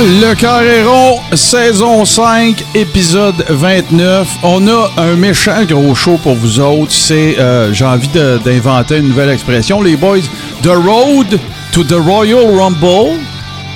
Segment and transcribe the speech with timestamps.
[0.00, 4.28] Le Carréron, saison 5, épisode 29.
[4.44, 6.92] On a un méchant gros show pour vous autres.
[6.92, 8.08] C'est, euh, j'ai envie
[8.44, 10.20] d'inventer une nouvelle expression, les boys.
[10.62, 11.40] The Road
[11.72, 13.18] to the Royal Rumble.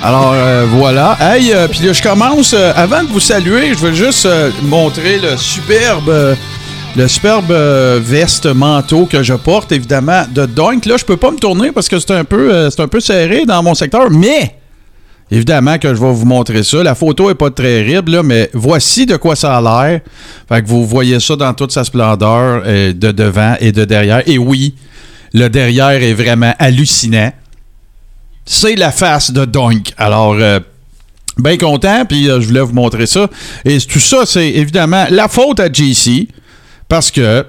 [0.03, 1.17] Alors euh, voilà.
[1.21, 2.55] Hey, euh, je commence.
[2.55, 4.29] euh, avant de vous saluer, je veux juste
[4.63, 6.37] montrer le superbe.
[6.97, 7.53] le superbe
[8.01, 10.87] veste manteau que je porte, évidemment, de Doink.
[10.87, 13.45] Là, je peux pas me tourner parce que c'est un peu, c'est un peu serré
[13.45, 14.55] dans mon secteur, mais
[15.33, 16.83] Évidemment que je vais vous montrer ça.
[16.83, 20.03] La photo est pas terrible, là, mais voici de quoi ça a l'air.
[20.47, 24.23] Fait que vous voyez ça dans toute sa splendeur euh, de devant et de derrière.
[24.29, 24.75] Et oui,
[25.33, 27.33] le derrière est vraiment hallucinant.
[28.45, 29.95] C'est la face de Doink.
[29.97, 30.61] Alors, euh,
[31.39, 33.27] bien content, puis euh, je voulais vous montrer ça.
[33.65, 36.29] Et tout ça, c'est évidemment la faute à JC,
[36.89, 37.47] parce que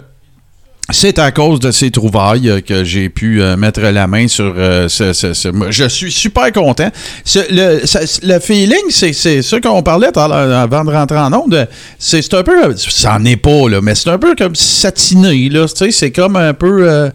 [0.92, 4.54] c'est à cause de ces trouvailles euh, que j'ai pu euh, mettre la main sur
[4.58, 6.90] euh, ce, ce- ce- Je suis super content.
[7.24, 11.68] Ce- le, feeling, c'est ça qu'on parlait avant de rentrer en onde.
[11.98, 12.76] C'est un peu.
[12.76, 15.50] Ça n'en est pas, là, mais c'est un peu comme satiné.
[15.92, 17.10] C'est comme un peu.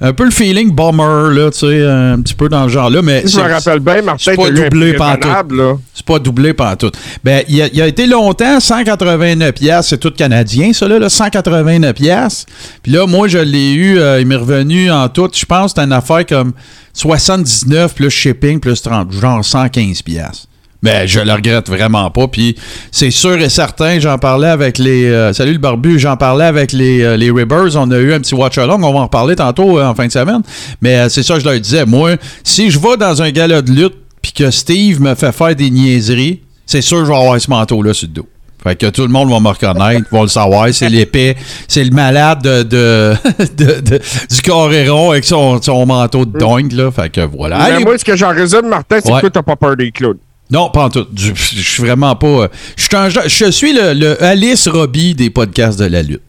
[0.00, 3.02] Un peu le feeling bomber, là, tu sais, un petit peu dans le genre-là.
[3.02, 5.80] Mais Je me rappelle bien, Martin, c'est pas doublé pantoute.
[5.94, 6.96] c'est pas doublé pantoute.
[7.22, 11.08] Ben, il a, il a été longtemps 189 pièces, c'est tout canadien ça là, là,
[11.08, 12.46] 189 pièces.
[12.82, 15.82] Puis là moi je l'ai eu, euh, il m'est revenu en tout, je pense c'était
[15.82, 16.52] une affaire comme
[16.92, 20.46] 79 plus shipping plus 30, genre 115 pièces.
[20.82, 22.26] Mais je le regrette vraiment pas.
[22.28, 22.56] Puis
[22.90, 25.04] c'est sûr et certain, j'en parlais avec les.
[25.06, 27.76] euh, salut le barbu, j'en parlais avec les, euh, les Ribbers.
[27.76, 28.82] On a eu un petit watch along.
[28.82, 30.42] On va en reparler tantôt euh, en fin de semaine.
[30.80, 31.86] Mais c'est ça, je leur disais.
[31.86, 35.54] Moi, si je vais dans un gala de lutte puis que Steve me fait faire
[35.54, 38.28] des niaiseries, c'est sûr que je vais avoir ce manteau-là sur le dos.
[38.62, 40.68] Fait que tout le monde va me reconnaître, va le savoir.
[40.72, 41.36] C'est l'épée,
[41.66, 43.14] c'est le malade de, de,
[43.56, 46.90] de- de- du Coréron avec son, son manteau de dingue, là.
[46.92, 47.68] Fait que voilà.
[47.78, 49.16] Mais moi, ce que j'en résume, Martin, c'est Ouais.
[49.16, 50.18] que toi, t'as pas peur des clowns.
[50.52, 51.06] Non, pas en tout.
[51.16, 52.26] Je, je suis vraiment pas.
[52.26, 56.20] euh, Je suis, un je suis le, le Alice Robbie des podcasts de la lutte.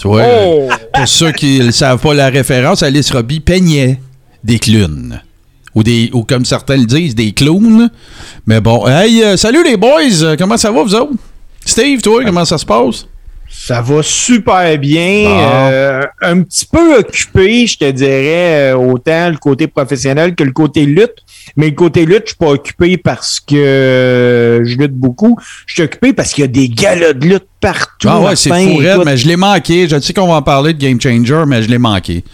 [0.00, 0.22] Tu vois?
[0.24, 0.68] Oh!
[0.70, 3.98] euh, Pour ceux qui ne savent pas la référence, Alice Robbie peignait
[4.44, 5.20] des clowns.
[5.74, 7.90] Ou, des, ou comme certains le disent, des clowns.
[8.46, 10.36] Mais bon, hey, euh, salut les boys!
[10.38, 11.12] Comment ça va, vous autres?
[11.64, 13.06] Steve, toi, comment ça se passe?
[13.50, 15.26] Ça va super bien.
[15.26, 20.84] Euh, un petit peu occupé, je te dirais, autant le côté professionnel que le côté
[20.86, 21.24] lutte.
[21.56, 25.36] Mais le côté lutte, je suis pas occupé parce que je lutte beaucoup.
[25.66, 28.08] Je suis occupé parce qu'il y a des galas de lutte partout.
[28.08, 29.88] Ah ouais, c'est fou, mais je l'ai manqué.
[29.88, 32.24] Je sais qu'on va en parler de Game Changer, mais je l'ai manqué.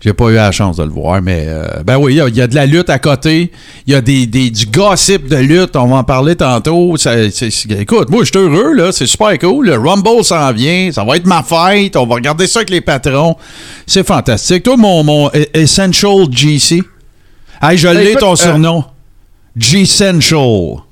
[0.00, 2.28] J'ai pas eu la chance de le voir, mais euh, ben oui, il y a-
[2.28, 3.50] il y, a de la lutte à côté.
[3.84, 5.74] Il y a des, des- du gossip de lutte.
[5.74, 6.96] On va en parler tantôt.
[6.96, 8.92] Ça- écoute, moi, je suis heureux, là.
[8.92, 9.66] C'est super cool.
[9.66, 10.90] Le Rumble s'en vient.
[10.92, 11.96] Ça va être ma fête.
[11.96, 13.34] On va regarder ça avec les patrons.
[13.88, 14.62] C'est fantastique.
[14.62, 16.80] Toi, mon, mon Essential GC.
[17.60, 18.84] Hey, je l'ai ton euh, surnom.
[19.56, 20.82] G-Central.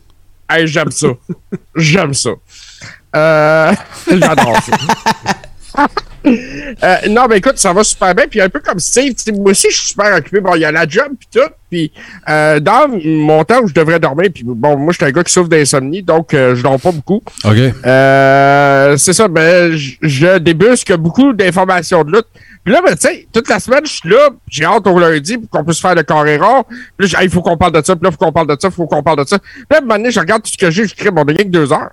[0.51, 1.09] Hey, j'aime ça.
[1.77, 2.31] j'aime ça.
[3.15, 3.73] Euh,
[4.11, 5.87] J'adore ça.
[6.27, 8.27] Euh, non, mais écoute, ça va super bien.
[8.29, 10.41] Puis un peu comme Steve, tu sais, moi aussi, je suis super occupé.
[10.41, 11.49] Bon, il y a la job puis tout.
[11.71, 11.93] Puis
[12.29, 15.25] euh, dans mon temps où je devrais dormir, puis bon, moi, je suis un gars
[15.25, 17.23] qui souffre d'insomnie, donc euh, je dors pas beaucoup.
[17.45, 17.57] OK.
[17.57, 22.27] Euh, c'est ça, ben, je- débusque beaucoup d'informations de lutte.
[22.65, 25.39] Puis là, ben, tu sais, toute la semaine, je suis là, j'ai hâte au lundi
[25.39, 26.65] pour qu'on puisse faire le carré rare.
[26.97, 28.49] Puis là, Hey, il faut qu'on parle de ça, puis là, il faut qu'on parle
[28.49, 29.39] de ça, il faut qu'on parle de ça.
[29.39, 31.23] Puis là, à un moment donné, je regarde tout ce que j'ai, je crée, bon,
[31.23, 31.91] on a rien que deux heures.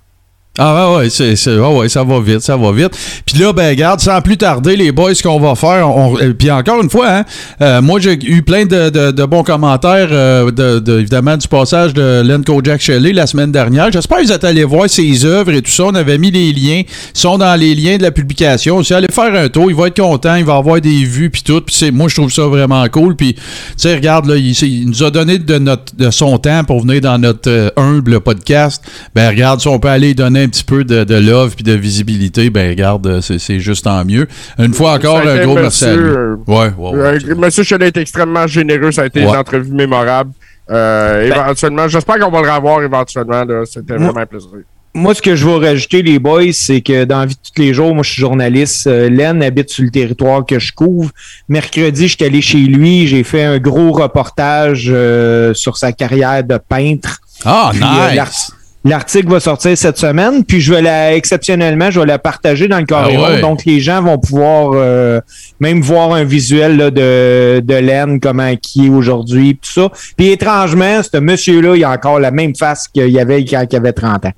[0.56, 2.96] Ah ouais, c'est, ouais, ça va vite, ça va vite.
[3.26, 6.48] Puis là, ben regarde, sans plus tarder, les boys, ce qu'on va faire, euh, puis
[6.48, 7.24] encore une fois, hein,
[7.60, 11.92] euh, moi j'ai eu plein de, de- bons commentaires, euh, de, de- évidemment, du passage
[11.92, 13.90] de Len Jack Shelley la semaine dernière.
[13.90, 15.86] J'espère que vous êtes allés voir ses œuvres et tout ça.
[15.86, 18.80] On avait mis les liens, ils sont dans les liens de la publication.
[18.84, 21.42] Si allez faire un tour, il va être content, il va avoir des vues puis
[21.42, 21.62] tout.
[21.62, 23.16] Puis moi je trouve ça vraiment cool.
[23.16, 23.42] Puis tu
[23.76, 27.18] sais, regarde là, il, nous a donné de notre de son temps pour venir dans
[27.18, 28.84] notre humble podcast.
[29.16, 31.72] Ben regarde, si on peut aller donner un petit peu de, de love puis de
[31.72, 34.26] visibilité, ben regarde, euh, c'est, juste tant mieux.
[34.58, 36.02] Une fois encore, un gros merci à lui.
[36.02, 37.18] monsieur, euh, Ouais, ouais, ouais.
[37.30, 39.28] Euh, Monsieur Chenet est extrêmement généreux, ça a été Ouais.
[39.28, 40.32] une entrevue mémorable.
[40.70, 43.44] Euh, éventuellement, j'espère qu'on va le revoir éventuellement.
[43.64, 44.48] C'était vraiment un plaisir.
[44.96, 47.60] Moi, ce que je vais rajouter, les boys, c'est que dans la vie de tous
[47.60, 48.86] les jours, moi, je suis journaliste.
[48.86, 51.10] Euh, Len habite sur le territoire que je couvre.
[51.48, 53.08] Mercredi, je suis allé chez lui.
[53.08, 57.18] J'ai fait un gros reportage euh, sur sa carrière de peintre.
[57.44, 58.52] Ah, euh, nice!
[58.84, 62.68] L'art- L'article va sortir cette semaine, puis je vais la, exceptionnellement, je vais la partager
[62.68, 63.40] dans le carré Ah ouais.
[63.40, 65.20] Donc, les gens vont pouvoir euh,
[65.60, 69.88] même voir un visuel là, de, de Len, comment qui est aujourd'hui, tout ça.
[70.16, 73.76] Puis étrangement, ce monsieur-là, il a encore la même face qu'il y avait quand il
[73.76, 74.32] avait 30 ans.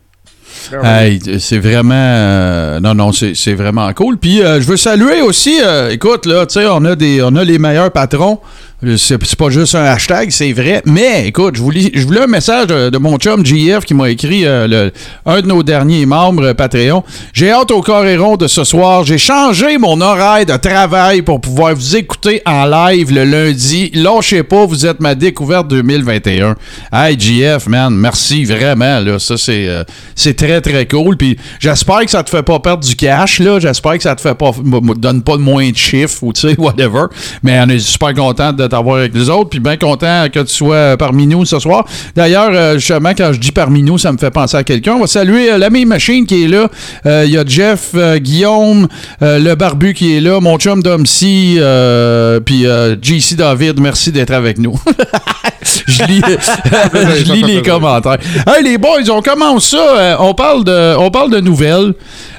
[0.83, 1.95] Hey, c'est vraiment.
[1.95, 4.17] euh, non, non, c'est c'est vraiment cool.
[4.17, 5.61] Puis euh, je veux saluer aussi.
[5.63, 8.39] euh, écoute, là, tu sais, on a des, on a les meilleurs patrons.
[8.83, 10.83] C'est c'est pas juste un hashtag, c'est vrai.
[10.85, 14.45] Mais écoute, je voulais, je voulais un message de, mon chum JF qui m'a écrit
[14.45, 14.93] euh, le-
[15.25, 17.03] un de nos derniers membres euh, Patreon.
[17.33, 19.03] J'ai hâte au Coréron de ce soir.
[19.05, 23.91] J'ai changé mon horaire de travail pour pouvoir vous écouter en live le lundi.
[23.95, 26.55] Lâchez pas, vous êtes ma découverte 2021.
[26.93, 29.01] Hey JF, man, merci vraiment.
[29.01, 29.85] Là, ça c'est, euh,
[30.15, 31.17] c'est très très cool.
[31.17, 33.59] Puis j'espère que ça te fait pas perdre du cash là.
[33.59, 34.51] J'espère que ça te fait pas,
[34.99, 37.05] donne pas moins de chiffres ou tu sais whatever.
[37.43, 39.51] Mais on est super content de t'avoir avec les autres.
[39.51, 41.85] Puis bien content que tu sois parmi nous ce soir.
[42.15, 44.95] D'ailleurs, euh, justement, quand je dis parmi nous, ça me fait penser à quelqu'un.
[44.95, 46.69] On va saluer euh, l'ami Machine qui est là.
[47.07, 48.89] Euh, Il y a Jeff, euh, Guillaume,
[49.23, 53.81] euh, le barbu qui est là, mon chum Domcy, euh, puis euh, JC David.
[53.81, 54.79] Merci d'être avec nous.
[55.87, 56.21] je lis,
[57.25, 58.19] je lis les commentaires.
[58.47, 59.77] Hey, les boys, on commence ça.
[59.77, 61.95] Euh, on, parle de, on parle de nouvelles.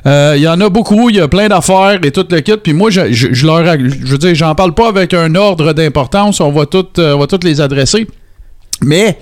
[0.05, 1.09] Euh, Il y en a beaucoup.
[1.09, 2.57] Il y a plein d'affaires et tout le kit.
[2.57, 5.73] Puis moi, je, je, je leur, je veux dire, j'en parle pas avec un ordre
[5.73, 6.39] d'importance.
[6.39, 8.07] On va toutes, euh, on va toutes les adresser.
[8.81, 9.17] Mais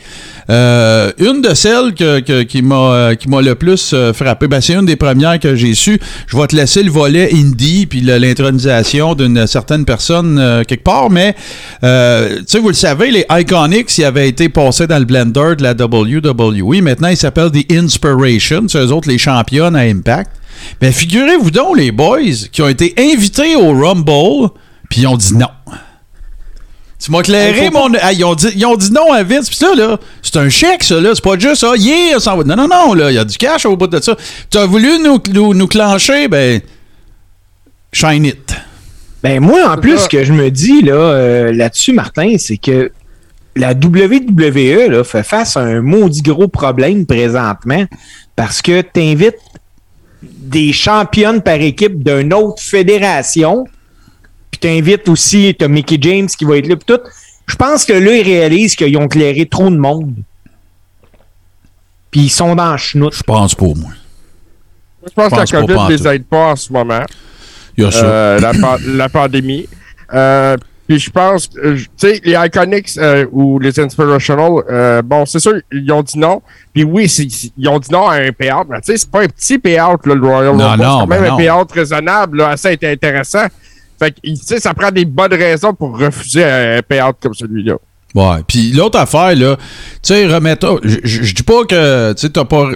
[0.49, 4.47] euh, une de celles que- que- qui m'a euh, qui m'a le plus euh, frappé,
[4.47, 5.99] ben, c'est une des premières que j'ai su.
[6.27, 11.09] Je vais te laisser le volet indie puis l'intronisation d'une certaine personne euh, quelque part,
[11.09, 11.35] mais
[11.83, 15.55] euh, tu sais, vous le savez, les Iconics, ils avaient été passés dans le blender
[15.57, 16.81] de la WWE.
[16.81, 18.65] Maintenant, ils s'appellent The Inspiration.
[18.67, 20.31] C'est eux autres les championnes à Impact.
[20.79, 22.19] Ben, figurez-vous donc, les boys,
[22.51, 24.49] qui ont été invités au Rumble,
[24.89, 25.47] puis ils ont dit non.
[27.05, 27.91] Tu m'as éclairé, mon.
[28.01, 29.47] Ah, ils, ont dit, ils ont dit non à Vince.
[29.47, 31.11] Puis ça, là, c'est un chèque, ça, là.
[31.13, 31.75] C'est pas juste ça.
[31.77, 32.43] Yeah, on s'en va.
[32.43, 33.11] Non, non, non, là.
[33.11, 34.17] Il y a du cash au bout de ça.
[34.49, 36.61] Tu as voulu nous, nous, nous clencher, ben.
[37.93, 38.55] Shine it.
[39.21, 40.05] Ben moi, en plus, ça.
[40.05, 42.91] ce que je me dis là, euh, là-dessus, Martin, c'est que
[43.55, 47.85] la WWE là, fait face à un maudit gros problème présentement
[48.35, 49.37] parce que tu invites
[50.23, 53.65] des championnes par équipe d'une autre fédération,
[54.57, 57.01] puis tu invites aussi, tu Mickey James qui va être là, puis tout.
[57.47, 60.15] Je pense que là, ils réalisent qu'ils ont clairé trop de monde.
[62.11, 63.15] Puis ils sont dans le chenoute.
[63.15, 63.91] Je pense pas, moi.
[65.07, 67.03] Je pense que la COVID ne les aide pas en ce moment.
[67.77, 68.05] Il y a ça.
[68.05, 69.67] Euh, la, pa- la pandémie.
[70.13, 70.57] Euh,
[70.87, 75.25] puis je pense, que, euh, tu sais, les Iconics euh, ou les Inspirational, euh, bon,
[75.25, 76.41] c'est sûr, ils ont dit non.
[76.73, 77.05] Puis oui,
[77.57, 79.97] ils ont dit non à un payout, mais tu sais, c'est pas un petit payout,
[80.05, 80.83] là, le Royal Non, Rumble.
[80.83, 81.37] non, c'est quand même ben un non.
[81.37, 83.45] payout raisonnable, là, assez intéressant.
[83.99, 87.75] Fait que, tu sais, ça prend des bonnes raisons pour refuser un payout comme celui-là.
[88.13, 88.37] Ouais.
[88.47, 89.57] Puis l'autre affaire, là,
[90.01, 90.27] tu sais.
[90.29, 92.69] Je dis pas que, tu sais, t'as pas,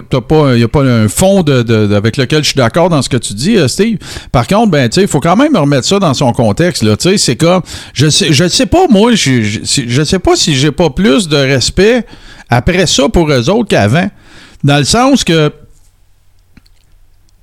[0.54, 3.16] y a pas un fond de, de- avec lequel je suis d'accord dans ce que
[3.16, 3.96] tu dis, euh, Steve.
[4.32, 6.94] Par contre, ben, tu sais, il faut quand même remettre ça dans son contexte, là.
[6.98, 7.62] Tu sais, c'est comme,
[7.94, 11.26] je sais, je sais pas, moi, je, je, je sais pas si j'ai pas plus
[11.26, 12.04] de respect
[12.50, 14.10] après ça pour eux autres qu'avant.
[14.62, 15.50] Dans le sens que,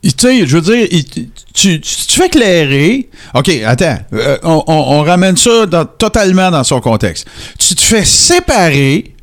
[0.04, 3.10] tu sais, je veux dire, tu, tu, tu fais clairer.
[3.34, 3.98] OK, attends.
[4.14, 5.66] euh, on, on- ramène ça
[5.98, 7.28] totalement dans son contexte.
[7.58, 9.14] Tu te fais séparer.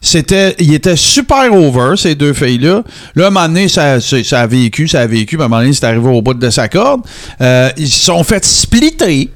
[0.00, 2.82] C'était, il était super over, ces deux filles-là.
[3.16, 5.36] Là, à un moment donné, ça, ça, a vécu, ça a vécu.
[5.36, 7.00] À un moment donné, c'est arrivé au bout de sa corde.
[7.40, 9.28] Euh, ils se sont fait splitter.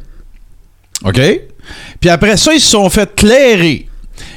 [1.04, 1.20] OK?
[2.00, 3.88] Puis après ça, ils se sont fait clairer.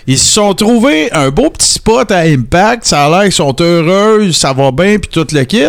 [0.08, 2.86] Ils se sont trouvés un beau petit spot à Impact.
[2.86, 5.64] Ça a l'air qu'ils sont heureux, ça va bien, puis tout le kit.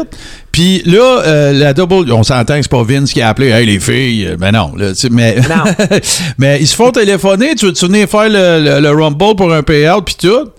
[0.52, 3.64] Puis là, euh, la double, on s'entend que c'est pas Vince qui a appelé, hey
[3.66, 5.36] les filles, Euh, ben non, là, tu sais, mais,
[6.38, 9.62] mais ils se font téléphoner, tu veux-tu venir faire le, le- le Rumble pour un
[9.62, 10.50] payout, puis tout?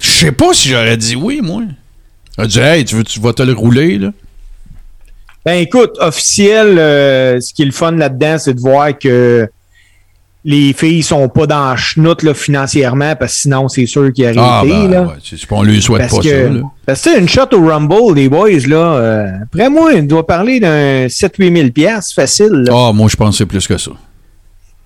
[0.00, 1.62] Je sais pas si j'aurais dit oui, moi.
[2.36, 4.10] J'aurais dit, hey, tu, veux, tu vas te le rouler, là?
[5.44, 9.48] Ben écoute, officiel, euh, ce qui est le fun là-dedans, c'est de voir que
[10.44, 14.24] les filles sont pas dans la chenoute là, financièrement, parce que sinon, c'est sûr qu'il
[14.24, 15.02] y a Ah, ben, là.
[15.02, 16.60] ouais, c'est- on lui souhaite Parce pas que, ça, là.
[16.84, 20.06] parce que tu sais, une shot au Rumble, les boys, là, euh, après moi, il
[20.06, 22.64] doit parler d'un 7-8 000 piastres facile.
[22.72, 23.92] Ah, moi, je pense que c'est plus que ça.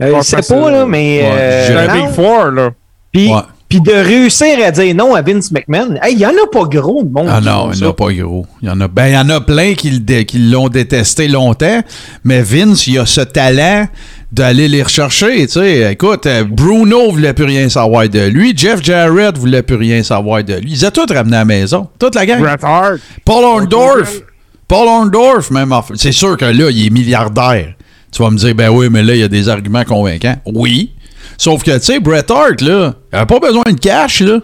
[0.02, 1.22] Euh, pas je sais pas, là, mais...
[1.22, 1.94] Ouais, euh, un.
[1.94, 2.70] Big Four, là.
[3.10, 3.40] Puis, Ouais.
[3.68, 6.64] Puis de réussir à dire non à Vince McMahon, hey, il y en a pas
[6.64, 7.28] gros de monde.
[7.28, 8.46] Ah non, il n'y en a pas gros.
[8.62, 9.90] Il y en a, ben, y en a plein qui,
[10.38, 11.80] l'ont détesté longtemps,
[12.24, 13.88] mais Vince, il a ce talent
[14.30, 15.46] d'aller les rechercher.
[15.46, 19.76] Tu sais, écoute, euh, Bruno voulait plus rien savoir de lui, Jeff Jarrett voulait plus
[19.76, 20.72] rien savoir de lui.
[20.72, 22.40] Ils ont tous ramené à la maison, toute la gang.
[22.40, 22.98] Bret Hart.
[23.24, 24.20] Paul Orndorff,
[24.68, 25.74] Paul Orndorff, même.
[25.94, 27.74] C'est sûr que là, il est milliardaire.
[28.12, 30.36] Tu vas me dire, ben oui, mais là, il y a des arguments convaincants.
[30.46, 30.92] Oui.
[31.38, 34.40] Sauf que, tu sais, Bret Hart, là, il avait pas besoin de cash, là.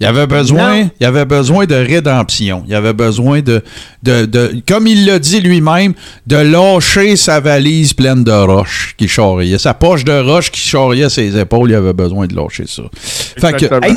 [0.00, 0.90] Il avait besoin, Non.
[0.98, 2.64] il avait besoin de rédemption.
[2.66, 3.62] Il avait besoin de,
[4.02, 5.94] de, de- comme il l'a dit lui-même,
[6.26, 9.58] de lâcher sa valise pleine de roches qui charriait.
[9.58, 12.82] Sa poche de roches qui charriait ses épaules, il avait besoin de lâcher ça.
[12.92, 13.80] Fait que, Exactement.
[13.86, 13.94] Hey,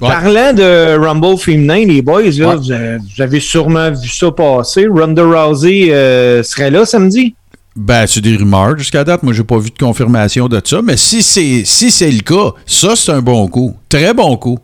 [0.00, 0.10] Ouais.
[0.10, 2.54] Parlant de Rumble féminin, les boys, là, Ouais.
[2.56, 4.86] vous, avez, vous avez sûrement vu ça passer.
[4.86, 7.34] Ronda Rousey euh, serait là samedi?
[7.78, 9.22] Ben, c'est des rumeurs jusqu'à date.
[9.22, 10.80] Moi, j'ai pas vu de confirmation de ça.
[10.82, 13.76] Mais si c'est si c'est le cas, ça, c'est un bon coup.
[13.88, 14.58] Très bon coup.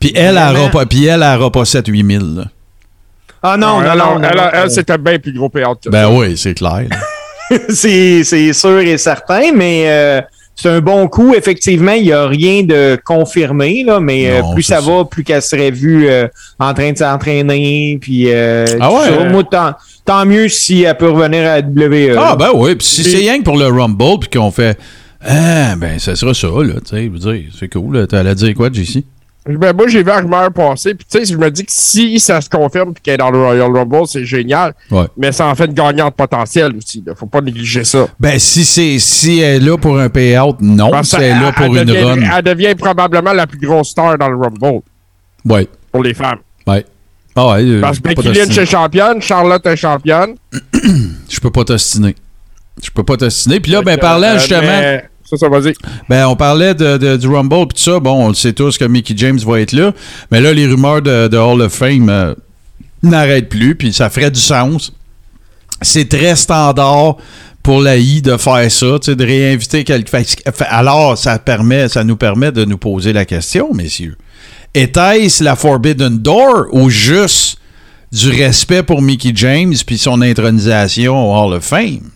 [0.00, 0.60] Puis elle, elle Vraiment?
[0.62, 2.24] aura pas, puis elle, elle aura pas 7-8 000.
[2.36, 2.44] là.
[3.42, 4.18] Ah non, non, elle, non.
[4.18, 5.90] non, elle, elle, c'était bien plus gros payout que ça.
[5.90, 6.88] Ben oui, c'est clair.
[7.68, 10.20] c'est sûr et certain, mais euh,
[10.60, 11.34] c'est un bon coup.
[11.34, 14.90] Effectivement, il n'y a rien de confirmé, là, mais euh, Non, plus ça, ça.
[14.90, 16.26] va, plus qu'elle serait vue euh,
[16.58, 17.96] en train de s'entraîner.
[18.00, 19.28] Puis, euh, Ah ouais?
[19.30, 19.74] Moi, tant,
[20.04, 22.16] tant mieux si elle peut revenir à la WWE.
[22.18, 24.76] Ah ben oui, puis si c'est rien que pour le Rumble, puis qu'on fait
[25.24, 28.06] Ah ben ça sera ça, là, tu sais, c'est cool.
[28.08, 29.04] T'allais dire quoi, JC?
[29.46, 32.20] Ben, moi, j'ai vu la rumeur passer, puis tu sais, je me dis que si
[32.20, 34.74] ça se confirme qu'elle est dans le Royal Rumble, c'est génial.
[34.90, 35.06] Ouais.
[35.16, 37.02] Mais ça en fait une gagnante potentielle aussi.
[37.06, 37.14] Là.
[37.14, 38.08] Faut pas négliger ça.
[38.20, 41.52] Ben si c'est si elle est là pour un payout, non, Parce c'est qu'elle- là
[41.52, 42.36] pour elle une devient, run.
[42.36, 44.82] Elle devient probablement la plus grosse star dans le Rumble
[45.46, 46.40] Ouais, pour les femmes.
[46.66, 46.84] ouais.
[47.34, 50.34] Ah ouais, euh, Parce que Becky Lynch est championne, Charlotte est championne.
[51.28, 52.16] Je peux pas t'ostiner.
[52.82, 53.60] Je peux pas t'ostiner.
[53.60, 55.74] Puis là, ben parlant euh, justement, mais- Ça, ça, vas-y.
[56.08, 58.00] ben on parlait de, de- du Rumble puis tout ça.
[58.00, 59.92] Bon, on le sait tous que Mickey James va être là.
[60.30, 62.34] Mais là, les rumeurs de, de Hall of Fame euh,
[63.02, 64.92] n'arrêtent plus, puis ça ferait du sens.
[65.82, 67.16] C'est très standard
[67.62, 70.22] pour la I de faire ça, tu sais, de réinviter quelqu'un.
[70.70, 74.16] Alors, ça permet, ça nous permet de nous poser la question, messieurs.
[74.74, 77.58] Était-ce la Forbidden Door ou juste
[78.12, 82.10] du respect pour Mickey James puis son intronisation au Hall of Fame?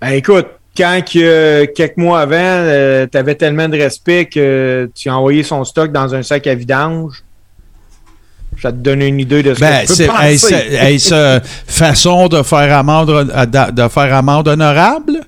[0.00, 5.16] Ben, écoute, quand que, quelques mois avant, tu avais tellement de respect que tu as
[5.16, 7.24] envoyé son stock dans un sac à vidange,
[8.60, 10.54] ça te donne une idée de ce Ben, que tu peux penser.
[10.54, 15.20] est-ce euh, façon de faire amende, de, faire amende honorable?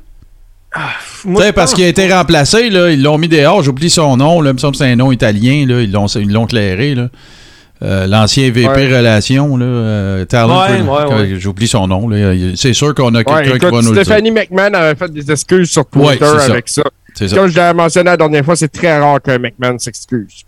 [1.25, 4.43] Moi, je parce qu'il a été remplacé, là, ils l'ont mis dehors, j'oublie son nom,
[4.43, 6.95] là, il me semble que c'est un nom italien, là, ils l'ont ils l'ont clairé.
[6.95, 7.09] Là.
[7.83, 8.97] Euh, L'ancien VP Ouais.
[8.97, 11.35] Relations, là, euh, Talent, Ouais, ouais, ouais.
[11.39, 12.09] j'oublie son nom.
[12.57, 14.05] C'est sûr qu'on a quelqu'un qui va nous le dire.
[14.05, 16.83] Stéphanie McMahon avait fait des excuses sur Twitter avec ça.
[17.15, 17.35] Ça.
[17.35, 20.43] Comme je l'avais mentionné la dernière fois, c'est très rare qu'un McMahon s'excuse.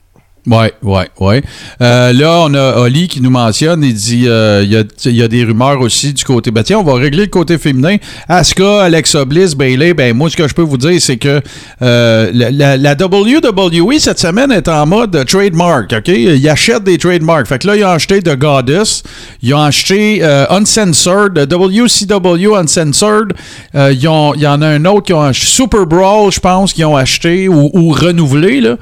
[0.49, 1.43] Ouais, ouais, ouais.
[1.83, 5.29] Euh, là, on a Oli qui nous mentionne, il dit euh, il y, y a
[5.29, 6.51] des rumeurs aussi du côté.
[6.51, 7.97] Ben tiens, on va régler le côté féminin.
[8.29, 11.43] Asuka, Alexa Bliss, Bailey, ben moi, ce que je peux vous dire, c'est que
[11.83, 16.09] euh, la, WWE cette semaine est en mode trademark, OK?
[16.09, 17.47] Ils achètent des trademarks.
[17.47, 19.03] Fait que là, ils ont acheté The Goddess,
[19.43, 23.35] ils ont acheté Uncensored, WCW Uncensored,
[23.75, 26.97] il y en a un autre qui ont acheté Super Brawl, je pense, qu'ils ont
[26.97, 28.77] acheté ou, ou renouvelé, là.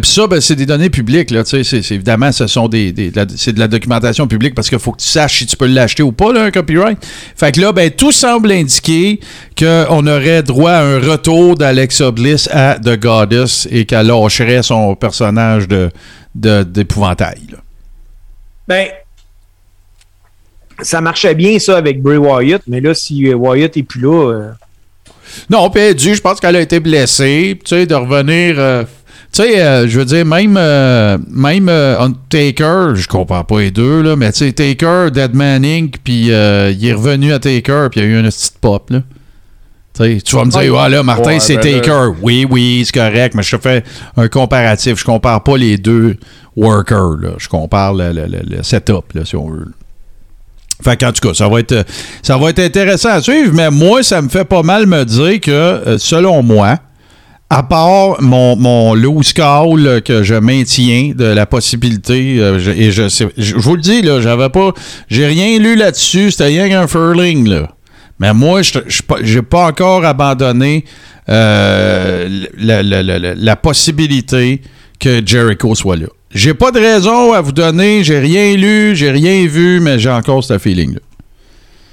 [0.00, 1.44] Puis ça, ben, c'est des données publiques, là.
[1.44, 4.54] Tu sais, c'est- évidemment, ce sont des, des- de la- c'est de la documentation publique
[4.54, 6.98] parce qu'il faut que tu saches si tu peux l'acheter ou pas, là, un copyright.
[7.36, 9.20] Fait que là, ben, tout semble indiquer
[9.58, 14.94] qu'on aurait droit à un retour d'Alexa Bliss à The Goddess et qu'elle lâcherait son
[14.94, 15.90] personnage de,
[16.34, 17.58] de- d'épouvantail, là.
[18.66, 18.88] Ben,
[20.82, 24.30] ça marchait bien ça avec Bray Wyatt, mais là, si euh, Wyatt est plus là,
[24.32, 24.50] euh,
[25.50, 28.56] Non, puis elle a dû, je pense qu'elle a été blessée, tu sais, de revenir.
[28.58, 28.84] euh,
[29.34, 33.70] tu sais, euh, je veux dire, même, euh, même euh, Undertaker, je comprends pas les
[33.70, 37.88] deux, là, mais tu sais, Taker, Dead Inc., puis euh, il est revenu à Taker,
[37.90, 39.00] puis il y a eu une petite pop, là.
[39.96, 40.02] Tu
[40.36, 42.08] vas me dire, ouais, là, Martin, Ouais, c'est ben là- Taker.
[42.20, 43.84] Oui, oui, c'est correct, mais je te fais
[44.16, 44.98] un comparatif.
[44.98, 46.16] Je compare pas les deux
[46.56, 47.28] workers, là.
[47.38, 49.66] Je compare le, le- le- le setup, là, si on veut.
[50.82, 51.86] Fait qu'en tout cas, ça va être
[52.22, 55.40] ça va être intéressant à suivre, mais moi, ça me fait pas mal me dire
[55.40, 56.78] que, selon moi,
[57.50, 62.90] à part mon, mon loose call que je maintiens de la possibilité, euh, je- et
[62.90, 64.72] je, je, je vous le dis, là, j'avais pas,
[65.08, 67.68] j'ai rien lu là-dessus, c'était rien qu'un furling, là.
[68.18, 70.84] Mais moi, je je- pas- j'ai pas encore abandonné
[71.28, 74.60] euh, la, la- la- la- la possibilité
[74.98, 76.06] que Jericho soit là.
[76.32, 80.10] J'ai pas de raison à vous donner, j'ai rien lu, j'ai rien vu, mais j'ai
[80.10, 81.00] encore ce feeling-là.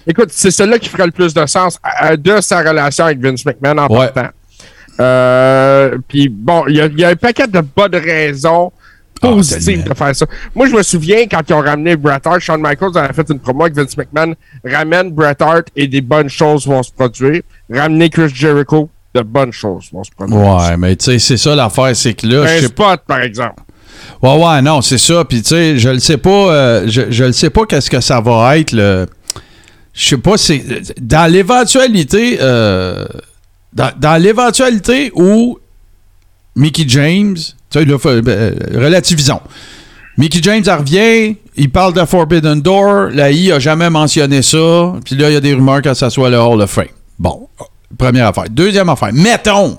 [0.08, 1.78] Écoute, c'est celui-là qui ferait le plus de sens
[2.18, 4.08] de sa relation avec Vince McMahon en Ouais.
[4.10, 4.30] partant.
[5.00, 8.72] Euh, Puis bon, il y, a- y a un paquet de bonnes raisons
[9.24, 10.26] Ah, positives de faire ça.
[10.56, 13.40] Moi, je me souviens quand ils ont ramené Bret Hart, Shawn Michaels avait fait une
[13.40, 14.34] promo avec Vince McMahon,
[14.66, 17.42] ramène Bret Hart et des bonnes choses vont se produire.
[17.72, 20.40] Ramener Chris Jericho, de bonnes choses vont se produire.
[20.40, 23.22] Ouais, mais tu sais, c'est ça l'affaire, c'est que là, Un je sais spot, par
[23.22, 23.62] exemple.
[24.24, 25.24] Ouais, ouais, non, c'est ça.
[25.26, 28.02] Puis, tu sais, je le sais pas, euh, je, je le sais pas qu'est-ce que
[28.02, 29.06] ça va être, le.
[29.94, 30.64] Je sais pas, c'est.
[31.00, 32.38] Dans l'éventualité.
[32.42, 33.06] euh,
[33.74, 35.58] dans l'éventualité où
[36.56, 37.36] Mickey James.
[37.36, 39.40] Tu sais, là, faut- euh, relativisons.
[40.18, 44.94] Mickey James en revient, il parle de Forbidden Door, la I a jamais mentionné ça,
[45.06, 46.86] puis là, il y a des rumeurs que ça soit le Hall of Fame.
[47.18, 47.48] Bon,
[47.98, 48.46] première affaire.
[48.50, 49.78] Deuxième affaire, mettons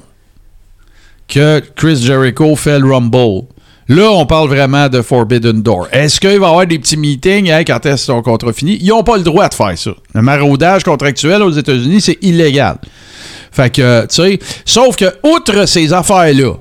[1.29, 3.47] que Chris Jericho fait le Rumble.
[3.89, 5.89] Là, on parle vraiment de Forbidden Door.
[5.93, 8.79] Est-ce qu'il va y avoir des petits meetings hein, quand est-ce ton contrat fini?
[8.81, 9.91] Ils n'ont pas le droit de faire ça.
[10.15, 12.79] Le maraudage contractuel aux États-Unis, c'est illégal.
[13.53, 16.55] Fait que, tu sais, sauf que, outre ces affaires-là,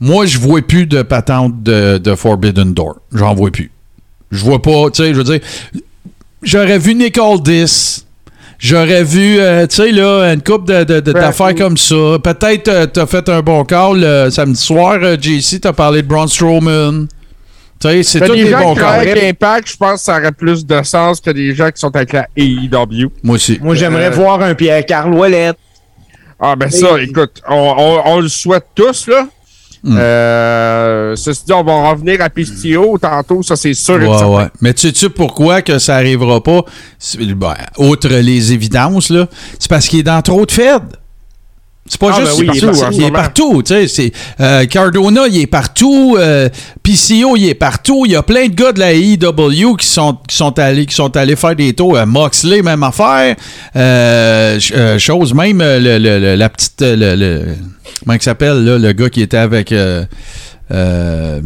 [0.00, 2.96] moi, je vois plus de patente de, de Forbidden Door.
[3.14, 3.70] J'en vois plus.
[4.32, 5.40] Je vois pas, tu sais, je veux dire,
[6.42, 8.04] j'aurais vu Nicole Dis.
[8.58, 11.96] J'aurais vu, euh, tu sais, là, une coupe de, de- de- d'affaires comme ça.
[12.22, 16.06] Peut-être euh, t'as fait un bon call euh, samedi soir, euh, JC, t'as parlé de
[16.06, 17.08] Braun Strowman.
[17.80, 19.00] Tu sais, c'est tous des des bons calls.
[19.00, 21.94] avec Impact, je pense que ça aurait plus de sens que des gens qui sont
[21.96, 23.10] avec la AEW.
[23.24, 23.58] Moi aussi.
[23.60, 25.52] Moi, j'aimerais Euh, voir un Pierre-Carl Ouellet.
[26.44, 29.26] Ah, ben ça, écoute, on, on- on le souhaite tous, là.
[29.84, 29.96] Hmm.
[29.98, 34.26] Euh, ceci dit, on va revenir à Pistio tantôt, ça c'est sûr et Ouais, certain.
[34.36, 34.46] ouais.
[34.60, 36.62] Mais tu sais pourquoi que ça arrivera pas?
[37.00, 39.26] C'est- ben, outre les évidences, là,
[39.58, 40.82] c'est parce qu'il est dans trop de Fed.
[41.84, 43.88] C'est pas Ah, juste ben oui, il est partout, en il est partout, tu sais,
[43.88, 46.48] c'est euh, Cardona, il est partout, euh,
[46.82, 50.16] PCO, il est partout, il y a plein de gars de la AEW qui sont
[50.28, 53.34] qui sont allés qui sont allés faire des tours, Euh, Moxley même affaire,
[53.74, 57.54] euh, ch- euh, chose même euh, le, le- le- la petite euh, le, le-
[58.04, 60.04] comment il s'appelle là, le gars qui était avec euh,
[60.70, 61.40] euh,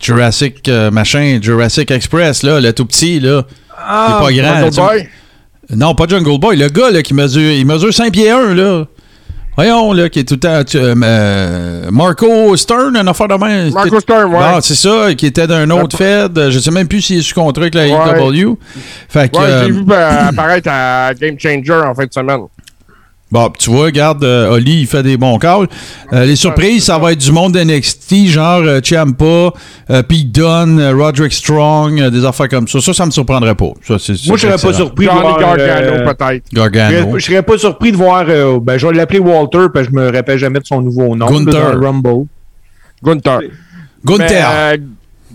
[0.00, 3.42] Jurassic euh, machin, Jurassic Express là, le tout petit là,
[3.78, 4.60] Ah, il est pas grand.
[4.70, 5.08] Jungle Boy?
[5.76, 6.56] non, pas Jungle Boy.
[6.56, 8.84] Le gars là, qui mesure, il mesure 5 pieds 1, là.
[9.54, 10.64] Voyons, là, qui est tout le temps.
[10.64, 13.70] tu- euh, euh, Marco Stern, un affaire de main.
[13.70, 14.38] Marco Stern, ouais.
[14.40, 16.48] Ah, c'est ça, qui était d'un autre Fed.
[16.50, 18.38] Je sais même plus s'il est sous contrat avec la Ouais.
[18.40, 18.56] AEW.
[19.10, 19.36] Fait que.
[19.38, 22.40] Ouais, euh, j'ai vu euh, apparaître à Game Changer en fin de semaine.
[23.32, 25.66] Bon, puis tu vois, regarde, euh, Oli, il fait des bons calls.
[26.12, 29.24] Euh, les surprises, ça va être du monde d'NXT, genre euh, Ciampa,
[29.90, 32.80] euh, Pete Dunne, euh, Roderick Strong, euh, des affaires comme ça.
[32.82, 33.70] Ça, ça me surprendrait pas.
[33.88, 35.38] Ça, c'est, Moi, je serais pas surpris de voir...
[35.38, 36.44] Gargano, euh, peut-être.
[36.52, 36.98] Gargano.
[37.08, 38.24] serais- je serais pas surpris de voir...
[38.28, 41.16] euh, ben, je vais l'appeler Walter, parce que je me rappelle jamais de son nouveau
[41.16, 41.26] nom.
[41.26, 41.78] Gunther.
[43.02, 43.40] Gunther.
[44.04, 44.76] Gunther.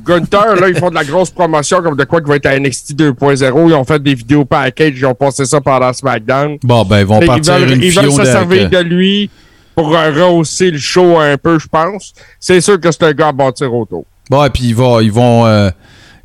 [0.07, 2.57] Gunther, là, ils font de la grosse promotion comme de quoi qui va être à
[2.57, 3.69] NXT 2.0.
[3.69, 6.57] Ils ont fait des vidéos package, ils ont passé ça pendant SmackDown.
[6.63, 9.29] Bon, ben, ils vont Ils partir veulent, une ils veulent se servir de lui
[9.75, 12.13] pour euh, rehausser le show un peu, je pense.
[12.39, 14.05] C'est sûr que c'est un gars à bâtir autour.
[14.29, 15.69] Bon, et puis ils vont, ils vont, euh,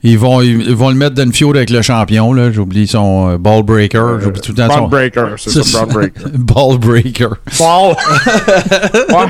[0.05, 2.51] ils vont, ils vont le mettre dans une fiode avec le champion là.
[2.51, 4.19] J'oublie son euh, ball breaker.
[4.21, 4.89] J'oublie tout le temps son.
[4.89, 5.85] Breaker, c'est ça.
[5.87, 6.29] Braun Breaker.
[6.39, 7.29] ball breaker.
[9.13, 9.27] Ouais.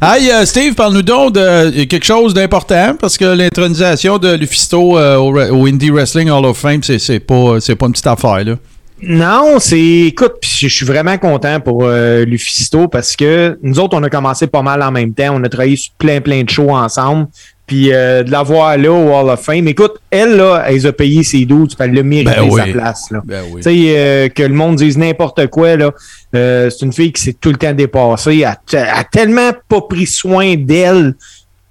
[0.00, 5.16] Hey, euh, Steve, parle-nous donc de quelque chose d'important parce que l'intronisation de Lufisto euh,
[5.16, 8.54] au, Indie Wrestling Hall of Fame, c'est, c'est pas, c'est pas une petite affaire là.
[9.00, 9.78] Non, c'est.
[9.78, 14.10] Écoute, puis je suis vraiment content pour euh, Lufisto parce que nous autres, on a
[14.10, 15.34] commencé pas mal en même temps.
[15.34, 17.28] On a travaillé sur plein, plein de shows ensemble.
[17.68, 19.68] Puis euh, de la voir là au Hall of Fame.
[19.68, 21.76] Écoute, elle, là, elle a payé ses doutes.
[21.78, 22.60] Elle l'a mérité Ben oui.
[22.60, 23.10] sa place.
[23.10, 23.20] Là.
[23.24, 23.60] Ben oui.
[23.62, 25.92] Tu sais, euh, que le monde dise n'importe quoi, là.
[26.34, 28.38] euh, c'est une fille qui s'est tout le temps dépassée.
[28.38, 31.14] Elle a, elle a tellement pas pris soin d'elle.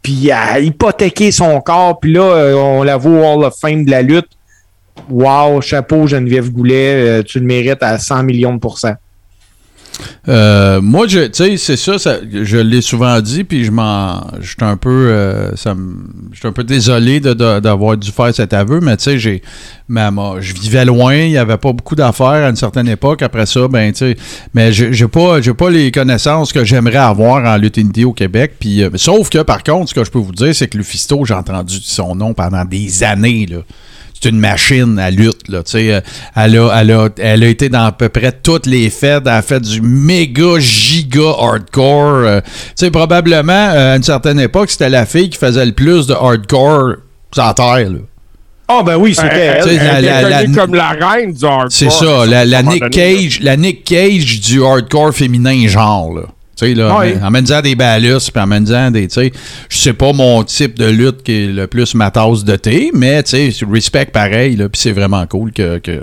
[0.04, 2.00] Puis elle a hypothéqué son corps.
[2.00, 4.30] Puis là, euh, on la voit au Hall of Fame de la lutte.
[5.10, 8.96] Wow, chapeau Geneviève Goulet, euh, tu le mérites à 100 millions de pourcents.
[10.28, 14.78] Euh, moi, tu sais, c'est ça, je l'ai souvent dit, puis je m'en, j'étais un
[14.78, 19.42] peu, euh, un peu désolé d'avoir dû faire cet aveu, mais tu sais, j'ai,
[19.90, 23.22] je vivais loin, il y avait pas beaucoup d'affaires à une certaine époque.
[23.22, 24.18] Après ça, ben, tu sais,
[24.54, 28.54] mais j'ai, pas, pas les connaissances que j'aimerais avoir en lutte indie au Québec.
[28.60, 31.24] Puis, euh, sauf que par contre, ce que je peux vous dire, c'est que Lufisto,
[31.26, 33.60] j'ai entendu son nom pendant des années là
[34.22, 35.48] c'est une machine à lutte.
[35.50, 36.02] Là, tu sais, euh,
[36.36, 39.24] elle, a, elle, a, elle a été dans à peu près toutes les fêtes.
[39.26, 42.14] Elle a fait du méga giga hardcore.
[42.26, 45.72] euh, tu sais, probablement, euh, à une certaine époque, c'était la fille qui faisait le
[45.74, 46.96] plus de hardcore
[47.34, 47.90] sur la terre.
[47.90, 48.00] là.
[48.70, 49.64] Ah, ben oui, c'était Elle, elle.
[49.64, 51.68] tu sais, elle la- la- la- comme la reine du hardcore.
[51.72, 52.90] C'est ça, la, Nick.
[52.90, 56.14] Cage, la Nick Cage du hardcore féminin genre.
[56.14, 56.22] Là.
[56.60, 57.16] Tu sais, là, Ouais.
[57.24, 59.32] en disant des balus, puis en disant des, tu sais,
[59.70, 62.90] je sais pas mon type de lutte qui est le plus ma tasse de thé,
[62.94, 66.02] mais tu sais, respect pareil, là, puis c'est vraiment cool que, que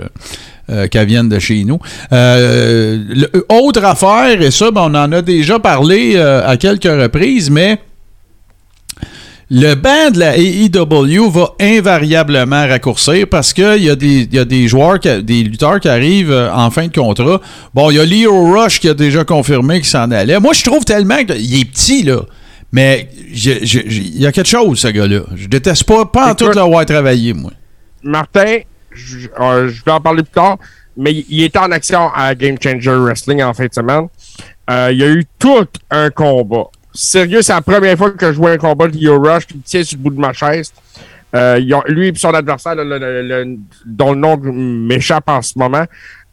[0.71, 1.77] euh, qu'elle vienne de chez nous.
[2.11, 6.85] Euh, le- autre affaire, et ça, ben, on en a déjà parlé euh, à quelques
[6.85, 7.77] reprises, mais
[9.51, 14.45] le banc de la AEW va invariablement raccourcir parce qu'il y, a des- y a
[14.45, 17.39] des joueurs, qui- des lutteurs qui arrivent euh, en fin de contrat.
[17.73, 20.39] Bon, il y a Leo Rush qui a déjà confirmé qu'il s'en allait.
[20.39, 22.21] Moi, je trouve tellement qu'il est petit, là.
[22.71, 25.21] Mais il y a quelque chose, ce gars-là.
[25.35, 27.51] Je déteste pas, pas en tout Écoute- le voir travailler, moi.
[28.03, 28.57] Martin,
[28.91, 30.57] je, euh, je vais en parler plus tard,
[30.97, 34.07] mais il- il était en action à Game Changer Wrestling en fin de semaine.
[34.69, 36.65] Euh, il y a eu tout un combat.
[36.95, 39.61] Sérieux, c'est la première fois que je vois un combat de Leo Rush qui me
[39.63, 40.71] tient sur le bout de ma chaise.
[41.35, 45.83] Euh, lui et son adversaire, le- le- le- dont le nom m'échappe en ce moment,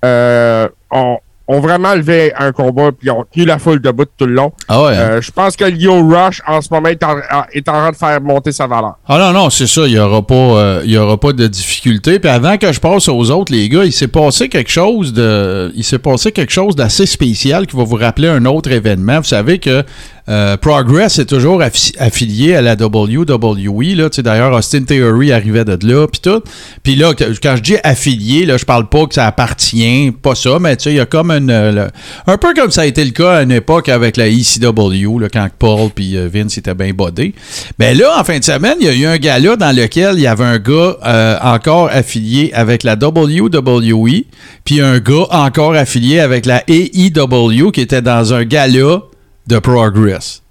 [0.05, 4.35] euh, ont, ont vraiment levé un combat puis ont tenu la foule debout tout le
[4.35, 4.53] long.
[4.68, 4.90] Ah ouais.
[4.96, 5.01] hein?
[5.11, 7.16] Euh, je pense que Leo Rush, en ce moment, est en,
[7.53, 8.94] est en train de faire monter sa valeur.
[9.09, 12.20] Ah non, non, c'est ça, il n'y aura, pas, il y aura pas de difficulté.
[12.20, 15.72] Puis avant que je passe aux autres, les gars, il s'est passé quelque chose de.
[15.75, 19.18] Il s'est passé quelque chose d'assez spécial qui va vous rappeler un autre événement.
[19.18, 19.83] Vous savez que
[20.28, 23.94] euh, Progress est toujours affi- affilié à la WWE.
[23.96, 24.08] Là.
[24.18, 26.40] D'ailleurs, Austin Theory arrivait de là, puis tout.
[26.82, 30.58] Puis là, quand je dis affilié, là, je parle pas que ça appartient, pas ça,
[30.61, 31.50] mais il y a comme une.
[31.50, 31.88] euh,
[32.26, 35.48] un peu comme ça a été le cas à une époque avec la ECW, quand
[35.58, 37.35] Paul puis euh, Vince étaient bien bodés.
[37.78, 40.22] Ben là, en fin de semaine, il y a eu un gala dans lequel il
[40.22, 44.24] y avait un gars encore affilié avec la WWE,
[44.64, 49.02] puis un gars encore affilié avec la AEW qui était dans un gala
[49.46, 50.41] de Progress.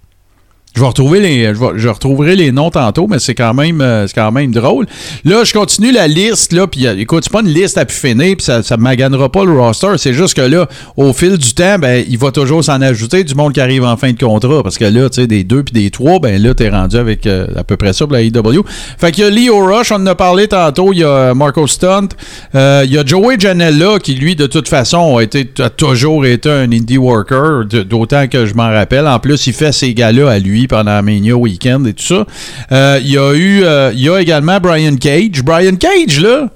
[0.74, 4.14] Je vais retrouver les, je, retrouverai les noms tantôt, mais c'est quand même, euh, c'est
[4.14, 4.86] quand même drôle.
[5.24, 7.94] Là, je continue la liste là, puis euh, écoute, c'est pas une liste à pu
[7.94, 9.88] finir, puis ça, ça maganera pas le roster.
[9.98, 13.34] C'est juste que là, au fil du temps, ben, il va toujours s'en ajouter du
[13.34, 15.74] monde qui arrive en fin de contrat, parce que là, tu sais, des deux puis
[15.74, 18.64] des trois, ben là, t'es rendu avec euh, à peu près ça pour la AEW.
[18.96, 20.94] Fait qu'il y a Leo Rush, on en a parlé tantôt.
[20.94, 22.08] Il y a Marco Stunt,
[22.54, 25.22] il y a Joey Janela qui lui, de toute façon, a
[25.62, 29.06] a toujours été un indie worker, d'autant que je m'en rappelle.
[29.06, 32.26] En plus, il fait ses gars-là à lui pendant Mania Weekend et tout ça.
[32.72, 35.42] Euh, il y a eu, euh, il y a également Brian Cage.
[35.42, 36.48] Brian Cage, là,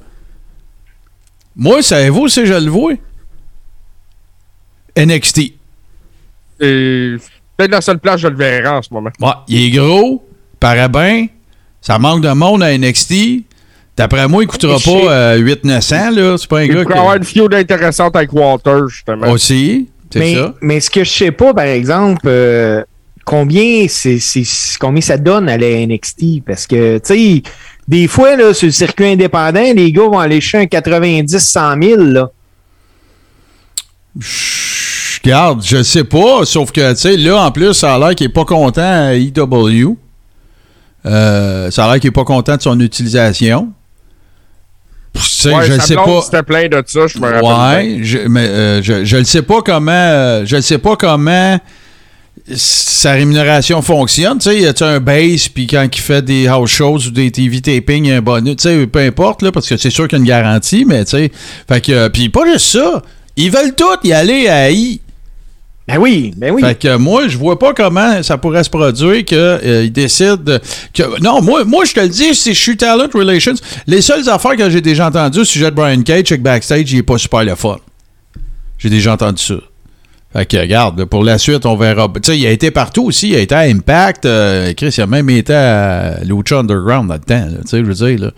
[1.55, 2.93] moi, savez-vous si je le vois?
[4.97, 5.39] NXT.
[6.61, 9.11] Et c'est peut-être la seule place que je le verrai en ce moment.
[9.21, 10.27] Ouais, il est gros,
[10.59, 11.27] paraît bien,
[11.81, 13.45] ça manque de monde à NXT.
[13.97, 15.03] D'après moi, il coûtera Chier.
[15.07, 16.37] pas euh, 800-900, là.
[16.39, 19.29] C'est pas un Il gars pourrait avoir une feud intéressante avec Walter, justement.
[19.29, 20.55] Aussi, c'est mais, ça.
[20.61, 22.83] mais ce que je sais pas, par exemple, euh,
[23.27, 26.43] combien c'est, c'est- combien ça donne à la NXT?
[26.47, 27.43] Parce que, tu sais,
[27.87, 32.03] des fois, là, sur le circuit indépendant, les gars vont aller chercher un 90-100 000,
[32.05, 32.31] là.
[34.19, 38.15] Je Regarde, je sais pas, sauf que, tu sais, là, en plus, ça a l'air
[38.15, 39.97] qu'il est pas content à EW.
[41.05, 43.73] Euh, ça a l'air qu'il est pas content de son utilisation.
[45.15, 46.21] Tu sais, Ouais, je ne sa sais pas.
[46.23, 47.41] C'était plein de ça, je me rappelle.
[47.43, 47.75] bien.
[47.99, 50.95] Ouais, je, mais euh, je, je ne sais pas comment euh, je ne sais pas
[50.97, 51.59] comment
[52.55, 54.39] sa rémunération fonctionne.
[54.39, 57.31] Tu sais, y a-tu un base, puis quand il fait des house shows ou des
[57.31, 58.57] TV tapings, il y a un bonus.
[58.57, 61.05] Tu sais, peu importe, là, parce que c'est sûr qu'il y a une garantie, mais
[61.05, 61.33] tu sais.
[61.69, 63.03] Fait que, euh, puis pas juste ça.
[63.37, 65.01] Ils veulent tous y aller à I.
[65.89, 66.63] Ben oui, ben oui.
[66.63, 70.61] Fait que moi, je vois pas comment ça pourrait se produire qu'ils décident de-
[70.93, 71.21] que.
[71.23, 73.55] Non, moi, moi je te le dis, si je suis Talent Relations,
[73.87, 76.91] les seules affaires que j'ai déjà entendues au sujet de Brian Cage, c'est que backstage,
[76.93, 77.77] il est pas super le fun.
[78.79, 79.55] J'ai déjà entendu ça.
[80.45, 82.09] Que, regarde, pour la suite, on verra.
[82.15, 83.31] Tu sais, il a été partout aussi.
[83.31, 84.27] Il a été à Impact.
[84.27, 87.35] euh, Chris, il a même été à Lucha Underground tu
[87.67, 88.27] sais, je veux dire.
[88.27, 88.31] Là.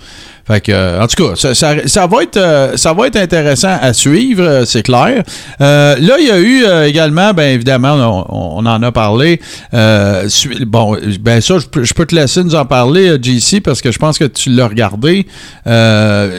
[0.47, 3.93] Fait euh, en tout cas, ça, ça- va être, euh, ça va être intéressant à
[3.93, 5.23] suivre, c'est clair.
[5.59, 9.41] Là, il y a eu également, bien évidemment, on, en a parlé.
[9.73, 14.19] bon, ben ça, je peux, te laisser nous en parler, JC, parce que je pense
[14.19, 15.27] que tu l'as regardé.
[15.67, 16.31] Ben,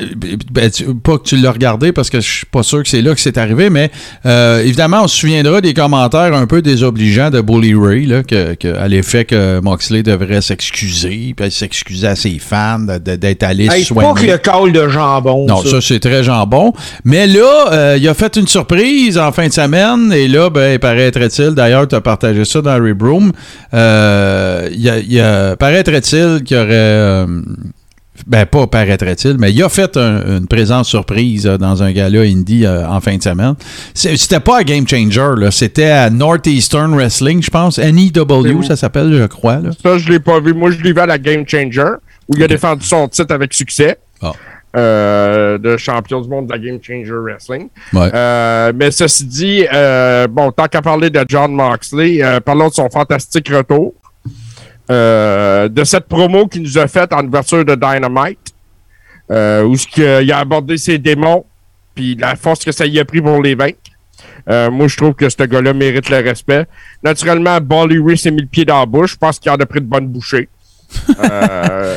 [1.04, 3.22] pas que tu l'as regardé, parce que je suis pas sûr que c'est là que
[3.22, 3.92] c'est arrivé, mais
[4.26, 8.76] évidemment, on se souviendra des commentaires un peu désobligeants de Bully Ray, là, que, que-
[8.78, 13.94] à l'effet que Moxley devrait s'excuser, puis s'excuser à ses fans d'être allé Hey, se
[13.94, 14.32] pas que soigner.
[14.32, 15.46] le call de jambon.
[15.48, 16.74] Non, ça, c'est très jambon.
[17.04, 20.14] Mais là, euh, il a fait une surprise en fin de semaine.
[20.14, 23.32] Et là, ben, paraîtrait-il, d'ailleurs, tu as partagé ça dans Rebroom.
[23.74, 25.24] Euh, il
[25.58, 26.68] paraîtrait-il qu'il y aurait.
[26.72, 27.26] euh,
[28.28, 32.22] ben, pas paraîtrait-il, mais il a fait un- une présence surprise euh, dans un gala
[32.22, 33.56] indie euh, en fin de semaine.
[33.94, 35.52] C'était pas à Game Changer, là.
[35.52, 37.78] C'était à Northeastern Wrestling, je pense.
[37.80, 39.58] NEW, ça s'appelle, je crois.
[39.58, 39.70] Là.
[39.84, 40.54] Ça, je l'ai pas vu.
[40.54, 41.92] Moi, je l'ai vu à la Game Changer,
[42.28, 43.98] où il a défendu son titre avec succès.
[44.22, 44.34] Ah.
[44.76, 47.70] euh, de champion du monde de la Game Changer Wrestling.
[47.94, 48.10] Ouais.
[48.14, 52.90] Euh, mais ceci dit, euh, bon, tant qu'à parler de John Moxley, parlons de son
[52.90, 53.94] fantastique retour.
[54.92, 58.40] Euh, de cette promo qu'il nous a faite en ouverture de Dynamite,
[59.30, 61.46] euh, où ce que, il a abordé ses démons,
[61.94, 63.78] puis la force que ça y a pris pour les vaincre.
[64.50, 66.66] Euh, moi, je trouve que ce gars-là mérite le respect.
[67.04, 69.12] Naturellement, Bolly Ray s'est mis le pied dans la bouche.
[69.12, 70.50] Je pense qu'il en a pris de bonnes bouchées.
[71.20, 71.96] Euh,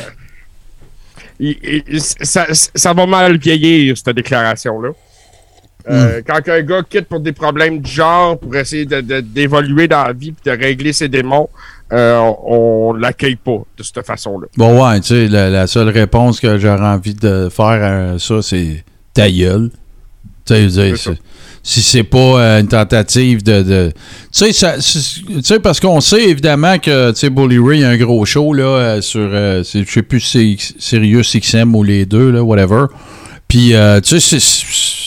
[1.39, 4.89] il- il- ça, ça va mal vieillir, cette déclaration-là.
[5.89, 9.87] Euh, Quand un gars quitte pour des problèmes du genre, pour essayer de- de- d'évoluer
[9.87, 11.49] dans la vie et de régler ses démons,
[11.93, 14.47] euh, on, l'accueille pas de cette façon-là.
[14.57, 17.65] Bon, ouais, tu sais, la, la seule réponse que j'aurais envie de faire
[18.15, 19.69] à ça, c'est ta gueule.
[20.45, 20.93] Tu sais,
[21.65, 23.61] si c'est pas euh, une tentative de.
[23.63, 23.91] de-
[24.33, 28.53] Tu sais, parce qu'on sait évidemment que tu sais, Bully Ray a un gros show
[28.53, 29.29] là, euh, sur.
[29.31, 32.87] euh, je sais plus si c'est Sirius XM ou les deux, là, whatever.
[33.53, 34.39] Puis, euh, tu sais,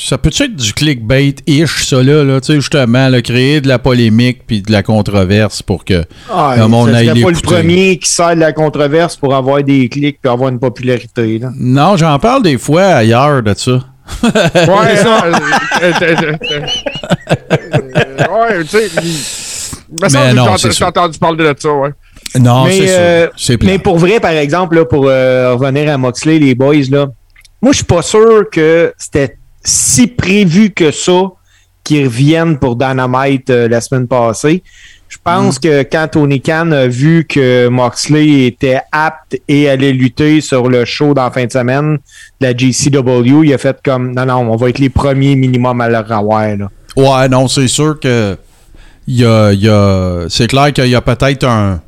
[0.08, 2.40] ça peut être du clickbait-ish, ça là, là?
[2.40, 6.04] Tu sais, justement, là, créer de la polémique puis de la controverse pour que.
[6.32, 9.88] Ah, Le monde aille pas le premier qui sert de la controverse pour avoir des
[9.88, 11.40] clics puis avoir une popularité.
[11.40, 11.50] Là.
[11.58, 13.80] Non, j'en parle des fois ailleurs de ça.
[14.22, 14.30] Ouais,
[14.94, 15.24] ça.
[18.30, 18.90] ouais, tu sais.
[19.90, 21.90] que non, j'ai entendu parler de ça, ouais.
[22.38, 22.86] Non, mais,
[23.36, 26.76] c'est euh, mais pour vrai, par exemple, là, pour euh, revenir à Moxley, les boys,
[26.92, 27.08] là,
[27.62, 31.30] moi, je suis pas sûr que c'était si prévu que ça
[31.84, 34.62] qu'ils reviennent pour Dynamite euh, la semaine passée.
[35.08, 40.40] Je pense que quand Tony Khan a vu que Moxley était apte et allait lutter
[40.40, 41.98] sur le show dans la fin de semaine
[42.40, 45.80] de la GCW, il a fait comme non, non, on va être les premiers minimum
[45.80, 46.56] à le revoir.
[46.56, 46.68] Là.
[46.96, 48.36] Ouais, non, c'est sûr que
[49.06, 51.80] y a, y a- c'est clair qu'il y a peut-être un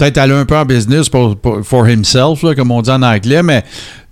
[0.00, 3.02] peut-être aller un peu en business pour, pour- for himself, là, comme on dit en
[3.02, 3.62] anglais, mais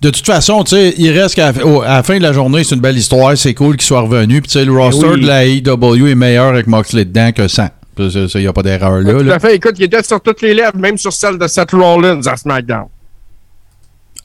[0.03, 2.81] de toute façon, tu sais, il reste qu'à la fin de la journée, c'est une
[2.81, 4.41] belle histoire, c'est cool qu'il soit revenu.
[4.43, 5.21] Puis tu sais, le roster oui.
[5.23, 7.69] de la AEW est meilleur avec Moxley dedans que sans.
[7.99, 9.13] Il n'y a pas d'erreur là.
[9.13, 9.35] Tout là.
[9.35, 9.57] à fait.
[9.57, 12.85] Écoute, il était sur toutes les lèvres, même sur celle de Seth Rollins à SmackDown.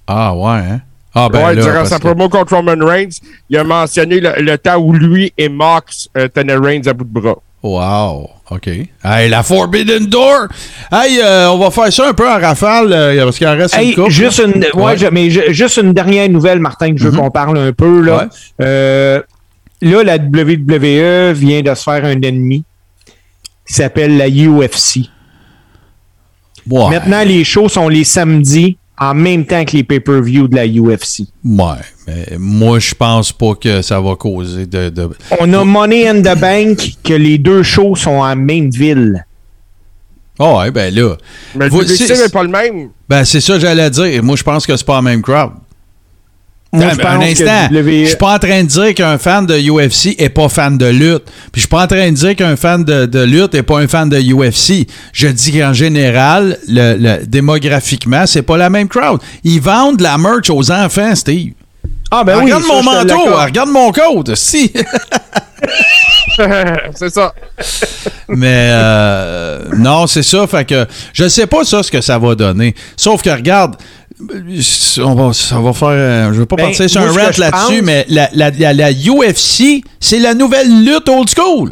[0.06, 0.82] Ah ouais, hein?
[1.15, 3.10] Ah ben ouais, là, durant sa que- promo contre Roman Reigns,
[3.49, 7.04] il a mentionné le, le temps où lui et Mox euh, tenaient Reigns à bout
[7.06, 7.38] de bras.
[7.63, 8.67] Wow, OK.
[9.04, 10.47] Hey, la Forbidden Door!
[10.91, 13.73] Hey, euh, on va faire ça un peu en rafale, euh, parce qu'il en reste
[13.73, 14.10] Hey, une couple.
[14.12, 14.97] juste une, ouais, Ouais.
[14.97, 17.19] je- mais je- juste une dernière nouvelle, Martin, que je veux Mhm.
[17.19, 18.02] qu'on parle un peu.
[18.02, 18.17] Là.
[18.17, 18.30] Ouais.
[18.65, 19.21] Euh,
[19.82, 22.65] là, la WWE vient de se faire un ennemi
[23.65, 25.10] qui s'appelle la UFC.
[26.67, 31.28] Maintenant, les shows sont les samedis en même temps que les pay-per-view de la UFC.
[31.44, 31.66] Ouais,
[32.08, 34.90] mais moi, je pense pas que ça va causer de.
[34.90, 39.26] de- On a Money in the Bank que les deux shows sont en même ville.
[40.40, 41.16] Ah ouais, ben là.
[41.56, 42.90] Mais le public n'est pas le même.
[43.08, 44.24] Ben, c'est ça que j'allais dire.
[44.24, 45.52] Moi, je pense que c'est pas la même crowd.
[46.74, 47.68] Moi, je un instant.
[47.72, 50.76] WWE Je suis pas en train de dire qu'un fan de UFC est pas fan
[50.78, 51.24] de lutte.
[51.52, 53.78] Puis je suis pas en train de dire qu'un fan de, de lutte est pas
[53.80, 54.88] un fan de UFC.
[55.14, 59.22] Je dis qu'en général, le, le- démographiquement, c'est pas la même crowd.
[59.44, 61.54] Ils vendent de la merch aux enfants, Steve.
[62.10, 64.72] Ah, ben oui, regarde ça, mon manteau, regarde mon code, si.
[66.96, 67.34] c'est ça.
[68.28, 70.46] Mais euh, non, c'est ça.
[70.48, 72.76] Fait que je sais pas ça ce que ça va donner.
[72.98, 73.76] Sauf que regarde,
[75.04, 75.88] on va, ça va faire.
[75.90, 78.92] euh, Je veux pas Ben, partir sur un rant là-dessus, mais la, la, la- la
[78.92, 81.72] UFC, c'est la nouvelle lutte old school.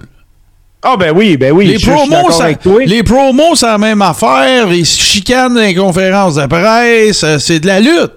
[0.84, 1.68] Ah, ben oui, ben oui.
[1.68, 2.50] les, je- promos, ça-
[2.86, 4.72] les promos, c'est la même affaire.
[4.74, 7.24] Ils se chicanent dans les conférences de presse.
[7.24, 8.12] euh, C'est de la lutte.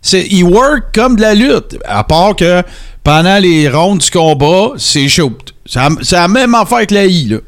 [0.00, 1.76] C'est, ils work comme de la lutte.
[1.84, 2.62] À part que
[3.02, 5.06] pendant les rondes du combat, c'est
[5.74, 7.38] la- c'est la même affaire que la I, là.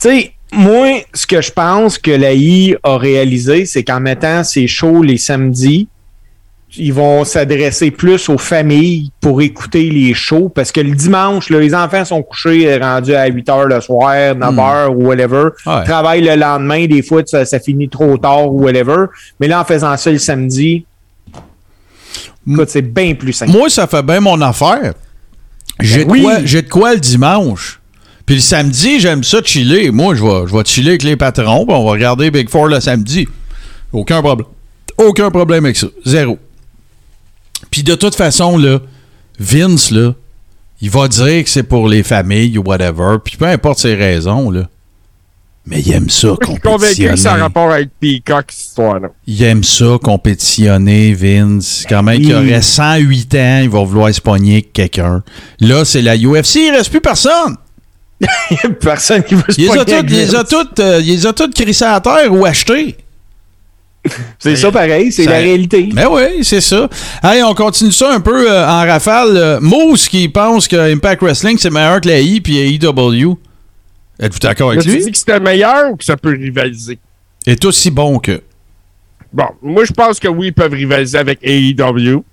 [0.00, 4.44] Tu sais, moi, ce que je pense que la I a réalisé, c'est qu'en mettant
[4.44, 5.88] ces shows les samedis,
[6.76, 11.60] ils vont s'adresser plus aux familles pour écouter les shows parce que le dimanche, là,
[11.60, 15.44] les enfants sont couchés euh, rendus à 8 h le soir, 9 h ou whatever.
[15.64, 15.84] Ouais.
[15.84, 19.06] Travaillent le lendemain, des fois ça, ça finit trop tard ou whatever.
[19.40, 20.84] Mais là, en faisant ça le samedi,
[22.66, 23.52] c'est bien plus simple.
[23.52, 24.94] Moi, ça fait bien mon affaire.
[25.80, 26.22] J'ai de, oui.
[26.22, 27.77] quoi- j'ai de quoi le dimanche.
[28.28, 29.90] Puis le samedi, j'aime ça chiller.
[29.90, 31.64] Moi, je vais, je vais chiller avec les patrons.
[31.64, 33.26] puis on va regarder Big Four le samedi.
[33.90, 34.46] Aucun problème.
[34.98, 35.86] Aucun problème avec ça.
[36.04, 36.38] Zéro.
[37.70, 38.80] Puis de toute façon, là,
[39.38, 40.12] Vince, là,
[40.82, 43.16] il va dire que c'est pour les familles ou whatever.
[43.24, 44.68] Puis peu importe ses raisons, là.
[45.64, 47.16] Mais il aime ça Je suis convaincu que compétitionner.
[47.16, 49.08] ça a rapport avec Peacock, cette histoire-là.
[49.26, 51.84] Il aime ça, compétitionner, Vince.
[51.88, 55.22] Quand même qu'il Il- aurait 108 ans, il va vouloir se pogner quelqu'un.
[55.60, 57.56] Là, c'est la UFC, il reste plus personne.
[58.80, 61.26] Personne qui veut se Il les a pogner toutes, il a toutes, euh, il les
[61.26, 62.96] a toutes crissées à terre ou achetées.
[64.38, 65.88] C'est ça pareil, c'est la réalité.
[65.92, 66.88] Mais oui, c'est ça.
[67.22, 69.36] Allez, on continue ça un peu euh, en rafale.
[69.36, 73.36] Euh, Moose qui pense que Impact Wrestling, c'est meilleur que la I puis AEW.
[74.20, 75.04] Êtes-vous d'accord avec Là, tu lui?
[75.04, 76.98] dis que c'était meilleur ou que ça peut rivaliser?
[77.46, 78.40] Est aussi bon que.
[79.32, 82.24] Bon, moi, je pense que oui, ils peuvent rivaliser avec AEW.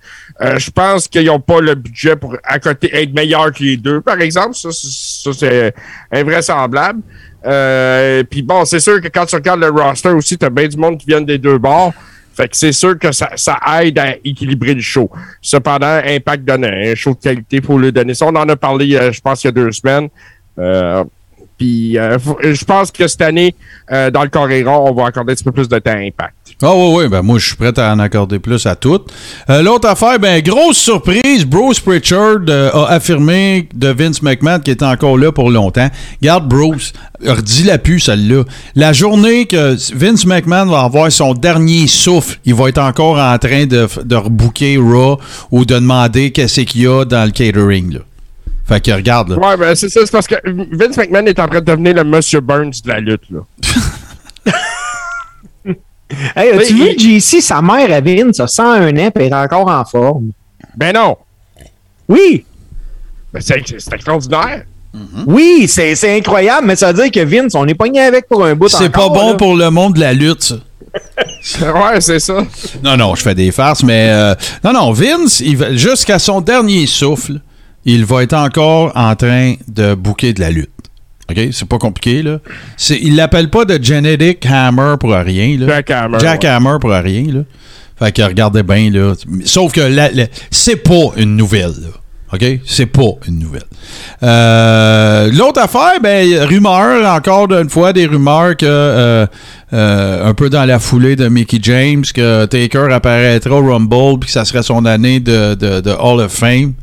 [0.41, 3.75] Euh, je pense qu'ils n'ont pas le budget pour à côté être meilleurs que les
[3.75, 4.55] deux, par exemple.
[4.55, 5.73] Ça, c'est- ça, c'est
[6.11, 7.01] invraisemblable.
[7.45, 10.67] Euh, Puis bon, c'est sûr que quand tu regardes le roster aussi, tu as bien
[10.67, 11.93] du monde qui vient des deux bords.
[12.35, 13.29] Fait que c'est sûr que ça,
[13.79, 15.09] aide à équilibrer le show.
[15.41, 18.13] Cependant, Impact donne un show de qualité pour le donner.
[18.13, 20.09] Ça, on en a parlé, euh, je pense, il y a deux semaines.
[20.59, 21.03] Euh,
[21.57, 23.55] Puis euh, je pense que cette année,
[23.91, 26.33] euh, dans le Coréron, on va accorder un petit peu plus de temps à Impact.
[26.61, 29.11] Ah oui, oui, ben moi je suis prêt à en accorder plus à toutes.
[29.49, 34.71] Euh, L'autre affaire, ben grosse surprise, Bruce Pritchard euh, a affirmé de Vince McMahon qui
[34.71, 35.89] était encore là pour longtemps.
[36.21, 36.91] Garde Bruce,
[37.25, 38.43] redis la pu celle-là.
[38.75, 43.37] La journée que Vince McMahon va avoir son dernier souffle, il va être encore en
[43.37, 45.19] train de, de rebooker Raw
[45.51, 47.93] ou de demander qu'est-ce qu'il y a dans le catering.
[47.93, 47.99] Là.
[48.67, 49.37] Fait que regarde là.
[49.37, 52.03] Ouais, ben c'est ça, c'est parce que Vince McMahon est en train de devenir le
[52.03, 53.39] Monsieur Burns de la lutte, là.
[56.35, 59.33] Hey, as-tu Oui, vu, JC, sa mère à Vince, a 101 ans, puis elle est
[59.33, 60.29] encore en forme?
[60.77, 61.17] Ben non!
[62.07, 62.45] Oui,
[63.33, 64.63] Ben c'est c'est extraordinaire!
[65.27, 68.45] oui, c'est c'est incroyable, mais ça veut dire que Vince, on est pogné avec pour
[68.45, 69.35] un bout C'est pas bon là.
[69.35, 70.55] pour le monde de la lutte, ça.
[71.61, 72.45] Ouais, c'est ça.
[72.83, 76.39] Non, non, je fais des farces, mais euh, non, non, Vince, il va- jusqu'à son
[76.39, 77.41] dernier souffle,
[77.85, 80.69] il va être encore en train de bouquer de la lutte.
[81.29, 81.39] OK?
[81.51, 82.39] C'est pas compliqué, là.
[82.89, 85.67] Il l'appelle pas de Genetic Hammer pour rien, là.
[85.67, 86.49] Jack Hammer, Jack ouais.
[86.49, 87.39] Hammer pour rien, là.
[87.97, 89.13] Fait que regardez bien, là.
[89.45, 91.87] Sauf que la- la- c'est pas une nouvelle, là.
[92.33, 92.43] OK?
[92.65, 93.63] C'est pas une nouvelle.
[94.23, 99.25] Euh, L'autre affaire, ben, rumeur, encore une fois, des rumeurs que, euh,
[99.73, 104.27] euh, un peu dans la foulée de Mickey James, que Taker apparaîtra au Rumble, puis
[104.27, 106.73] que ça serait son année de, de, de Hall of Fame.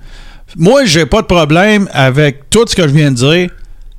[0.57, 3.51] Moi, j'ai pas de problème avec tout ce que je viens de dire,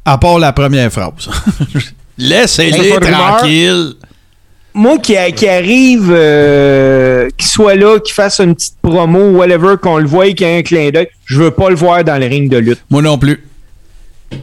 [0.05, 1.29] à part la première phrase.
[2.17, 2.99] Laissez-les rumeur.
[2.99, 3.93] tranquilles.
[4.75, 9.97] Moi qui, qui arrive, euh, qu'il soit là, qu'il fasse une petite promo, whatever, qu'on
[9.97, 12.25] le voie, qu'il y ait un clin d'œil, je veux pas le voir dans le
[12.25, 12.83] ring de lutte.
[12.89, 13.39] Moi non plus.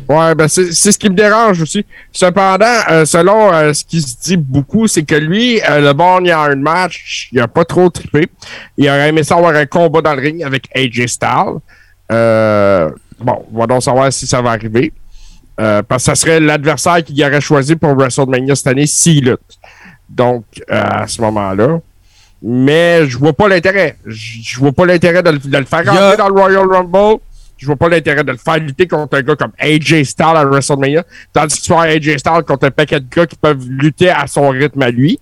[0.08, 1.84] Ouais, ben c'est c'est ce qui me dérange aussi.
[2.12, 6.24] Cependant, euh, selon euh, ce qui se dit beaucoup, c'est que lui, euh, le bon
[6.24, 8.28] Iron Match, il a pas trop trippé.
[8.76, 11.58] Il aurait aimé ça avoir un combat dans le ring avec AJ Styles.
[12.10, 14.92] Euh, bon, on va donc savoir si ça va arriver.
[15.60, 19.58] Euh, parce que ça serait l'adversaire qu'il aurait choisi pour WrestleMania cette année s'il lutte.
[20.08, 21.80] Donc, euh, à ce moment-là.
[22.42, 23.96] Mais je vois pas l'intérêt.
[24.06, 27.20] Je vois pas l'intérêt de, le- de le faire rentrer dans le Royal Rumble.
[27.58, 30.44] Je vois pas l'intérêt de le faire lutter contre un gars comme AJ Styles à
[30.46, 31.04] WrestleMania.
[31.34, 34.26] Tandis que tu fais AJ Styles contre un paquet de gars qui peuvent lutter à
[34.26, 35.20] son rythme à lui.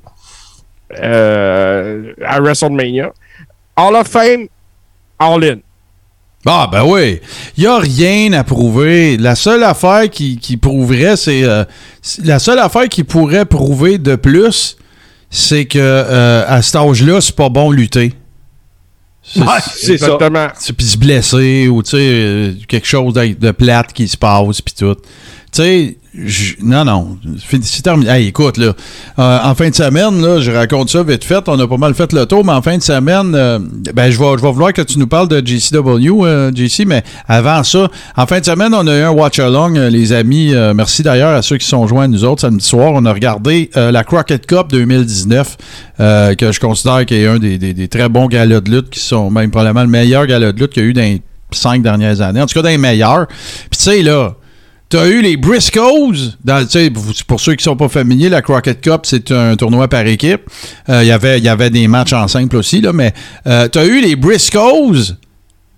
[1.01, 3.13] Euh, à WrestleMania.
[3.77, 4.47] Hall of Fame,
[5.19, 5.57] all in.
[6.47, 7.21] Ah, ben oui.
[7.57, 9.17] Il n'y a rien à prouver.
[9.17, 11.43] La seule affaire qui, qui prouverait, c'est.
[11.45, 11.65] euh,
[12.25, 14.77] la seule affaire qui pourrait prouver de plus,
[15.31, 18.15] c'est que euh, à cet âge-là, c'est pas bon lutter.
[19.23, 19.41] C'est-
[19.77, 20.07] c'est ça.
[20.77, 24.63] Puis se blesser ou tu sais, euh, quelque chose de, de plate qui se passe,
[24.63, 24.95] puis tout.
[24.95, 25.03] Tu
[25.53, 25.97] sais,
[26.63, 27.19] non, non.
[27.39, 28.11] C'est terminé.
[28.11, 28.73] Hey, écoute, là,
[29.19, 31.43] euh, en fin de semaine, là, je raconte ça vite fait.
[31.49, 33.59] On a pas mal fait le tour, mais en fin de semaine, euh,
[33.95, 37.03] ben, je vais, je vais vouloir que tu nous parles de JCW, euh, JC, mais
[37.27, 40.55] avant ça, en fin de semaine, on a eu un watch-along, euh, les amis.
[40.55, 42.93] euh, merci d'ailleurs à ceux qui sont joints à nous autres samedi soir.
[42.95, 45.57] On a regardé euh, la Crockett Cup 2019,
[46.01, 48.91] euh, que je considère qu'il est un des, des- des très bons galas de lutte,
[48.91, 51.23] qui sont même probablement le meilleur gala de lutte qu'il y a eu dans les
[51.51, 52.41] cinq dernières années.
[52.43, 53.27] En tout cas, dans les meilleurs.
[53.27, 54.35] Puis tu sais, là,
[54.91, 56.15] T'as eu les Briscoes?
[56.45, 56.67] Dans,
[57.27, 60.43] pour- ceux qui sont pas familiers, la Crockett Cup, c'est un tournoi par équipe.
[60.89, 63.13] Euh, Il y avait- il y avait des matchs en simple aussi, là, mais
[63.47, 65.15] euh, t'as eu les Briscoes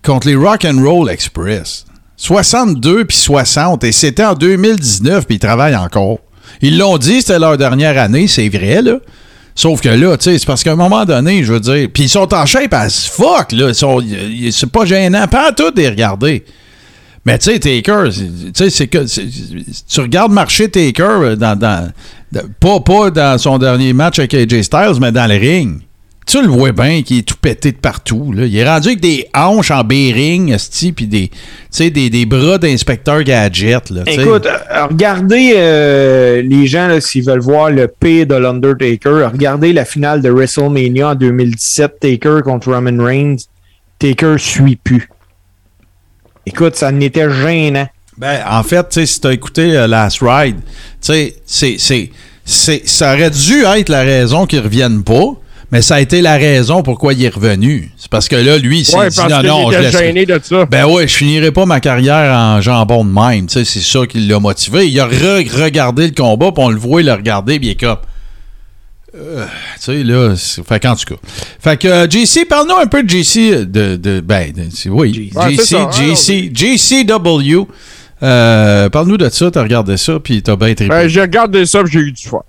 [0.05, 1.87] contre les Rock and Roll Express.
[2.16, 3.83] 62 puis 60.
[3.83, 6.18] Et c'était en 2019, puis ils travaillent encore.
[6.62, 8.99] Ils l'ont dit, c'était leur dernière année, c'est vrai, là.
[9.57, 12.05] Sauf que là, tu sais, c'est parce qu'à un moment donné, je veux dire, puis
[12.05, 13.73] ils sont en shape as fuck, là.
[13.75, 16.44] C'est pas gênant, pas à tout de les regarder.
[17.31, 19.05] Mais tu sais, Taker, c'est- que
[19.88, 21.57] tu regardes marcher Taker euh, dans,
[22.59, 25.81] pas, pas dans son dernier match avec AJ Styles, mais dans le ring.
[26.27, 28.33] Tu le vois bien qu'il est tout pété de partout.
[28.33, 28.47] Là.
[28.47, 31.31] Il est rendu avec des hanches en esti, puis des,
[31.79, 33.90] des, des bras d'inspecteur gadget.
[33.90, 34.03] Là.
[34.07, 39.85] Écoute, euh, regardez euh, les gens, s'ils veulent voir le P de l'Undertaker, regardez la
[39.85, 43.37] finale de WrestleMania en 2017, Taker contre Roman Reigns.
[44.01, 45.09] Taker suit plus.
[46.46, 47.87] Écoute, ça n'était gênant.
[48.18, 50.66] Ben, en fait, tu sais, si t'as écouté euh, Last Ride, tu
[51.00, 52.11] sais, c'est, c'est,
[52.44, 55.24] c'est, ça aurait dû être la raison qu'il revienne pas,
[55.72, 57.90] mais ça a été la raison pourquoi il est revenu.
[57.96, 59.98] C'est parce que là, lui, il s'est Ouais, dit, parce non, non, je était laisse-
[59.98, 60.66] gêné de ça.
[60.66, 63.46] Ben ouais, je finirai pas ma carrière en jambon de même.
[63.46, 64.88] Tu sais, c'est ça qui l'a motivé.
[64.88, 67.70] Il a re- regardé le combat, puis on le voit, il l'a regardé, puis il
[67.72, 67.96] est comme.
[69.14, 69.44] Euh,
[69.77, 71.20] tu sais, là, fait qu'en tout cas.
[71.61, 75.55] Fait que, euh, JC, parle-nous un peu de JC, de, de ben, de- oui, Ouais,
[75.55, 75.91] JC, ça.
[75.91, 77.66] JC, JCW.
[78.22, 80.89] Euh, parle-nous de ça, t'as regardé ça, puis t'as bien trippé.
[80.91, 82.43] Ben, j'ai regardé ça, puis j'ai eu du fun.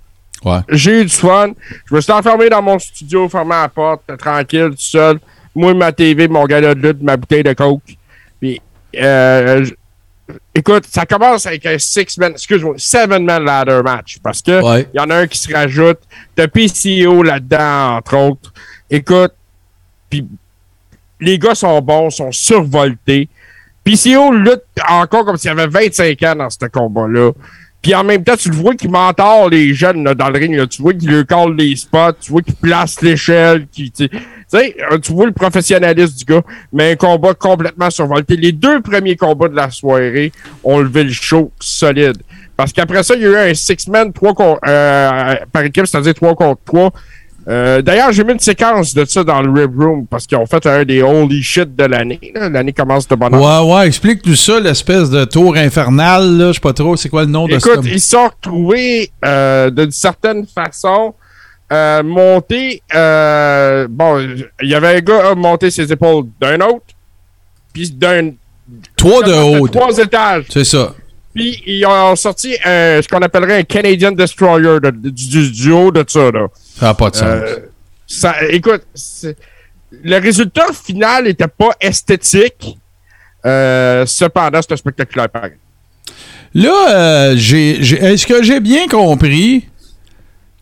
[0.44, 0.58] Ouais.
[0.68, 1.52] J'ai eu du fun.
[1.86, 5.18] Je me suis enfermé dans mon studio, fermé la porte, tranquille, tout seul.
[5.54, 7.80] Moi, ma TV, mon gars de lutte, ma bouteille de coke.
[8.40, 8.60] Puis,
[8.96, 9.64] euh,
[10.54, 14.18] écoute, ça commence avec un six-man, excuse-moi, seven-man ladder match.
[14.22, 14.88] Parce que Ouais.
[14.92, 15.98] il y en a un qui se rajoute.
[16.34, 18.52] T'as PCO là-dedans, entre autres.
[18.90, 19.32] Écoute,
[20.10, 20.26] puis
[21.20, 23.28] les gars sont bons, sont survoltés.
[23.84, 27.32] PCO lutte encore comme s'il avait 25 ans dans ce combat-là.
[27.82, 30.56] Puis en même temps, tu le vois qu'il mentor les jeunes là, dans le ring.
[30.56, 30.66] là.
[30.68, 33.66] Tu vois qu'il leur colle les spots, tu vois qu'il place l'échelle.
[33.72, 33.90] Tu
[34.46, 38.36] sais, euh, tu vois le professionnalisme du gars, mais un combat complètement survolté.
[38.36, 40.30] Les deux premiers combats de la soirée
[40.62, 42.18] ont levé le show solide.
[42.56, 44.32] Parce qu'après ça, il y a eu un six-man trois
[44.66, 46.92] euh, par équipe, c'est-à-dire 3 contre 3.
[47.48, 50.46] Euh, D'ailleurs, j'ai mis une séquence de ça dans le Rib Room parce qu'ils ont
[50.46, 52.32] fait un des holy shit de l'année.
[52.34, 53.66] L'année commence de bonne heure.
[53.68, 56.36] Ouais, ouais, explique-nous ça, l'espèce de tour infernal.
[56.48, 57.90] Je sais pas trop, c'est quoi le nom de Écoute, ça?
[57.90, 61.14] ils se sont retrouvés euh, d'une certaine façon
[61.72, 62.80] euh, montés.
[62.94, 64.20] euh, bon,
[64.62, 66.84] il y avait un gars a monté ses épaules d'un autre,
[67.72, 68.30] puis d'un
[68.96, 69.68] Trois de haut.
[69.68, 70.44] trois étages.
[70.48, 70.94] C'est ça.
[71.34, 75.72] Puis ils ont sorti un- ce qu'on appellerait un Canadian Destroyer de- du, du, du
[75.72, 76.30] haut de ça.
[76.30, 76.46] Là.
[76.78, 77.24] Ça n'a pas de sens.
[77.26, 77.56] Euh,
[78.06, 78.82] ça, écoute,
[80.04, 82.76] le résultat final n'était pas esthétique.
[83.44, 85.52] Euh, cependant, c'était spectaculaire pareil.
[86.54, 89.64] Là, euh, est-ce que j'ai bien compris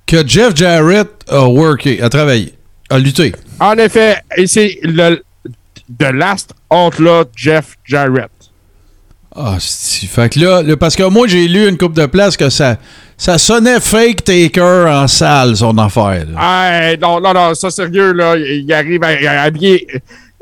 [0.07, 2.55] que Jeff Jarrett a worké, a travaillé,
[2.89, 3.35] a lutté?
[3.59, 5.23] En effet, et c'est le
[5.99, 8.31] The Last Outlaw Jeff Jarrett.
[9.35, 12.37] Ah, c'est fait que là, là, parce que moi, j'ai lu une coupe de place
[12.37, 12.79] que ça,
[13.17, 16.27] ça sonnait fake Taker en salle, son affaire.
[16.37, 19.87] Ah, non, non, non, ça sérieux, là, il arrive à, habiller.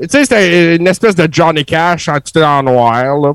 [0.01, 3.33] Tu sais, c'était une espèce de Johnny Cash en tout en noir, là.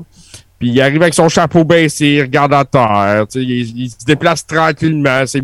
[0.59, 3.89] Puis il arrive avec son chapeau baissé, il regarde à terre, tu sais, il, il
[3.89, 5.23] se déplace tranquillement.
[5.25, 5.43] C'est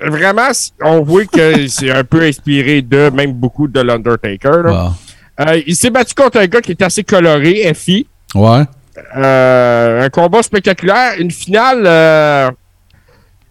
[0.00, 0.50] vraiment,
[0.82, 4.62] on voit que c'est un peu inspiré de, même beaucoup de l'Undertaker.
[4.64, 4.70] là.
[4.70, 4.92] Bon.
[5.38, 8.06] Euh, il s'est battu contre un gars qui est assez coloré, FI.
[8.34, 8.62] Ouais.
[9.16, 12.50] Euh, un combat spectaculaire, une finale, euh,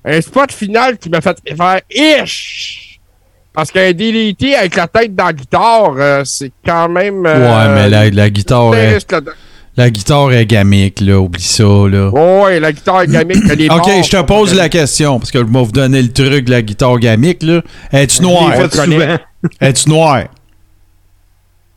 [0.04, 3.00] un spot final qui m'a fait faire ish!
[3.54, 7.22] Parce qu'un DDT avec la tête dans la guitare, euh, c'est quand même.
[7.22, 8.98] ouais, mais la, la guitare est,
[9.78, 11.20] la guitare est gamique, là.
[11.20, 12.10] Oublie ça, là.
[12.10, 13.44] Ouais, la guitare est gamique.
[13.50, 14.06] elle est Ok, morte.
[14.06, 16.62] je te pose la question, parce que je vais vous donner le truc de la
[16.62, 17.62] guitare gamique, là.
[17.94, 18.52] Es-tu noir?
[19.62, 20.24] Es-tu noir?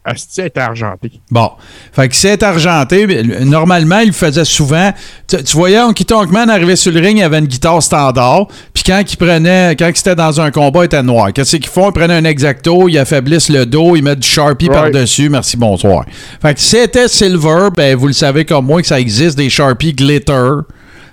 [0.08, 1.12] Asti, elle était argentée.
[1.30, 1.50] Bon.
[1.92, 3.06] Fait que c'est argenté.
[3.44, 4.92] Normalement, il faisait souvent.
[5.26, 8.46] Tu, tu voyais, Honky Tonk Man arrivait sur le ring, il avait une guitare standard.
[8.72, 11.32] Puis quand il prenait, quand c'était dans un combat, il était noir.
[11.32, 11.90] Qu'est-ce qu'ils font?
[11.90, 14.92] Ils prennent un exacto, ils affaiblissent le dos, ils mettent du Sharpie Right.
[14.92, 15.28] par-dessus.
[15.28, 16.04] Merci, bonsoir.
[16.42, 19.50] Fait que si c'était Silver, ben, vous le savez comme moi que ça existe des
[19.50, 20.50] Sharpie glitter.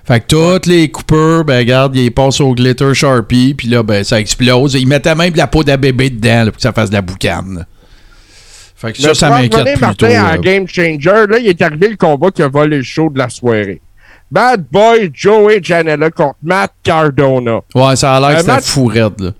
[0.06, 4.04] Fait que toutes les coupeurs, ben, regarde, ils passent au glitter Sharpie, puis là, ben,
[4.04, 4.74] ça explose.
[4.74, 6.94] Ils mettaient même de la peau d'un bébé dedans, là, pour que ça fasse de
[6.94, 7.66] la boucane.
[8.76, 9.80] Fait que ça, Mais ça m'inquiète plutôt.
[9.80, 10.38] Martin, en là.
[10.38, 13.28] Game Changer, là, il est arrivé le combat qui a volé le show de la
[13.30, 13.80] soirée.
[14.30, 17.60] Bad Boy Joey Janela contre Matt Cardona.
[17.74, 19.30] Ouais, ça a l'air que Euh, c'était Matt- fou raide, là.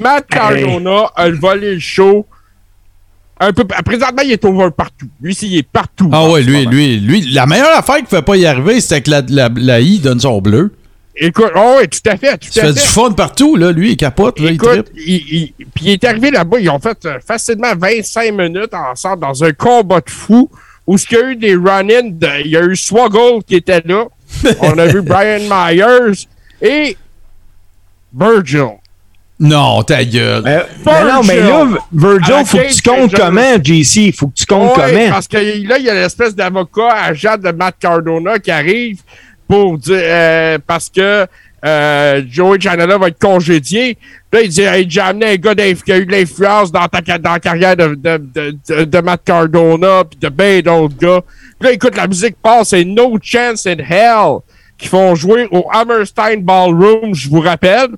[0.00, 2.26] Matt Cardona a volé le show.
[3.38, 5.06] Un peu, présentement, il est over partout.
[5.20, 6.10] Lui, il est partout.
[6.12, 6.70] Ah ouais, lui, moment.
[6.70, 9.48] lui, lui, la meilleure affaire qu'il ne fait pas y arriver, c'était que la, la,
[9.54, 10.72] la I donne son bleu.
[11.22, 12.80] Écoute, oh, ouais, tout à fait, tout Il à fait fait.
[12.80, 13.72] du fun partout, là.
[13.72, 15.14] Lui, il capote, là, il Écoute, il,
[15.58, 19.44] il- puis il est arrivé là-bas, ils ont fait euh, facilement 25 minutes ensemble dans
[19.44, 20.50] un combat de fou
[20.86, 23.56] où ce qu'il y a eu des run-ins, de- il y a eu Swaggle qui
[23.56, 24.06] était là,
[24.62, 26.26] on a vu Brian Myers
[26.62, 26.96] et
[28.14, 28.76] Virgil.
[29.38, 30.42] Non, ta gueule.
[30.44, 34.12] Mais, mais non, mais là, Virgil, faut que tu comptes comment, JC?
[34.14, 35.08] Faut que tu comptes Ouais, comment?
[35.10, 39.00] Parce que là, il y a l'espèce d'avocat agent de Matt Cardona qui arrive
[39.50, 41.26] pour dire euh, parce que
[41.64, 43.98] euh, Joey Janela va être congédié.
[44.32, 47.00] Là, il dit hey, j'ai amené un gars qui a eu de l'influence dans, ta,
[47.04, 51.20] ca- dans la carrière de, de, de, de- Matt Cardona puis de ben d'autres gars.
[51.58, 54.38] Puis là, écoute, la musique passe, c'est No Chance in Hell
[54.78, 57.88] qui font jouer au Hammerstein Ballroom, je vous rappelle.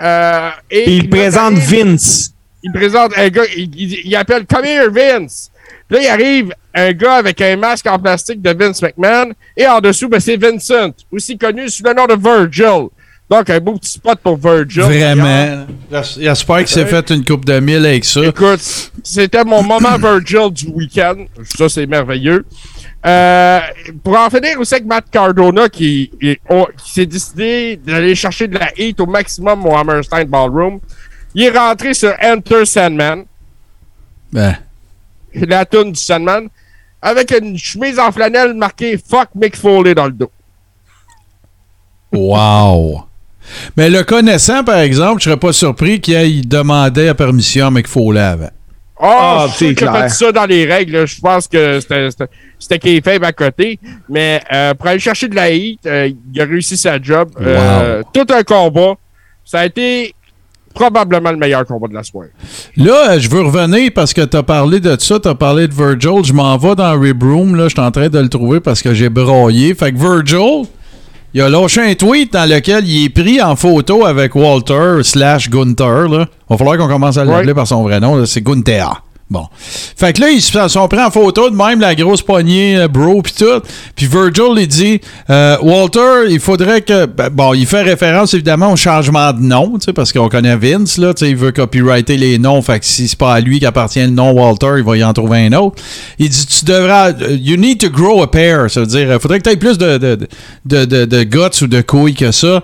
[0.00, 2.32] Euh, et il présente Vince.
[2.62, 5.50] il présente un gars, il, il- il appelle Come here, Vince.
[5.92, 9.78] Là, il arrive un gars avec un masque en plastique de Vince McMahon et en
[9.80, 12.88] dessous, ben, c'est Vincent, aussi connu sous le nom de Virgil.
[13.30, 14.82] Donc, un beau petit spot pour Virgil.
[14.82, 15.66] Vraiment.
[15.90, 18.24] J'es- J'espère qu'il s'est fait une coupe de mille avec ça.
[18.24, 18.60] Écoute,
[19.04, 21.24] c'était mon moment Virgil du week-end.
[21.56, 22.44] Ça, c'est merveilleux.
[23.04, 23.60] Euh,
[24.04, 28.68] pour en finir aussi avec Matt Cardona qui, qui s'est décidé d'aller chercher de la
[28.78, 30.78] heat au maximum au Hammerstein Ballroom.
[31.34, 33.24] Il est rentré sur Enter Sandman.
[34.32, 34.56] Ben,
[35.34, 36.48] la toune du Sandman,
[37.00, 40.30] avec une chemise en flanelle marquée Fuck Mick Foley dans le dos.
[42.12, 43.04] wow.
[43.76, 47.70] Mais le connaissant, par exemple, je serais pas surpris qu'il aille demander la permission à
[47.70, 48.50] McFoley avant.
[49.04, 50.02] Oh, Ah, je suis sûr c'est qu'il a clair.
[50.04, 51.06] fait ça dans les règles.
[51.08, 52.28] Je pense que c'était- c'était
[52.60, 53.80] c'était kayfabe à côté.
[54.08, 57.30] Mais euh, pour aller chercher de la heat, euh, il a réussi sa job.
[57.40, 58.94] Euh, Tout un combat.
[59.44, 60.14] Ça a été
[60.74, 62.30] probablement le meilleur combat de la soirée.
[62.76, 65.68] Là, euh, je veux revenir parce que tu as parlé de ça, tu as parlé
[65.68, 66.24] de Virgil.
[66.24, 68.82] Je m'en vais dans Rib Room, là, je suis en train de le trouver parce
[68.82, 69.74] que j'ai broyé.
[69.74, 70.66] Fait que Virgil,
[71.34, 75.48] il a lâché un tweet dans lequel il est pris en photo avec Walter slash
[75.48, 76.08] Gunther.
[76.08, 76.26] Là.
[76.48, 77.54] Va falloir qu'on commence à l'appeler Ouais.
[77.54, 79.02] par son vrai nom, c'est Gunther.
[79.32, 79.46] Bon.
[79.96, 82.86] Fait que là, ils se sont pris en photo de même, la grosse poignée, euh,
[82.86, 83.62] bro, pis tout.
[83.96, 87.06] Puis Virgil, il dit euh, Walter, il faudrait que.
[87.06, 91.14] ben, bon, il fait référence évidemment au changement de nom, parce qu'on connaît Vince, là,
[91.22, 92.60] il veut copyrighter les noms.
[92.60, 95.14] Fait que si c'est pas à lui qu'appartient le nom Walter, il va y en
[95.14, 95.82] trouver un autre.
[96.18, 97.12] Il dit Tu devras.
[97.12, 98.70] euh, You need to grow a pair.
[98.70, 100.18] Ça veut dire, il faudrait que tu aies plus de, de,
[100.66, 102.62] de, de, guts ou de couilles que ça.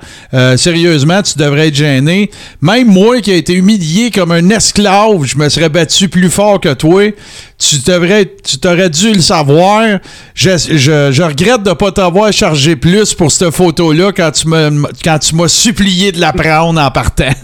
[0.57, 2.31] Sérieusement, tu devrais être gêné.
[2.61, 6.58] Même moi qui ai été humilié comme un esclave, je me serais battu plus fort
[6.59, 7.13] que toi.
[7.59, 9.99] Tu devrais, tu t'aurais dû le savoir.
[10.35, 14.87] Je, je, je regrette de pas t'avoir chargé plus pour cette photo-là quand tu me,
[15.03, 17.31] quand tu m'as supplié de la prendre en partant.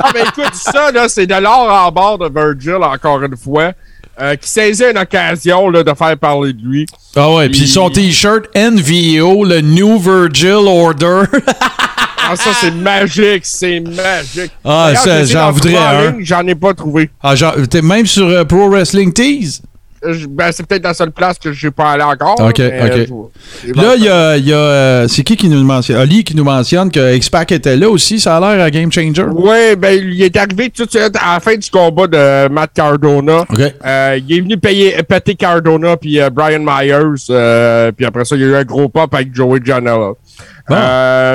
[0.00, 3.72] Ah, ben écoute, ça, là, c'est de l'or en bord de Virgil, encore une fois,
[4.20, 6.86] euh, qui saisit une occasion là, de faire parler de lui.
[7.16, 11.22] ah ouais, puis son t-shirt NVO, le New Virgil Order.
[12.30, 14.52] Ah, ça, c'est magique, c'est magique.
[14.64, 16.16] Ah, D'ailleurs, ça, j'en voudrais un.
[16.20, 17.10] J'en ai pas trouvé.
[17.22, 19.60] ah, genre, t'es même sur euh, Pro Wrestling Tees?
[20.28, 22.36] Ben, c'est peut-être la seule place que j'ai pas allé encore.
[22.40, 22.90] Ok, mais, ok.
[22.92, 23.06] euh,
[23.66, 25.96] je- Là, il y a, y a, euh, c'est qui qui nous mentionne?
[25.96, 29.24] Ali qui nous mentionne que X-Pac était là aussi, ça a l'air à Game Changer.
[29.24, 32.70] Ouais, ben, il est arrivé tout de suite à la fin du combat de Matt
[32.74, 33.44] Cardona.
[33.84, 37.24] Euh, il est venu payer, péter Cardona puis euh, Brian Myers.
[37.30, 40.12] euh, puis après ça, il y a eu un gros pop avec Joey Janela.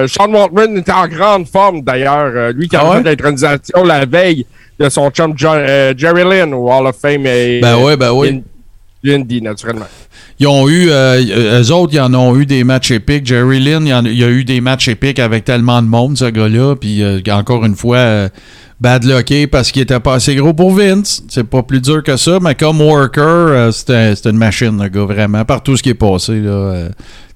[0.08, 2.54] Sean Waltman était en grande forme d'ailleurs.
[2.54, 2.98] Lui qui a Ah ouais?
[2.98, 4.46] fait l'intronisation la veille
[4.80, 5.66] de son chum John-
[5.98, 8.44] Jerry Lynn au Hall of Fame et Ben ouais, ben oui.
[9.04, 9.86] Lindy, naturellement.
[10.40, 13.26] Ils ont eu, euh, eux autres, ils en ont eu des matchs épiques.
[13.26, 16.76] Jerry Lynn, il, en- a eu des matchs épiques avec tellement de monde, ce gars-là.
[16.76, 18.30] Puis euh, encore une fois, euh,
[18.80, 21.22] bad lucké parce qu'il était pas assez gros pour Vince.
[21.30, 25.06] C'est pas plus dur que ça, mais comme worker, euh, c'était une machine, le gars,
[25.06, 25.44] vraiment.
[25.46, 26.90] Par tout ce qui est passé, là.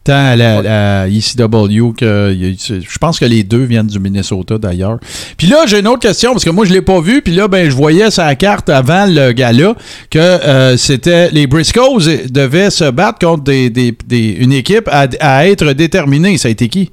[0.08, 4.99] Tant à la, ECW que je pense que les deux viennent du Minnesota d'ailleurs.
[5.38, 7.22] Puis là, j'ai une autre question parce que moi je l'ai pas vu.
[7.22, 9.76] Puis là, ben je voyais sa carte avant le gala
[10.10, 11.99] que euh, c'était les Briscoes
[12.30, 16.38] devaient se battre contre des, des- des- une équipe à, à être déterminée.
[16.38, 16.91] Ça a été qui?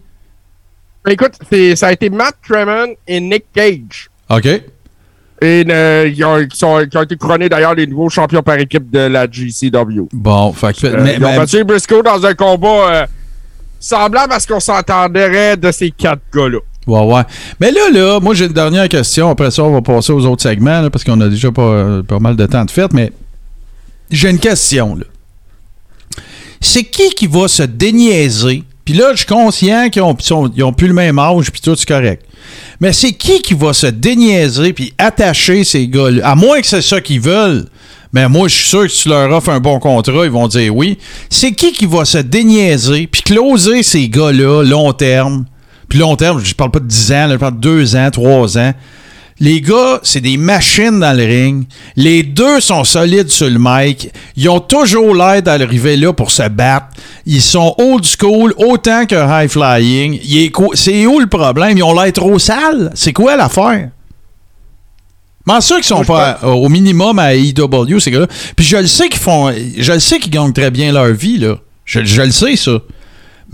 [1.09, 1.33] Écoute,
[1.77, 4.09] ça a été Matt Tremont et Nick Cage.
[4.31, 4.49] Ok.
[5.45, 8.59] Et euh, ils, ont, qui sont- qui ont été couronnés d'ailleurs les nouveaux champions par
[8.59, 10.09] équipe de la GCW.
[10.13, 13.07] Bon, fait que- Euh, mais- ils ont mais- battu les Briscoe dans un combat euh,
[13.79, 16.59] semblable à ce qu'on s'entendrait de ces quatre gars-là.
[16.87, 17.23] Ouais, ouais.
[17.61, 19.29] Mais là, là, moi, j'ai une dernière question.
[19.31, 22.19] Après ça, on va passer aux autres segments, là, parce qu'on a déjà pas, pas
[22.19, 22.93] mal de temps de fête.
[22.93, 23.13] Mais
[24.11, 25.05] j'ai une question, là.
[26.61, 28.65] C'est qui qui va se déniaiser?
[28.85, 31.61] Puis là, je suis conscient qu'ils ont, sont- ils ont plus le même âge, puis
[31.61, 32.25] tout, c'est correct.
[32.81, 36.29] Mais c'est qui qui va se déniaiser puis attacher ces gars-là?
[36.29, 37.67] À moins que c'est ça qu'ils veulent.
[38.13, 40.47] Mais moi, je suis sûr que si tu leur offres un bon contrat, ils vont
[40.47, 40.99] dire oui.
[41.29, 45.45] C'est qui qui va se déniaiser puis closer ces gars-là long terme?
[45.89, 48.59] Puis long terme, je parle pas de 10 ans, je parle de 2 ans, 3
[48.59, 48.73] ans.
[49.41, 51.67] Les gars, c'est des machines dans le ring.
[51.97, 54.11] Les deux sont solides sur le mic.
[54.37, 56.87] Ils ont toujours l'air d'arriver là pour se battre.
[57.27, 60.21] Ils sont old school autant que high flying.
[60.75, 61.77] C'est où le problème?
[61.77, 62.93] Ils ont l'air trop sales.
[62.95, 63.91] C'est quoi l'affaire?
[65.47, 68.29] Comment ça qu'ils sont Moi, pas à- au minimum à AEW, ces gars-là?
[68.57, 69.53] Puis je le sais qu'ils font.
[69.77, 71.57] Je le sais qu'ils gagnent très bien leur vie, là.
[71.85, 72.79] Je, je le sais, ça.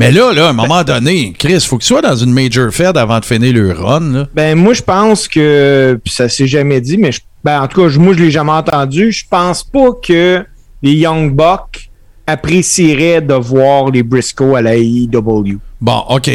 [0.01, 2.97] Mais là, là, à un moment donné, Chris, faut qu'ils soient dans une major fed
[2.97, 4.27] avant de finir le run, là.
[4.35, 7.83] Ben, moi, je pense que, puis ça s'est jamais dit, mais je- ben, en tout
[7.87, 9.13] cas, moi, je l'ai jamais entendu.
[9.13, 10.43] Je pense pas que
[10.83, 11.91] les Young Bucks
[12.27, 15.59] apprécieraient de voir les Briscoe à la AEW.
[15.83, 16.31] Bon, OK.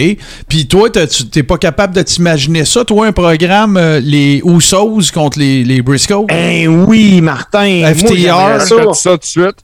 [0.47, 5.11] Puis toi, tu- t'es pas capable de t'imaginer ça, toi, un programme, euh, les Usos
[5.13, 6.25] contre les, les Briscoe?
[6.27, 7.79] Ben oui, Martin.
[7.81, 8.59] Moi, FTR.
[8.59, 8.93] Je ça.
[8.93, 9.55] ça tout de suite.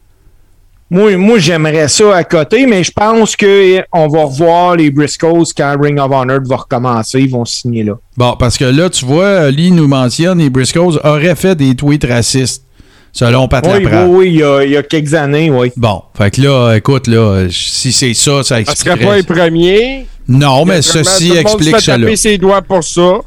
[0.93, 5.75] Moi, moi j'aimerais ça à côté, mais je pense qu'on va revoir les Briscoes quand
[5.81, 7.21] Ring of Honor va recommencer.
[7.21, 7.93] Ils vont signer là.
[8.17, 11.75] Bon, parce que là, tu vois, euh, Lee nous mentionne, les Briscoes auraient fait des
[11.75, 12.65] tweets racistes,
[13.13, 14.07] selon Pat Oui, oui, Laprade.
[14.09, 15.71] oui, il y a, il y a quelques années, oui.
[15.77, 19.05] Bon, fait que là, écoute, là, si c'est ça, ça Ça serait expliquerait...
[19.05, 20.05] pas les premiers.
[20.27, 21.97] Non, mais ceci tout le monde se explique fait cela.
[21.99, 23.19] taper ses doigts pour ça.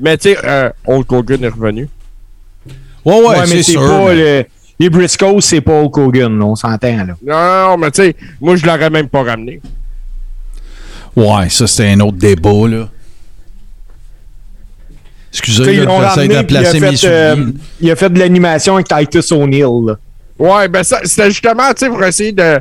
[0.00, 1.88] Mais tu sais, euh, Hulk Hogan est revenu.
[3.06, 3.80] Ouais, ouais, c'est c'est sûr.
[3.80, 4.44] pas mais- le-
[4.78, 7.14] les Briscoes, c'est pas Hulk Hogan, on s'entend là.
[7.24, 9.60] Non, non, mais tu sais, moi, je l'aurais même pas ramené.
[11.14, 12.88] Ouais, ça, c'était un autre débat, là.
[15.32, 18.18] Excusez, l'ont j'essaie de puis il a placer mes fait, euh, il a fait de
[18.18, 19.86] l'animation avec Titus O'Neill.
[19.86, 19.96] là.
[20.38, 22.58] Ouais, ben ça, c'était justement, tu sais, pour essayer de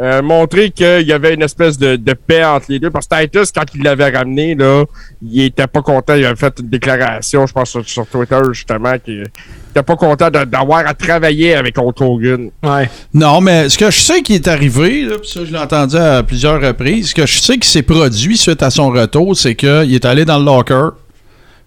[0.00, 2.90] euh, montrer qu'il y avait une espèce de, de paix entre les deux.
[2.90, 4.84] Parce que Titus, quand il l'avait ramené, là,
[5.22, 6.14] il était pas content.
[6.14, 9.26] Il avait fait une déclaration, je pense, sur, sur Twitter, justement, qu'il
[9.70, 12.50] était pas content d'avoir à travailler avec Hulk Hogan.
[12.62, 12.88] Ouais.
[13.12, 15.96] Non, mais ce que je sais qui est arrivé, là, puis ça, je l'ai entendu
[15.96, 19.54] à plusieurs reprises, ce que je sais qui s'est produit suite à son retour, c'est
[19.54, 20.90] qu'il est allé dans le locker,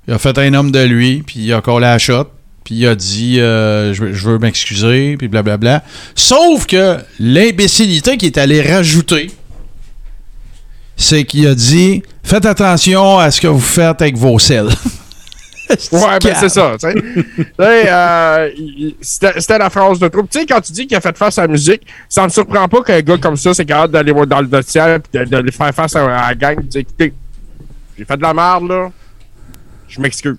[0.08, 2.26] il a fait un homme de lui, puis il a collé la shot,
[2.64, 5.84] puis il a dit euh, je, veux- je veux m'excuser, puis blablabla.
[6.16, 9.32] Sauf que l'imbécilité qu'il est allé rajouter,
[10.96, 14.70] c'est qu'il a dit faites attention à ce que vous faites avec vos selles.
[15.92, 16.76] Ouais, ben c'est ça,
[17.60, 18.50] euh,
[19.02, 20.30] C'était la phrase de troupe.
[20.30, 22.68] Tu sais, quand tu dis qu'il a fait face à la musique, ça me surprend
[22.68, 25.96] pas qu'un gars comme ça, c'est capable d'aller dans le dossier et de, faire face
[25.96, 27.14] à, à la gang écoutez,
[27.98, 28.92] j'ai fait de la merde, là.
[29.96, 30.36] Je m'excuse.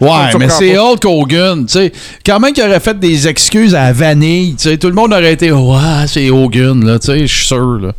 [0.00, 0.76] Ouais, mais c'est.
[0.76, 1.92] Hulk Hogan, tu sais.
[2.24, 5.12] Quand même qu'il aurait fait des excuses à la vanille, tu sais, tout le monde
[5.12, 7.92] aurait été ouais, c'est Hogan là, tu sais, je suis sûr là.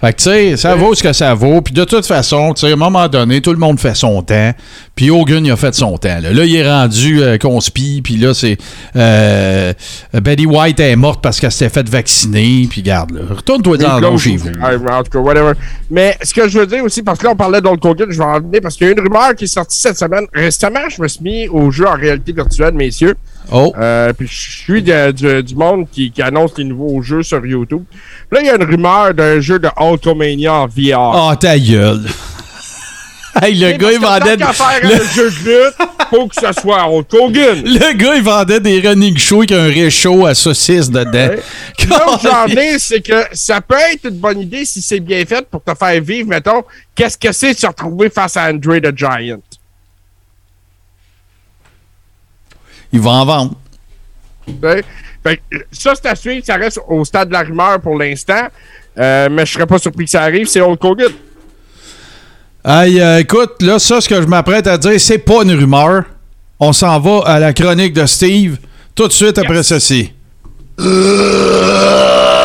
[0.00, 2.60] Fait que tu sais, ça vaut ce que ça vaut, puis de toute façon, tu
[2.60, 4.52] sais, à un moment donné, tout le monde fait son temps,
[4.94, 6.32] puis Hogan il a fait son temps là.
[6.32, 8.56] Là, il est rendu euh, conspi, puis là c'est
[8.96, 9.72] euh,
[10.14, 14.18] Betty White est morte parce qu'elle s'était fait vacciner, puis garde là, retourne-toi dans l'eau
[14.18, 14.48] chez ou- vous.
[14.50, 15.52] Ouais, mais en tout cas, whatever.
[15.90, 18.18] Mais ce que je veux dire aussi, parce que là, on parlait d'Hulk Hogan, je
[18.18, 20.26] vais en venir parce qu'il y a une rumeur qui est sortie cette semaine.
[20.32, 23.14] Récemment, je me suis mis au jeu en réalité virtuelle, messieurs.
[23.50, 27.22] Oh, Euh, puis je suis de- du, du monde qui, qui annonce les nouveaux jeux
[27.22, 27.84] sur YouTube.
[28.30, 31.30] Là, il y a une rumeur d'un jeu de Hulkamania en VR.
[31.30, 32.02] oh ta gueule.
[33.42, 35.36] hey, le gars il vendait Tant faire le- un jeu de
[35.66, 37.62] lutte, faut que ce soit Hulk Hogan.
[37.64, 41.12] Le gars, il vendait des running shows avec un réchaud à saucisse dedans.
[41.28, 41.42] Ouais.
[41.88, 45.24] Là où j'en ai, c'est que ça peut être une bonne idée si c'est bien
[45.26, 48.78] fait pour te faire vivre, mettons, qu'est-ce que c'est de se retrouver face à Andre
[48.80, 49.38] the Giant?
[52.92, 53.54] Il va en vendre.
[54.62, 54.82] Ouais.
[55.22, 56.44] Fait que, ça, c'est à suivre.
[56.44, 58.48] Ça reste au stade de la rumeur pour l'instant.
[58.98, 60.46] Euh, mais je serais pas surpris que ça arrive.
[60.46, 61.12] C'est Hulk Hogan.
[62.64, 66.04] Hey, euh, écoute, là, ça, ce que je m'apprête à dire, c'est pas une rumeur.
[66.60, 68.58] On s'en va à la chronique de Steve
[68.94, 70.12] tout de suite après ceci.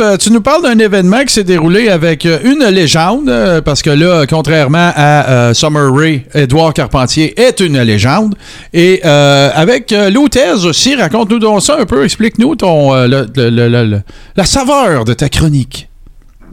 [0.00, 3.82] Euh, tu nous parles d'un événement qui s'est déroulé avec euh, une légende, euh, parce
[3.82, 8.34] que là, contrairement à Summer Rae, Edouard Carpentier est une légende.
[8.72, 15.14] Et avec euh, Lutez aussi, raconte-nous donc ça un peu, explique-nous ton la saveur de
[15.14, 15.88] ta chronique.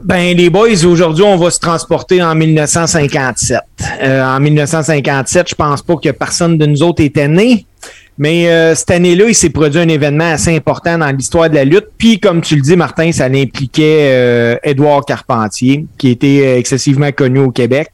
[0.02, 3.60] Ben, les boys, aujourd'hui, on va se transporter en 1957.
[4.02, 7.66] Euh, en 1957, je pense pas que personne de nous autres était né.
[8.20, 11.64] Mais euh, cette année-là, il s'est produit un événement assez important dans l'histoire de la
[11.64, 11.86] lutte.
[11.96, 17.12] Puis, comme tu le dis, Martin, ça impliquait euh, Édouard Carpentier, qui était euh, excessivement
[17.12, 17.92] connu au Québec.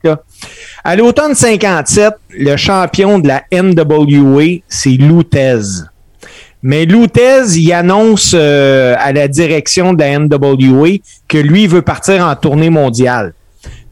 [0.83, 5.61] À l'automne 57, le champion de la NWA, c'est Lutez.
[6.61, 10.99] Mais Lutez, il annonce euh, à la direction de la NWA
[11.29, 13.33] que lui veut partir en tournée mondiale.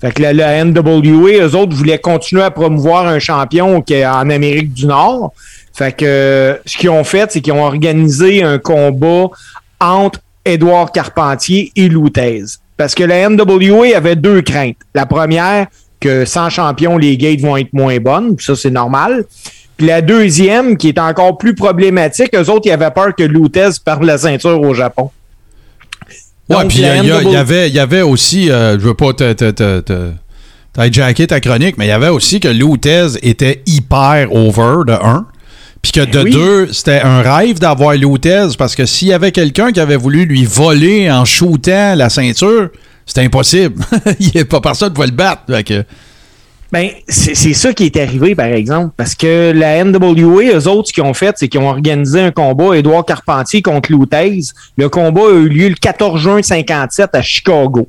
[0.00, 4.04] Fait que la, la NWA, eux autres voulaient continuer à promouvoir un champion qui est
[4.04, 5.32] en Amérique du Nord.
[5.74, 9.26] Fait que euh, ce qu'ils ont fait, c'est qu'ils ont organisé un combat
[9.80, 12.44] entre Édouard Carpentier et Lutez.
[12.76, 14.76] Parce que la NWA avait deux craintes.
[14.94, 15.66] La première,
[16.00, 18.36] que sans champion, les gates vont être moins bonnes.
[18.36, 19.24] Puis ça, c'est normal.
[19.76, 23.70] Puis la deuxième, qui est encore plus problématique, eux autres, ils avaient peur que Lutez
[23.84, 25.10] perde la ceinture au Japon.
[26.48, 29.50] Ouais, Donc, puis il y, avait, y avait aussi, euh, je veux pas te, te,
[29.50, 34.92] te, te- ta chronique, mais il y avait aussi que Lutez était hyper over de
[34.92, 35.26] 1.
[35.84, 36.30] Puis que de oui.
[36.30, 40.24] deux, c'était un rêve d'avoir Lutez parce que s'il y avait quelqu'un qui avait voulu
[40.24, 42.70] lui voler en shootant la ceinture,
[43.04, 43.84] c'était impossible.
[44.18, 45.42] il n'y a pas personne qui pouvait le battre.
[45.62, 45.84] Que-
[46.72, 50.88] Ben, c'est c'est ça qui est arrivé, par exemple, parce que la NWA, eux autres,
[50.88, 54.40] ce qu'ils ont fait, c'est qu'ils ont organisé un combat Édouard Carpentier contre Lutez.
[54.78, 57.86] Le combat a eu lieu le 14 juin 57 à Chicago.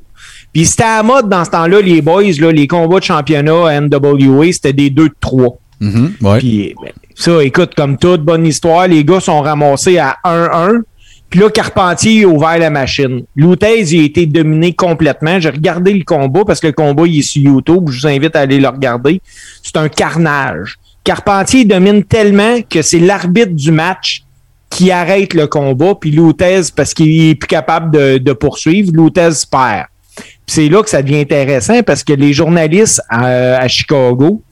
[0.52, 3.68] Puis c'était à la mode dans ce temps-là, les boys, là, les combats de championnat
[3.68, 5.56] à NWA, c'était des 2 de 3.
[5.80, 6.38] Mhm, ouais.
[6.38, 10.82] Puis ben, ça, écoute, comme toute bonne histoire, les gars sont ramassés à 1-1.
[11.30, 13.22] Puis là, Carpentier a ouvert la machine.
[13.34, 15.40] Lutez, il a été dominé complètement.
[15.40, 17.88] J'ai regardé le combat parce que le combat, il est sur YouTube.
[17.88, 19.22] Je vous invite à aller le regarder.
[19.62, 20.76] C'est un carnage.
[21.04, 24.22] Carpentier domine tellement que c'est l'arbitre du match
[24.68, 25.94] qui arrête le combat.
[25.98, 29.86] Puis Lutez, parce qu'il est plus capable de, poursuivre, Lutez perd.
[30.16, 34.42] Puis c'est là que ça devient intéressant parce que les journalistes à, Chicago,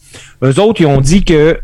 [0.43, 1.59] eux autres, ils ont dit que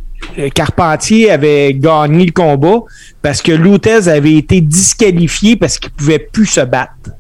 [0.55, 2.81] Carpentier avait gagné le combat
[3.23, 7.11] parce que Lutez avait été disqualifié parce qu'il pouvait plus se battre.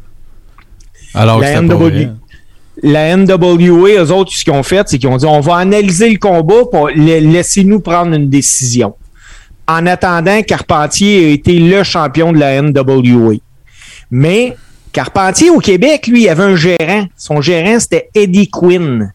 [1.14, 1.74] Alors la NWA.
[1.74, 2.12] vrai.
[2.82, 6.10] la NWA, eux autres, ce qu'ils ont fait, c'est qu'ils ont dit on va analyser
[6.10, 8.94] le combat pour laisser-nous prendre une décision.
[9.66, 13.34] En attendant, Carpentier a été le champion de la NWA.
[14.10, 14.56] Mais
[14.92, 17.06] Carpentier au Québec, lui, il avait un gérant.
[17.16, 19.12] Son gérant, c'était Eddie Quinn.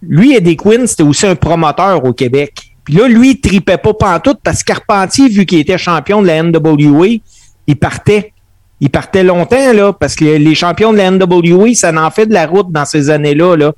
[0.00, 2.67] Lui, Eddie Quinn, c'était aussi un promoteur au Québec.
[2.88, 6.26] Puis là, lui, il tripait pas pantoute parce que Carpentier, vu qu'il était champion de
[6.26, 7.18] la NWA,
[7.66, 8.32] il partait
[8.80, 12.32] il partait longtemps, là, parce que les champions de la NWA, ça en fait de
[12.32, 13.56] la route dans ces années-là.
[13.56, 13.72] Là.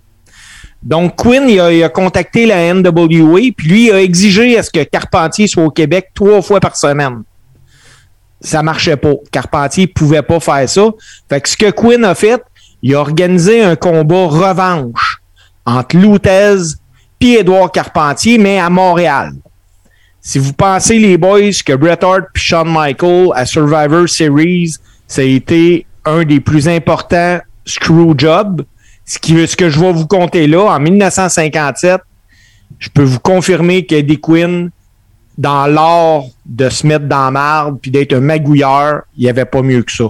[0.81, 4.85] Donc, Quinn, il a, contacté la NWA, puis lui, il a exigé à ce que
[4.85, 7.25] Carpentier soit au Québec trois fois par semaine.
[8.41, 9.15] Ça marchait pas.
[9.33, 10.87] Carpentier pouvait pas faire ça.
[11.29, 12.41] Fait que ce que Quinn a fait,
[12.81, 15.21] il a organisé un combat revanche
[15.67, 16.77] entre Lutez
[17.21, 19.33] et Edouard Carpentier, mais à Montréal.
[20.21, 24.75] Si vous pensez, les boys, que Bret Hart et Shawn Michael à Survivor Series,
[25.07, 28.64] ça a été un des plus importants screw jobs.
[29.07, 32.01] Ce, que je vais vous compter là, en 1957,
[32.79, 34.71] je peux vous confirmer qu'Eddie Quinn,
[35.37, 39.62] dans l'art de se mettre dans marde puis d'être un magouilleur, il n'y avait pas
[39.62, 40.05] mieux que ça.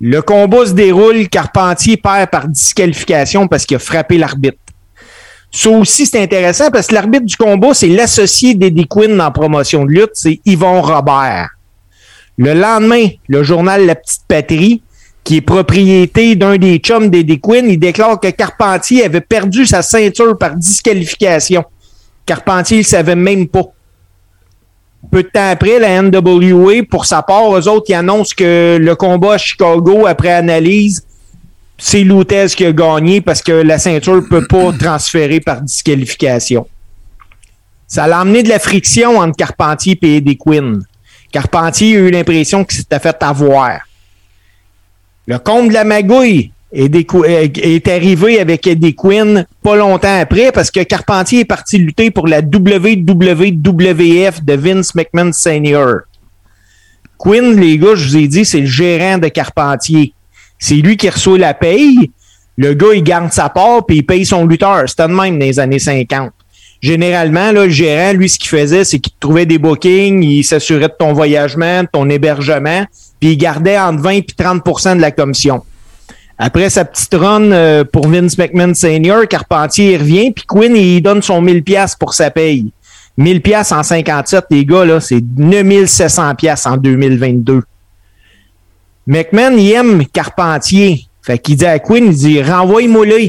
[0.00, 4.58] Le combat se déroule, Carpentier perd par disqualification parce qu'il a frappé l'arbitre.
[5.54, 9.84] Ça aussi, c'est intéressant parce que l'arbitre du combat, c'est l'associé d'Eddie Quinn en promotion
[9.84, 11.50] de lutte, c'est Yvon Robert.
[12.38, 14.82] Le lendemain, le journal La Petite Patrie,
[15.22, 19.82] qui est propriété d'un des chums d'Eddie Quinn, il déclare que Carpentier avait perdu sa
[19.82, 21.64] ceinture par disqualification.
[22.24, 23.66] Carpentier ne savait même pas.
[25.10, 28.94] Peu de temps après, la NWA, pour sa part, eux autres, ils annoncent que le
[28.96, 31.04] combat à Chicago, après analyse,
[31.84, 36.68] c'est Lutez qui a gagné parce que la ceinture ne peut pas transférer par disqualification.
[37.88, 40.80] Ça a amené de la friction entre Carpentier et Eddie Quinn.
[41.32, 43.80] Carpentier a eu l'impression qu'il s'était fait avoir.
[45.26, 50.84] Le comte de la magouille est, arrivé avec Eddie Quinn pas longtemps après parce que
[50.84, 56.02] Carpentier est parti lutter pour la WWF de Vince McMahon Senior.
[57.18, 60.14] Quinn, les gars, je vous ai dit, c'est le gérant de Carpentier.
[60.62, 62.12] C'est lui qui reçoit la paye.
[62.56, 64.84] Le gars, il garde sa part puis il paye son lutteur.
[64.86, 66.30] C'était de même dans les années 50
[66.82, 70.94] généralement, le gérant, lui, ce qu'il faisait, c'est qu'il trouvait des bookings, il s'assurait de
[70.98, 72.84] ton voyagement, de ton hébergement,
[73.20, 75.62] puis il gardait entre 20 et 30% de la commission.
[76.38, 81.22] Après sa petite run euh, pour Vince McMahon Senior, Carpentier revient, puis Quinn, il donne
[81.22, 82.72] son 1000 pièces pour sa paye.
[83.16, 87.62] 1000 pièces en 57, les gars, là, c'est 9700 pièces en 2022.
[89.06, 91.06] McMahon, il aime Carpentier.
[91.22, 93.28] Fait qu'il dit à Quinn, il dit, renvoie-moi là.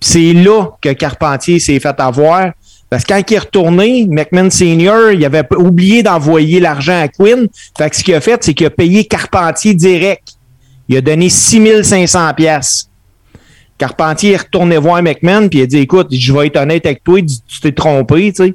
[0.00, 2.52] C'est là que Carpentier s'est fait avoir.
[2.88, 7.48] Parce que quand il est retourné, McMahon Senior, il avait oublié d'envoyer l'argent à Quinn.
[7.76, 10.34] Fait que ce qu'il a fait, c'est qu'il a payé Carpentier direct.
[10.88, 12.88] Il a donné 6500 pièces.
[13.78, 17.04] Carpentier est retourné voir McMahon puis il a dit écoute, je vais être honnête avec
[17.04, 18.54] toi, tu t'es trompé, tu sais.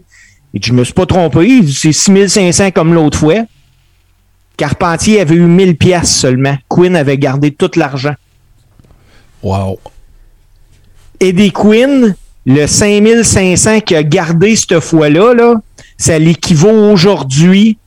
[0.53, 3.45] Et je me suis pas trompé, c'est 6500 comme l'autre fois.
[4.57, 6.55] Carpentier avait eu 1000 pièces seulement.
[6.67, 8.13] Quinn avait gardé tout l'argent.
[9.43, 9.79] Wow.
[11.19, 15.55] Eddie Quinn, le 5500 qu'il a gardé cette fois-là, là,
[15.97, 17.77] ça l'équivaut aujourd'hui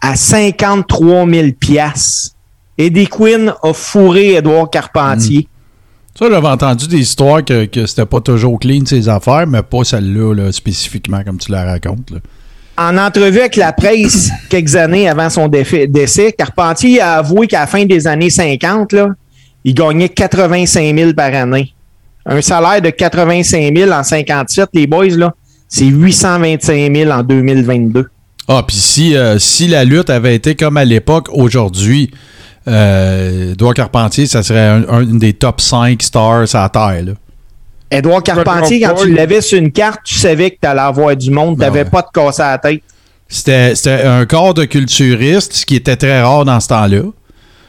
[0.00, 2.34] à 53 000 piastres.
[2.78, 5.48] Eddie Quinn a fourré Edouard Carpentier.
[5.48, 6.18] Hmm.
[6.18, 9.84] Ça, j'avais entendu des histoires que, que c'était pas toujours clean ses affaires, mais pas
[9.84, 12.12] celle-là spécifiquement comme tu la racontes.
[12.76, 17.66] En entrevue avec la presse quelques années avant son décès, Carpentier a avoué qu'à la
[17.66, 19.08] fin des années 50, là,
[19.64, 21.74] il gagnait 85 000 par année.
[22.24, 25.34] Un salaire de 85 000 en 57, les boys, là,
[25.68, 28.06] c'est 825 000 en 2022.
[28.48, 32.10] Ah, puis si, euh, si la lutte avait été comme à l'époque, aujourd'hui,
[32.68, 37.02] euh, Carpentier, ça serait un, des top 5 stars à la terre.
[37.04, 37.12] Là.
[37.92, 41.30] Edouard Carpentier, quand tu l'avais sur une carte, tu savais que tu allais avoir du
[41.30, 42.82] monde, tu n'avais ben pas de casser à la tête.
[43.28, 47.02] C'était un corps de culturiste, ce qui était très rare dans ce temps-là.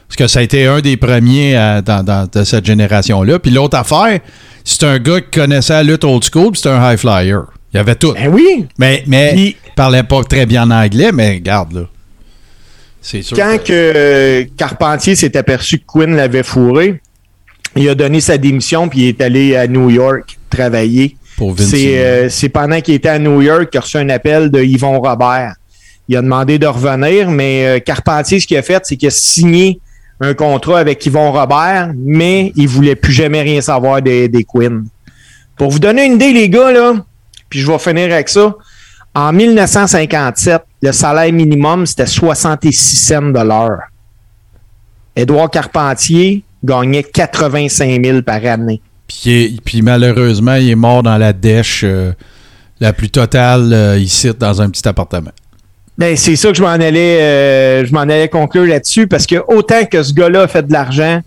[0.08, 3.38] Parce que ça a été un des premiers dans, de cette génération-là.
[3.38, 4.20] Puis l'autre affaire,
[4.62, 7.44] c'est un gars qui connaissait la lutte old school, puis c'était un high flyer.
[7.72, 8.12] Il y avait tout.
[8.12, 8.66] Ben oui.
[8.78, 11.80] Mais, mais il parlait pas très bien en anglais, mais regarde là.
[13.00, 13.36] C'est sûr.
[13.36, 13.72] Quand que...
[13.72, 17.00] Euh, Carpentier s'est aperçu que Quinn l'avait fourré,
[17.76, 21.16] il a donné sa démission puis il est allé à New York travailler.
[21.40, 25.00] Euh, c'est pendant qu'il était à New York qu'il a reçu un appel de Yvon
[25.00, 25.54] Robert.
[26.08, 29.80] Il a demandé de revenir, mais Carpentier, ce qu'il a fait, c'est qu'il a signé
[30.20, 34.84] un contrat avec Yvon Robert, mais il voulait plus jamais rien savoir des, des Quinn.
[35.56, 36.94] Pour vous donner une idée, les gars, là,
[37.48, 38.54] puis je vais finir avec ça.
[39.14, 43.82] En 1957, le salaire minimum, c'était 66 cents de l'heure.
[45.14, 48.80] Édouard Carpentier gagnait 85 000 par année.
[49.06, 52.12] Puis, puis malheureusement, il est mort dans la dèche euh,
[52.80, 55.30] la plus totale euh, ici, dans un petit appartement.
[55.96, 59.36] Ben, c'est ça que je m'en allais, euh, je m'en allais conclure là-dessus parce que
[59.46, 61.20] autant que ce gars-là a fait de l'argent,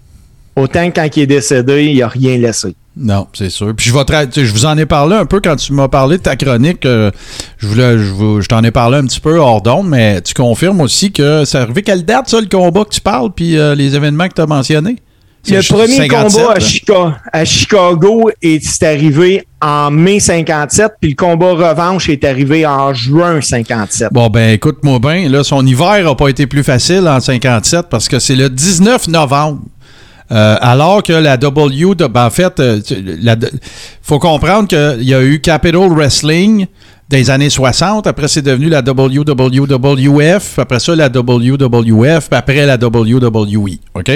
[0.58, 2.76] autant que quand il est décédé, il a rien laissé.
[3.00, 3.74] Non, c'est sûr.
[3.76, 6.36] Puis je, vais vous en ai parlé un peu quand tu m'as parlé de ta
[6.36, 6.86] chronique.
[6.86, 7.12] euh,
[7.58, 10.82] je voulais, je, je t'en ai parlé un petit peu hors d'onde, mais tu confirmes
[10.82, 13.96] aussi que c'est arrivé quelle date, ça, le combat que tu parles, puis euh, les
[13.96, 14.98] événements que tu as mentionnés?
[15.50, 16.42] Le premier 57,
[16.86, 22.94] combat à, Chicago est arrivé en mai 57, puis le combat revanche est arrivé en
[22.94, 24.10] juin 57.
[24.12, 28.08] Bon, ben écoute-moi bien, là, son hiver n'a pas été plus facile en 57 parce
[28.08, 29.62] que c'est le 19 novembre.
[30.30, 33.38] Euh, alors que la W, de- ben, en fait, euh, tu- la-
[34.02, 36.68] faut comprendre qu'il y a eu Capital Wrestling
[37.10, 42.76] des années 60, après c'est devenu la WWF, puis après ça la WWF, après la
[42.76, 44.12] WWE, OK?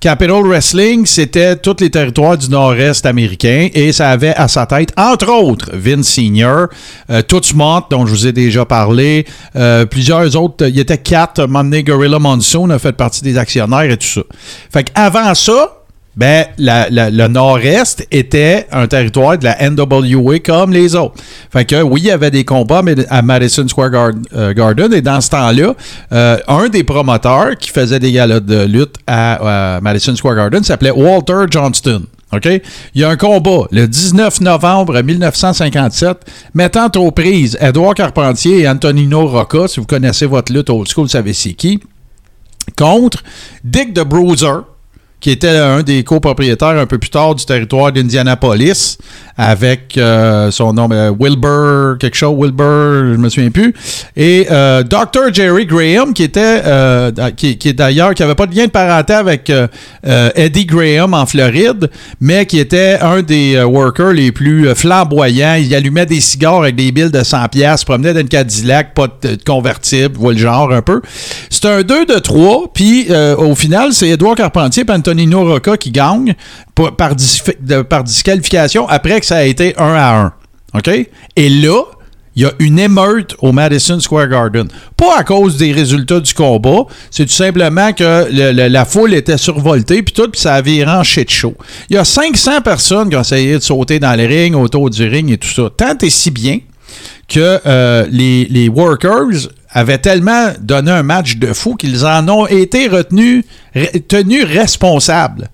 [0.00, 4.92] Capital Wrestling, c'était tous les territoires du nord-est américain et ça avait à sa tête,
[4.98, 6.66] entre autres, Vince Senior,
[7.08, 9.24] euh, Touchmont, dont je vous ai déjà parlé,
[9.56, 13.90] euh, plusieurs autres, il y était quatre, Monday Gorilla Monsoon a fait partie des actionnaires
[13.90, 14.22] et tout ça.
[14.70, 15.75] Fait qu'avant ça,
[16.16, 21.14] ben, le nord-est était un territoire de la NWA comme les autres.
[21.50, 25.20] Fait que oui, il y avait des combats à Madison Square euh, Garden et dans
[25.20, 25.74] ce temps-là,
[26.12, 30.64] euh, un des promoteurs qui faisait des galas de lutte à, à Madison Square Garden
[30.64, 32.04] s'appelait Walter Johnston.
[32.32, 32.46] OK?
[32.94, 36.18] Il y a un combat le 19 novembre 1957
[36.54, 39.68] mettant aux prises Edouard Carpentier et Antonino Rocca.
[39.68, 41.80] Si vous connaissez votre lutte old school, vous savez c'est qui
[42.76, 43.22] contre
[43.62, 44.62] Dick the Bruiser,
[45.20, 48.98] qui était un des copropriétaires un peu plus tard du territoire d'Indianapolis,
[49.38, 53.74] avec euh, son nom euh, Wilbur, quelque chose, Wilbur, je me souviens plus,
[54.16, 55.32] et euh, Dr.
[55.32, 58.70] Jerry Graham, qui était, euh, qui, qui est d'ailleurs, qui avait pas de lien de
[58.70, 59.66] parenté avec euh,
[60.06, 61.90] euh, Eddie Graham en Floride,
[62.20, 65.54] mais qui était un des euh, workers les plus euh, flamboyants.
[65.54, 69.08] Il allumait des cigares avec des billes de 100 pièces, promenait dans une Cadillac, pas
[69.22, 71.00] de, convertible, voyez le genre un peu.
[71.50, 74.84] C'est un 2 de 3, puis euh, au final, c'est Édouard Carpentier et
[75.44, 76.34] Rocca qui gagnent
[76.96, 77.14] par,
[78.04, 80.32] disqualification après que ça a été 1 à 1.
[80.78, 80.90] OK?
[81.36, 81.82] Et là,
[82.34, 84.68] il y a une émeute au Madison Square Garden.
[84.94, 89.14] Pas à cause des résultats du combat, c'est tout simplement que le- le- la foule
[89.14, 91.30] était survoltée, puis tout, puis ça a viré en shit.
[91.88, 95.08] Il y a 500 personnes qui ont essayé de sauter dans les rings, autour du
[95.08, 95.70] ring et tout ça.
[95.74, 96.58] Tant et si bien
[97.26, 102.88] que euh, les workers avaient tellement donné un match de fou qu'ils en ont été
[102.88, 103.44] retenus,
[103.74, 105.48] re- tenus responsables.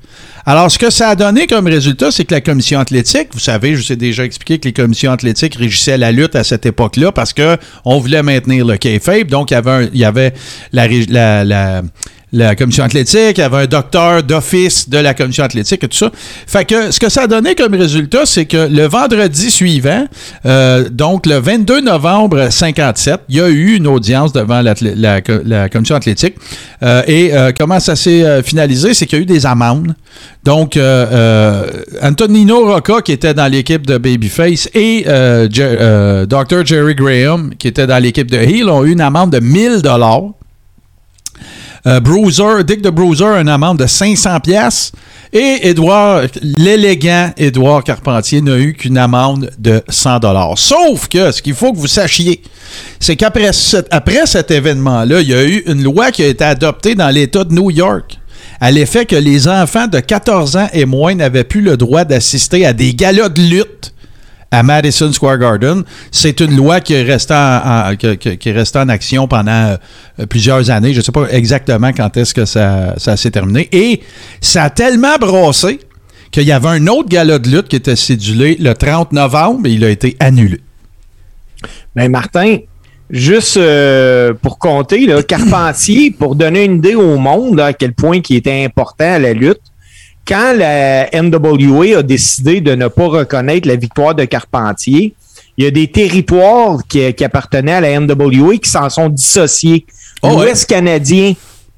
[0.44, 3.76] Alors, ce que ça a donné comme résultat, c'est que la commission athlétique, vous savez,
[3.76, 7.12] je vous ai déjà expliqué que les commissions athlétiques régissaient la lutte à cette époque-là
[7.12, 9.28] parce que on voulait maintenir le kayfabe.
[9.28, 9.88] Donc, il y avait, un-
[11.44, 11.82] la-
[12.32, 15.96] la commission athlétique, il y avait un docteur d'office de la commission athlétique et tout
[15.98, 16.10] ça.
[16.46, 20.06] Fait que ce que ça a donné comme résultat, c'est que le vendredi suivant,
[20.46, 24.74] euh, donc le 22 novembre 57, il y a eu une audience devant la,
[25.20, 26.36] co- la commission athlétique.
[26.82, 29.94] Euh, et euh, comment ça s'est finalisé, c'est qu'il y a eu des amendes.
[30.44, 30.78] Donc,
[32.02, 36.64] Antonino Rocca, qui était dans l'équipe de Babyface, et Dr.
[36.66, 40.22] Jerry Graham, qui était dans l'équipe de Heel, ont eu une amende de 1000 dollars.
[41.84, 44.92] Euh, Bruiser, Dick de Bruiser, une amende de 500 pièces
[45.32, 50.56] et Edouard, l'élégant Édouard Carpentier n'a eu qu'une amende de 100 dollars.
[50.58, 52.40] Sauf que ce qu'il faut que vous sachiez,
[53.00, 57.08] c'est qu'après cet, événement-là, il y a eu une loi qui a été adoptée dans
[57.08, 58.18] l'État de New York
[58.60, 62.64] à l'effet que les enfants de 14 ans et moins n'avaient plus le droit d'assister
[62.64, 63.92] à des galas de lutte
[64.52, 65.82] à Madison Square Garden.
[66.12, 68.50] C'est une loi qui est restée en, qui, qui- qui
[68.88, 69.76] action pendant
[70.20, 70.92] euh, plusieurs années.
[70.92, 73.68] Je ne sais pas exactement quand est-ce que ça, s'est terminé.
[73.72, 74.02] Et
[74.40, 75.80] ça a tellement brossé
[76.30, 79.72] qu'il y avait un autre gala de lutte qui était cédulé le 30 novembre et
[79.72, 80.60] il a été annulé.
[81.96, 82.58] Ben Martin,
[83.10, 88.36] juste euh, pour compter, Carpentier, pour donner une idée au monde à quel point il
[88.36, 89.60] était important à la lutte,
[90.26, 95.14] quand la NWA a décidé de ne pas reconnaître la victoire de Carpentier,
[95.58, 99.84] il y a des territoires qui, qui appartenaient à la NWA qui s'en sont dissociés.
[100.22, 100.34] Oh ouais.
[100.46, 101.34] L'Ouest canadien,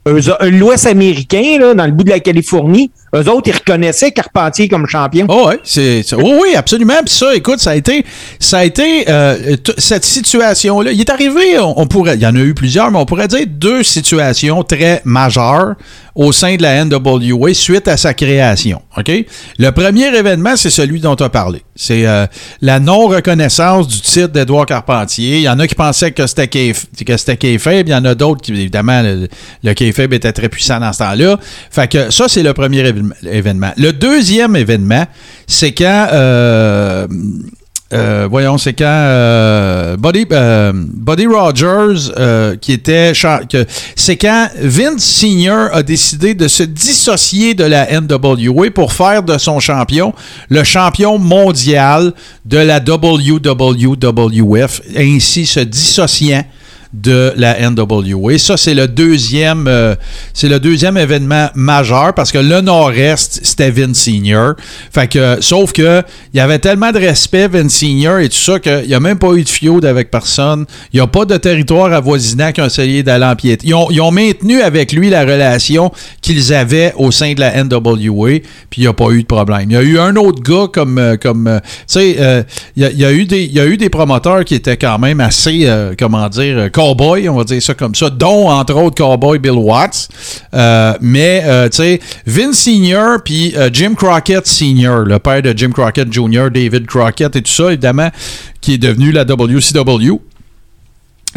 [0.06, 4.10] eux a- l'Ouest américain, là, dans le bout de la Californie, eux autres, ils reconnaissaient
[4.12, 5.26] Carpentier comme champion.
[5.28, 6.98] Oh ouais, c'est, c'est- oui, oui, absolument.
[7.04, 8.04] Puis ça, écoute, ça a été,
[8.38, 10.92] ça a été euh, cette situation-là.
[10.92, 13.28] Il est arrivé, on, on pourrait, il y en a eu plusieurs, mais on pourrait
[13.28, 15.74] dire deux situations très majeures
[16.14, 18.80] au sein de la NWA suite à sa création.
[19.58, 21.62] Le premier événement, c'est celui dont tu as parlé.
[21.74, 22.26] C'est euh,
[22.60, 25.36] la non-reconnaissance du titre d'Edouard Carpentier.
[25.38, 27.88] Il y en a qui pensaient que c'était kayfabe.
[27.88, 29.28] Il y en a d'autres qui, évidemment, le,
[29.64, 31.38] le était très puissant dans ce temps-là.
[31.70, 33.03] Fait que ça, c'est le premier événement.
[33.22, 35.04] Le deuxième événement,
[35.46, 37.06] c'est quand euh,
[37.92, 42.10] euh, voyons, c'est quand euh, Buddy, Rogers,
[42.60, 43.12] qui était.
[43.94, 49.38] C'est quand Vince Senior a décidé de se dissocier de la NWA pour faire de
[49.38, 50.12] son champion
[50.48, 52.12] le champion mondial
[52.44, 56.44] de la WWF, ainsi se dissociant
[56.94, 58.38] de la NWA.
[58.38, 59.94] Ça, c'est le deuxième, euh,
[60.32, 64.54] c'est le deuxième événement majeur parce que le Nord-Est, c'était Vince Senior.
[64.92, 68.60] Fait que, sauf que il y avait tellement de respect, Vince Senior et tout ça,
[68.60, 70.66] qu'il n'y a même pas eu de feud avec personne.
[70.92, 73.66] Il n'y a pas de territoire avoisinant qui ont essayé d'aller empiéter.
[73.66, 75.90] Ils ont, ils ont maintenu avec lui la relation
[76.22, 78.28] qu'ils avaient au sein de la NWA,
[78.70, 79.66] puis il n'y a pas eu de problème.
[79.70, 82.44] Il y a eu un autre gars comme, euh, comme euh, tu sais,
[82.76, 85.20] il y, a- a eu des, y a eu des promoteurs qui étaient quand même
[85.20, 85.68] assez,
[85.98, 89.52] comment dire, euh, cowboy, on va dire ça comme ça, dont entre autres cowboy Bill
[89.52, 90.08] Watts.
[90.52, 95.52] Euh, mais, euh, tu sais, Vince Senior puis euh, Jim Crockett Senior, le père de
[95.56, 98.10] Jim Crockett Jr., David Crockett et tout ça, évidemment,
[98.60, 100.20] qui est devenu la WCW.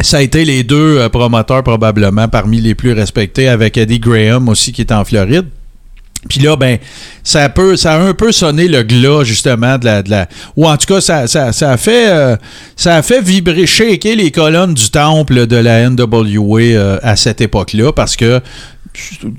[0.00, 4.72] Ça a été les deux promoteurs probablement parmi les plus respectés, avec Eddie Graham aussi
[4.72, 5.46] qui est en Floride.
[6.28, 6.78] Puis là, ben,
[7.22, 10.02] ça, peut, ça a un peu sonné le glas, justement, de la.
[10.02, 12.36] De la ou en tout cas, ça, ça, ça a fait, euh,
[12.76, 17.40] ça a fait vibrer, shaker les colonnes du temple de la NWA euh, à cette
[17.40, 18.40] époque-là, parce que,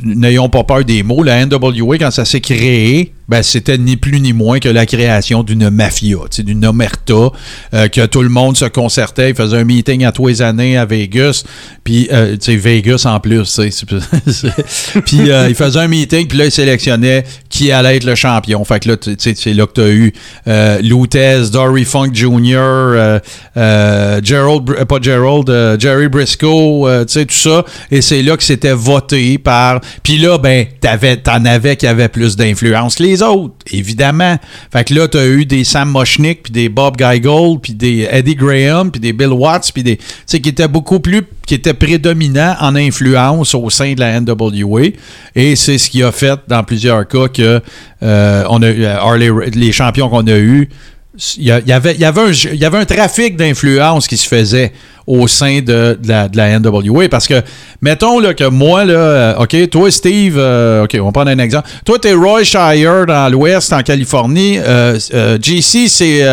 [0.04, 4.20] n'ayons pas peur des mots, la NWA, quand ça s'est créé, ben, c'était ni plus
[4.20, 7.30] ni moins que la création d'une mafia, d'une omerta,
[7.74, 10.78] euh, que tout le monde se concertait, il faisait un meeting à tous les années
[10.78, 11.44] à Vegas,
[11.84, 13.60] puis, euh, Vegas en plus,
[15.06, 18.64] puis euh, il faisait un meeting, puis là, il sélectionnait qui allait être le champion.
[18.64, 20.14] Fait que là, c'est là que tu as eu
[20.48, 23.20] euh, Lutez, Dory Funk Jr.,
[24.24, 27.66] Gerald, pas Gerald, Jerry Briscoe, tout ça.
[27.92, 29.82] Et c'est là que c'était voté par.
[30.04, 30.66] Puis là, ben,
[31.24, 34.38] t'en avais qui avaient plus d'influence autres, évidemment.
[34.72, 38.08] Fait que là, tu as eu des Sam Moshnick, puis des Bob Geigel, puis des
[38.10, 40.00] Eddie Graham, puis des Bill Watts, puis des.
[40.28, 41.22] Tu qui étaient beaucoup plus.
[41.46, 44.90] qui étaient prédominants en influence au sein de la NWA.
[45.36, 47.62] Et c'est ce qui a fait, dans plusieurs cas, que
[48.04, 50.70] euh, on a eu, euh, les champions qu'on a eus
[51.38, 54.72] il y, avait, un, trafic d'influence qui se faisait
[55.06, 57.10] au sein de, la, NWA.
[57.10, 57.42] Parce que,
[57.82, 61.40] mettons là, que moi, là, euh, OK, toi, Steve, euh, OK, on va prendre un
[61.40, 61.68] exemple.
[61.84, 64.60] Toi, t'es Roy Shire dans l'Ouest, en Californie.
[64.60, 66.24] Euh, euh, JC, c'est.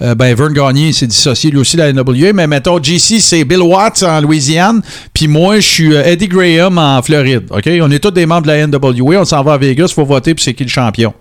[0.00, 2.32] ben, Vern Gagné s'est dissocié lui aussi de la NWA.
[2.32, 4.82] Mais mettons, JC, c'est Bill Watts en Louisiane.
[5.12, 7.44] Puis moi, je suis Eddie Graham en Floride.
[7.50, 7.68] OK?
[7.80, 9.20] On est tous des membres de la NWA.
[9.20, 11.14] On s'en va à Vegas, faut voter, puis c'est qui le champion?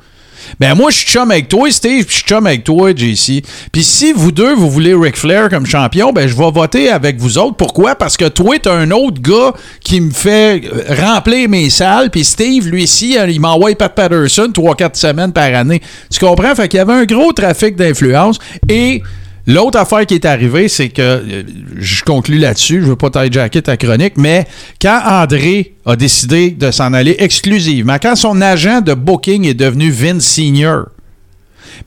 [0.59, 3.43] Ben moi, je suis chum avec toi, Steve, je suis chum avec toi, JC.
[3.71, 7.17] Puis si vous deux, vous voulez Ric Flair comme champion, ben je vais voter avec
[7.17, 7.55] vous autres.
[7.55, 7.95] Pourquoi?
[7.95, 12.23] Parce que toi, t'as un autre gars qui me fait euh, remplir mes salles, puis
[12.23, 15.81] Steve, lui ici, il m'envoie Pat Patterson 3-4 semaines par année.
[16.11, 16.55] Tu comprends?
[16.55, 18.39] Fait qu'il y avait un gros trafic d'influence
[18.69, 19.01] et...
[19.45, 21.43] L'autre affaire qui est arrivée, c'est que, euh,
[21.77, 24.47] je conclue là-dessus, je veux pas jacket ta chronique, mais
[24.81, 29.89] quand André a décidé de s'en aller exclusivement, quand son agent de booking est devenu
[29.89, 30.85] Vince Senior,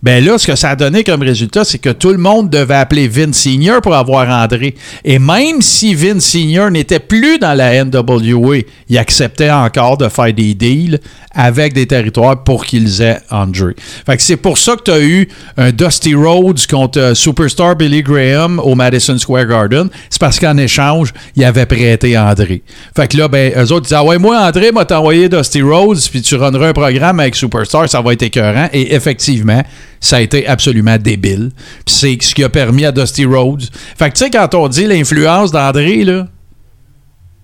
[0.03, 2.75] ben là, ce que ça a donné comme résultat, c'est que tout le monde devait
[2.75, 4.75] appeler Vince Senior pour avoir André.
[5.05, 8.59] Et même si Vince Senior n'était plus dans la NWA,
[8.89, 11.01] il acceptait encore de faire des deals
[11.33, 13.75] avec des territoires pour qu'ils aient André.
[14.07, 17.77] Fait que c'est pour ça que tu as eu un Dusty Rhodes contre euh, Superstar
[17.77, 19.89] Billy Graham au Madison Square Garden.
[20.09, 22.63] C'est parce qu'en échange, il avait prêté André.
[22.95, 26.01] Fait que là, ben, eux autres disaient, ah ouais, moi, André m'a t'envoyé Dusty Rhodes,
[26.11, 28.69] puis tu runneras un programme avec Superstar, ça va être écœurant.
[28.73, 29.63] Et effectivement,
[30.01, 31.51] ça a été absolument débile.
[31.85, 33.65] Puis c'est ce qui a permis à Dusty Rhodes.
[33.99, 36.27] Fait que tu sais, quand on dit l'influence d'André, là,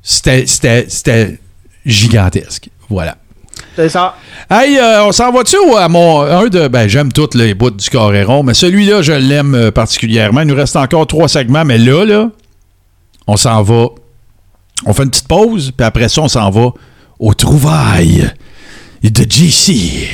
[0.03, 1.39] c'était-
[1.85, 2.69] gigantesque.
[2.89, 3.17] Voilà.
[3.75, 4.15] C'est ça.
[4.51, 6.21] Hey, euh, on s'en va-tu à mon.
[6.23, 6.69] Un de.
[6.69, 10.43] Ben, j'aime toutes les bouts du Coréron, mais celui-là, je l'aime euh, particulièrement.
[10.43, 12.31] Il nous reste encore trois segments, mais là, là,
[13.27, 13.87] on s'en va.
[14.85, 16.71] On fait une petite pause, puis après ça, on s'en va
[17.19, 18.31] aux trouvailles
[19.03, 20.09] de JC.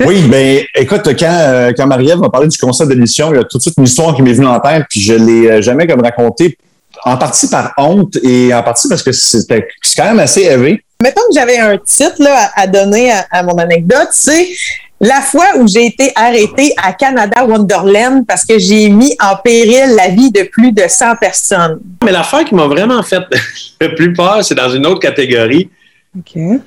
[0.00, 3.40] Oui, ben écoute, quand, euh, quand Marie-Ève m'a parlé du concept de l'émission, il y
[3.40, 5.62] a tout de suite une histoire qui m'est venue en tête, puis je l'ai euh,
[5.62, 6.56] jamais comme racontée,
[7.04, 10.82] en partie par honte et en partie parce que c'était c'est quand même assez élevé.
[11.02, 14.48] Mettons que j'avais un titre là, à, donner à, à mon anecdote, c'est
[15.00, 19.96] La fois où j'ai été arrêtée à Canada Wonderland parce que j'ai mis en péril
[19.96, 21.80] la vie de plus de 100 personnes.
[22.04, 23.22] Mais l'affaire qui m'a vraiment fait
[23.80, 25.68] le plus peur, c'est dans une autre catégorie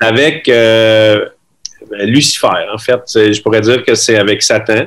[0.00, 1.24] avec euh,
[1.90, 2.48] Lucifer.
[2.72, 4.84] En fait, je pourrais dire que c'est avec Satan.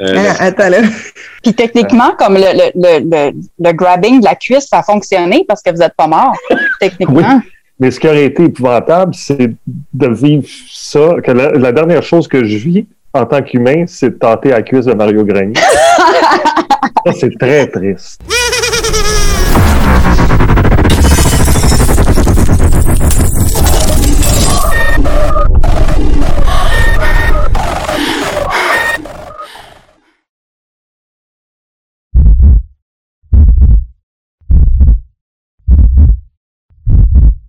[0.00, 0.78] Euh, Ah, attends là.
[1.42, 5.44] Puis techniquement, comme le, le, le, le, le grabbing de la cuisse, ça a fonctionné
[5.46, 6.34] parce que vous n'êtes pas mort,
[6.80, 7.40] techniquement.
[7.80, 12.26] Mais ce qui aurait été épouvantable, c'est de vivre ça, que la, la dernière chose
[12.28, 15.54] que je vis en tant qu'humain, c'est de tenter la cuisse de Mario Grenier.
[17.06, 18.20] ça, c'est très triste.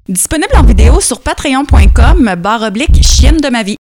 [0.09, 3.75] Disponible en vidéo sur patreon.com barre oblique chienne de ma vie.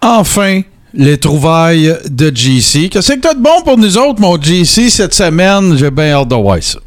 [0.00, 0.60] Enfin,
[0.94, 2.88] les trouvailles de GC.
[2.88, 5.76] Qu'est-ce que t'as de bon pour nous autres, mon GC, cette semaine?
[5.76, 6.78] J'ai bien hâte de voir ça.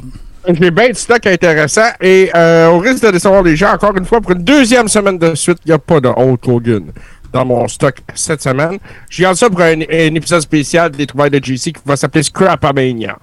[0.48, 4.06] J'ai bien de stock intéressant et euh, au risque de décevoir les gens, encore une
[4.06, 6.92] fois, pour une deuxième semaine de suite, il n'y a pas de Hulk Hogan
[7.34, 8.78] dans mon stock cette semaine.
[9.10, 12.24] J'ai gardé ça pour un, un épisode spécial des trouvailles de GC qui va s'appeler
[12.24, 13.18] Scrapamania.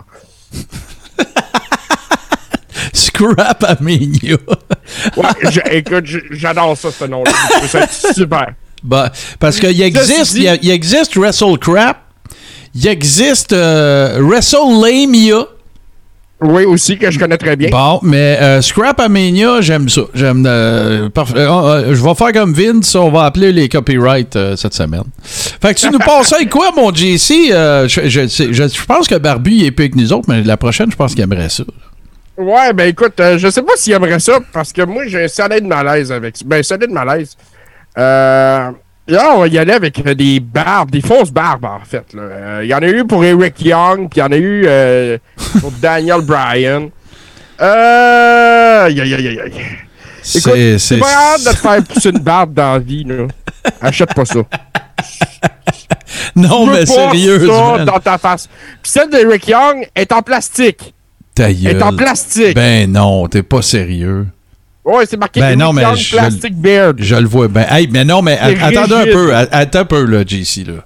[2.92, 4.36] Scrap Amenia.
[5.16, 7.32] Ouais, écoute, j'adore ça, ce nom-là.
[7.68, 8.54] Ça super.
[8.82, 11.98] Bah, parce qu'il existe, il existe Wrestle Crap,
[12.74, 15.46] il existe euh, WrestleLamia.
[16.42, 17.68] Oui, aussi, que je connais très bien.
[17.70, 20.02] Bon, mais euh, Scrap Amania, j'aime ça.
[20.14, 20.44] J'aime.
[20.46, 21.08] euh.
[21.16, 25.04] Euh, euh, je vais faire comme Vince, on va appeler les copyrights cette semaine.
[25.22, 27.48] Fait que tu nous passes avec quoi, mon JC?
[27.50, 30.42] Je, je, sais- je- je pense que Barbu il est plus que nous autres, mais
[30.42, 31.64] la prochaine, je pense qu'il aimerait ça.
[32.36, 35.64] Ouais, ben écoute, je sais pas s'il aimerait ça, parce que moi, j'ai un solide
[35.66, 36.44] malaise avec ça.
[36.46, 37.36] Ben, un solide malaise.
[37.98, 38.70] Euh,
[39.08, 42.12] là, on va y aller avec euh, des barbes, des fausses barbes, en fait.
[42.14, 42.22] là.
[42.22, 44.64] Euh, Il y en a eu pour Eric Young, puis il y en a eu
[44.66, 45.18] euh,
[45.60, 46.88] pour Daniel Bryan.
[47.60, 48.84] Euh...
[48.86, 49.52] Aïe, aïe, aïe, aïe.
[50.34, 50.98] Écoute, C'est.
[50.98, 53.26] pas hâte de te faire pousser une barbe dans la vie, là.
[53.80, 54.40] Achète pas ça.
[56.36, 58.48] Non, mais sérieux, ça dans ta face.
[58.82, 60.94] Puis celle d'Eric Young est en plastique.
[61.34, 62.54] Ta est en plastique.
[62.54, 64.26] Ben non, t'es pas sérieux.
[64.84, 66.94] Ouais, c'est marqué Ben non, mais je- Plastic Beard.
[66.98, 67.64] Je le vois bien.
[67.70, 69.34] Hey, mais non, mais attendez un peu.
[69.34, 70.84] Attends un peu, là, JC, là.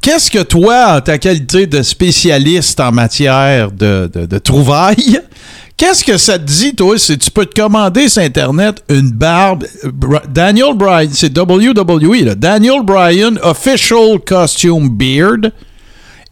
[0.00, 5.20] Qu'est-ce que toi, en ta qualité de spécialiste en matière de, de, de trouvailles,
[5.76, 9.64] qu'est-ce que ça te dit, toi, si tu peux te commander sur Internet une barbe.
[9.84, 9.90] euh,
[10.28, 12.34] Daniel Bryan, c'est WWE, là.
[12.34, 15.52] Daniel Bryan Official Costume Beard.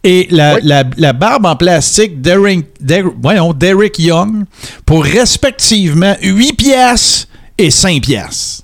[0.07, 4.45] Et la, la, la barbe en plastique d'Eric d'Eric Young
[4.85, 7.27] pour respectivement 8 pièces
[7.57, 8.61] et 5 pièces.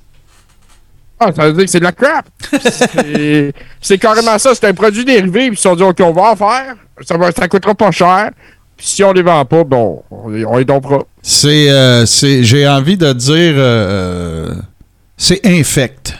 [1.19, 2.25] Ah, ça veut dire que c'est de la crap.
[2.51, 4.53] C'est- c'est carrément ça.
[4.55, 5.47] C'est un produit dérivé.
[5.47, 6.75] Puis ils se sont dit, OK, on va en faire.
[7.01, 8.31] Ça, va, ça coûtera pas cher.
[8.77, 11.03] Puis si on les vend pas, bon, on, on les donnera.
[11.21, 14.55] C'est, euh, c'est, j'ai envie de dire, euh, euh,
[15.17, 16.15] c'est infect.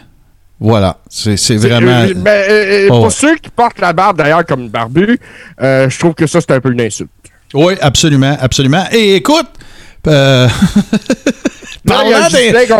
[0.64, 2.02] Voilà, c'est, vraiment.
[2.04, 3.10] Euh, ben, euh, euh, Oh, pour ouais.
[3.10, 5.20] ceux qui portent la barbe, d'ailleurs, comme une barbu,
[5.60, 7.10] euh, je trouve que ça, c'est un peu une insulte.
[7.56, 8.84] Oui, absolument, absolument.
[8.92, 9.48] Et écoute,
[10.06, 10.48] euh,
[11.88, 12.78] parlant, d'insultes,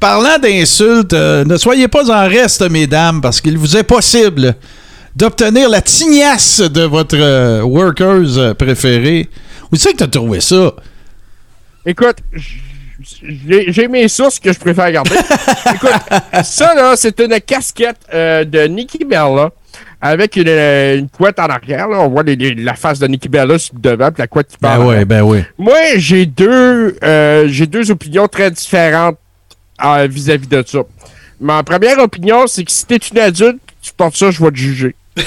[0.00, 4.54] parlant d'insultes, ne soyez pas en reste, mesdames, parce qu'il vous est possible
[5.14, 9.28] d'obtenir la tignasse de votre workers préféré.
[9.70, 10.72] Où c'est que tu as trouvé ça?
[11.84, 12.16] Écoute,
[13.02, 15.10] j'ai mes sources que je préfère garder.
[15.74, 15.90] Écoute,
[16.44, 19.50] ça, là, c'est une casquette euh, de Nikki Bella
[20.00, 21.88] avec une, euh, une couette en arrière.
[21.88, 22.00] Là.
[22.00, 24.48] On voit les- les- la face de Nikki Bella sur le devant, puis la couette
[24.48, 24.78] qui part.
[24.78, 25.42] Ben en oui, ben oui.
[25.58, 29.18] Moi, j'ai deux, euh, j'ai deux opinions très différentes
[29.84, 30.80] euh, vis-à-vis de ça.
[31.40, 34.56] Ma première opinion, c'est que si t'es une adulte, tu portes ça, je vais te
[34.56, 34.94] juger.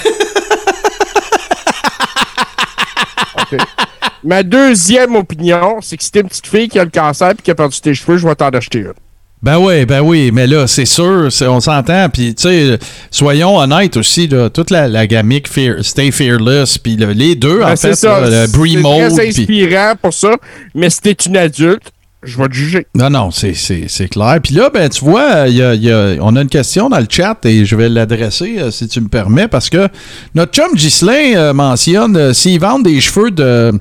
[4.23, 7.35] Ma deuxième opinion, c'est que si t'es une petite fille qui a le cancer et
[7.41, 8.93] qui a perdu tes cheveux, je vais t'en acheter une.
[9.41, 12.07] Ben oui, ben oui, mais là, c'est sûr, c'est- on s'entend.
[12.07, 12.79] Puis, tu sais,
[13.11, 17.57] soyons honnêtes aussi, là, toute la, la gamique Fear- Stay Fearless, puis le- les deux,
[17.61, 18.21] en Ben, fait, c'est ça.
[18.21, 20.31] là, le Brie c'est Mode, très puis- inspirant pour ça,
[20.73, 21.91] mais si t'es une adulte,
[22.25, 22.87] je vais te juger.
[22.95, 24.39] Non, non, c'est, c'est, c'est clair.
[24.41, 27.37] Puis là, ben, tu vois, a- y a- on a une question dans le chat
[27.43, 29.89] et je vais l'adresser, euh, si tu me permets, parce que
[30.35, 33.73] notre chum Ghislain euh, mentionne euh, s'ils vendent des cheveux de.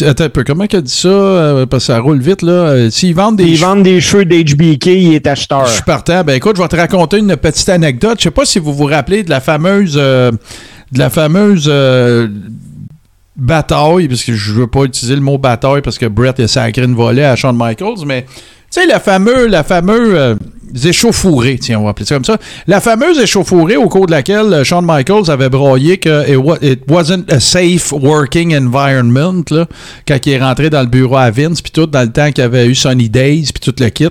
[0.00, 1.08] Attends un peu, comment qu'elle dit ça?
[1.08, 2.52] Euh, parce que ça roule vite, là?
[2.52, 5.66] Euh, S'ils vendent des Ils vendent des cheveux d'HBK, il est acheteur.
[5.66, 6.24] Je suis partant.
[6.24, 8.16] Ben écoute, je vais te raconter une petite anecdote.
[8.18, 10.32] Je sais pas si vous vous rappelez de la fameuse euh,
[10.92, 12.28] de la fameuse euh,
[13.36, 16.84] bataille, parce que je veux pas utiliser le mot bataille parce que Brett a sacré
[16.84, 20.34] une volée à Shawn Michaels, mais tu sais, la fameuse, la fameuse euh,
[20.84, 22.38] échauffourée, tiens, on va appeler ça comme ça.
[22.66, 26.58] La fameuse échauffourée au cours de laquelle euh, Shawn Michaels avait broyé que it, wa-
[26.62, 29.66] it wasn't a safe working environment, là,
[30.06, 32.42] quand il est rentré dans le bureau à Vince, puis tout, dans le temps qu'il
[32.44, 34.08] avait eu Sunny Days, puis tout le kit.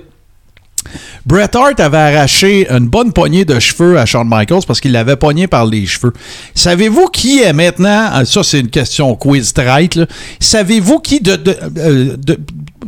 [1.26, 5.16] Bret Hart avait arraché une bonne poignée de cheveux à Shawn Michaels parce qu'il l'avait
[5.16, 6.12] pogné par les cheveux.
[6.54, 9.98] Savez-vous qui est maintenant, ah, ça c'est une question quiz traite,
[10.38, 11.38] savez-vous qui, de,
[11.78, 12.38] euh, de-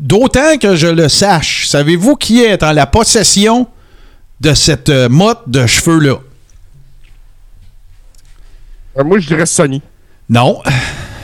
[0.06, 3.66] d'autant que je le sache, savez-vous qui est en la possession
[4.40, 6.16] de cette euh, motte de cheveux-là?
[8.98, 9.82] Euh, moi, je dirais Sony.
[10.28, 10.62] Non.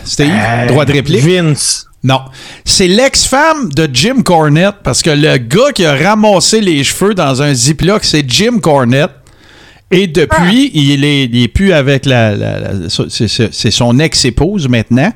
[0.04, 0.32] Steve,
[0.68, 1.22] droit de réplique?
[1.22, 1.86] Vince.
[2.02, 2.20] Non.
[2.64, 7.40] C'est l'ex-femme de Jim Cornette, parce que le gars qui a ramassé les cheveux dans
[7.42, 9.12] un Ziploc, c'est Jim Cornette.
[9.92, 12.34] Et depuis, il, est, il est plus avec la.
[12.88, 15.12] c'est son ex-épouse maintenant.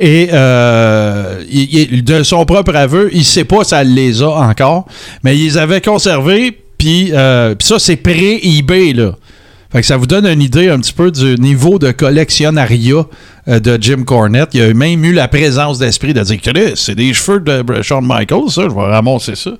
[0.00, 4.28] Et euh, il- il- de son propre aveu, il sait pas si elle les a
[4.30, 4.86] encore,
[5.24, 9.14] mais ils les avaient conservés, puis euh, puis ça, c'est pré-eBay, là.
[9.70, 13.04] Fait que ça vous donne une idée un petit peu du niveau de collectionnariat
[13.48, 14.50] euh, de Jim Cornette.
[14.54, 16.38] Il a même eu la présence d'esprit de dire
[16.76, 19.50] c'est des cheveux de Shawn Michaels, ça, je vais ramasser ça.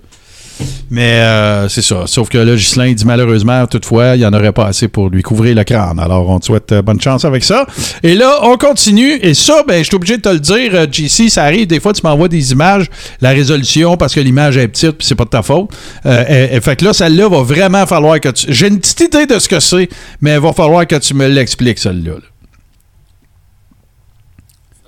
[0.90, 2.04] Mais euh, c'est ça.
[2.06, 5.22] Sauf que là, Ghislain dit malheureusement, toutefois, il n'y en aurait pas assez pour lui
[5.22, 5.98] couvrir le crâne.
[5.98, 7.66] Alors, on te souhaite euh, bonne chance avec ça.
[8.02, 9.18] Et là, on continue.
[9.22, 11.66] Et ça, ben, je suis obligé de te le dire, euh, JC, ça arrive.
[11.66, 12.86] Des fois, tu m'envoies des images,
[13.20, 15.70] la résolution, parce que l'image est petite, puis c'est pas de ta faute.
[16.06, 18.46] Euh, et- et fait que là, celle-là va vraiment falloir que tu.
[18.52, 19.88] J'ai une petite idée de ce que c'est,
[20.20, 22.12] mais il va falloir que tu me l'expliques, celle-là.
[22.12, 22.18] là.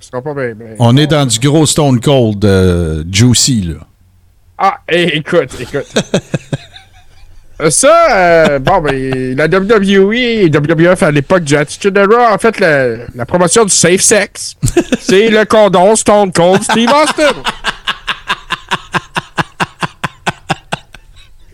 [0.00, 0.54] Ça sera pas bien.
[0.54, 0.74] bien.
[0.78, 3.74] On est dans du gros Stone Cold euh, Juicy, là.
[4.62, 5.86] Ah, eh, écoute, écoute.
[7.62, 12.38] Euh, Ça, euh, bon, ben, la WWE et WWF à l'époque du Attitude Era, en
[12.38, 14.56] fait, la, la promotion du safe sex,
[15.00, 17.32] c'est le condom Stone Cold Steve Austin.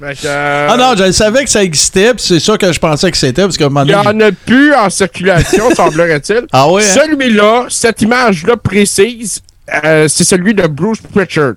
[0.03, 3.17] Euh, Ah non, je savais que ça existait, puis c'est ça que je pensais que
[3.17, 6.47] c'était, parce qu'à un moment il n'y en a plus en circulation, semblerait-il.
[6.53, 6.95] Ah ouais, hein?
[7.03, 9.41] Celui-là, cette image-là précise,
[9.85, 11.55] euh, c'est celui de Bruce Pritchard.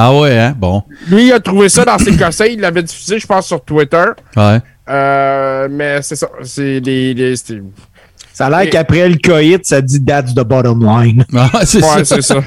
[0.00, 0.54] Ah ouais, hein?
[0.56, 0.82] Bon.
[1.08, 2.46] Lui, il a trouvé ça dans ses cossins.
[2.46, 4.04] Il l'avait diffusé, je pense, sur Twitter.
[4.36, 4.60] Ouais.
[4.88, 6.28] Euh, mais c'est ça.
[6.44, 7.14] C'est les.
[7.14, 7.34] les-
[8.32, 11.24] Ça a l'air qu'après le coït, ça dit that's the bottom line.
[11.36, 12.16] Ah, c'est Ouais, ça.
[12.16, 12.36] c'est ça.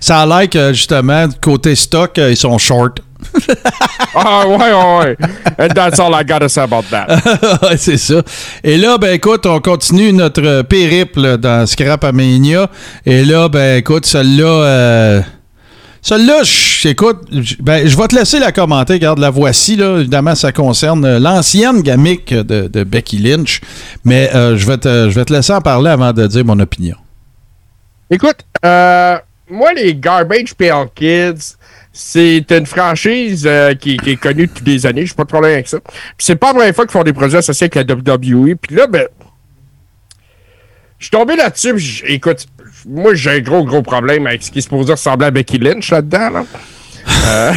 [0.00, 2.98] Ça a l'air que, justement, côté stock, euh, ils sont short.
[4.14, 5.16] Ah, ouais, ouais, ouais.
[5.58, 7.06] And that's all I gotta say about that.
[7.62, 8.20] Ouais, c'est ça.
[8.62, 12.68] Et là, ben écoute, on continue notre périple dans Scrap Mania.
[13.06, 14.44] Et là, ben écoute, celle-là.
[14.44, 15.20] euh,
[16.02, 18.94] Celle-là, je- écoute, je- ben, je vais te laisser la commenter.
[18.94, 19.98] Regarde, la voici, là.
[20.00, 23.60] Évidemment, ça concerne euh, l'ancienne gamique de, Becky Lynch.
[24.04, 26.58] Mais euh, je, vais te, je vais te laisser en parler avant de dire mon
[26.58, 26.96] opinion.
[28.10, 29.16] Écoute, euh,
[29.48, 31.54] moi, les Garbage Pail Kids,
[31.92, 35.06] c'est une franchise euh, qui, est connue depuis des années.
[35.06, 35.78] J'ai pas de problème avec ça.
[35.80, 38.56] Puis c'est pas la première fois qu'ils font des produits associés avec la WWE.
[38.60, 39.06] Puis là, ben,
[41.02, 41.74] je suis tombé là-dessus.
[41.74, 42.46] puis Écoute,
[42.88, 45.90] moi, j'ai un gros, gros problème avec ce qui est supposé ressembler à Becky Lynch
[45.90, 46.30] là-dedans.
[46.30, 46.44] Là.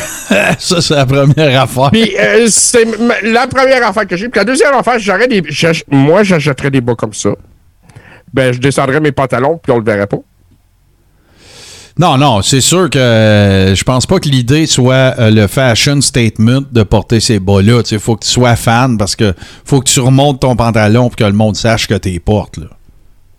[0.58, 1.92] ça, c'est la première affaire.
[1.92, 2.88] Puis euh, c'est
[3.22, 4.30] la première affaire que j'ai.
[4.30, 5.44] Puis la deuxième affaire, j'aurais des.
[5.92, 7.30] Moi, j'achèterais des bas comme ça.
[8.34, 10.18] Ben, je descendrais mes pantalons, puis on le verrait pas.
[12.00, 16.02] Non, non, c'est sûr que euh, je pense pas que l'idée soit euh, le fashion
[16.02, 17.84] statement de porter ces bas-là.
[17.92, 21.16] Il faut que tu sois fan parce que faut que tu remontes ton pantalon pour
[21.16, 22.58] que le monde sache que tu les portes.
[22.58, 22.66] Là.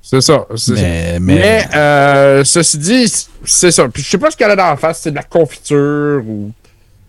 [0.09, 0.47] C'est ça.
[0.55, 0.83] c'est ça.
[0.83, 3.13] Mais, Mais, mais, euh, ceci dit,
[3.45, 3.89] c'est ça.
[3.89, 6.53] Puis je sais pas ce qu'elle a dans la face, c'est de la confiture ou.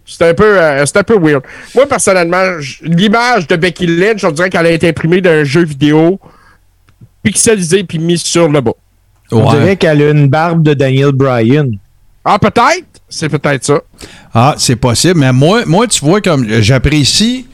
[0.09, 1.43] C'est un peu, euh, c'est un peu weird.
[1.75, 5.65] Moi, personnellement, j- l'image de Becky Lynch, on dirait qu'elle a été imprimée d'un jeu
[5.65, 6.17] vidéo,
[7.23, 8.71] pixelisé puis mise sur le bas.
[9.31, 11.69] On dirait qu'elle a une barbe de Daniel Bryan.
[12.23, 12.85] Ah, peut-être?
[13.09, 13.81] C'est peut-être ça.
[14.33, 15.19] Ah, c'est possible.
[15.19, 17.45] Mais moi, moi, tu vois, comme j'apprécie.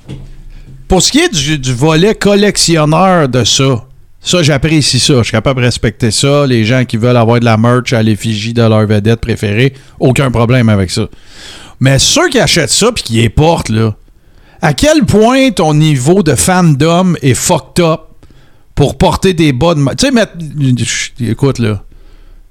[0.88, 3.84] Pour ce qui est du, du volet collectionneur de ça,
[4.24, 5.18] ça, j'apprécie ça.
[5.18, 6.48] Je suis capable de respecter ça.
[6.48, 10.32] Les gens qui veulent avoir de la merch à l'effigie de leur vedette préférée, aucun
[10.32, 11.08] problème avec ça.
[11.80, 13.96] Mais ceux qui achètent ça puis qui les portent, là,
[14.62, 18.02] à quel point ton niveau de fandom est fucked up
[18.76, 19.84] pour porter des bas de.
[19.96, 21.84] Tu sais, écoute, là.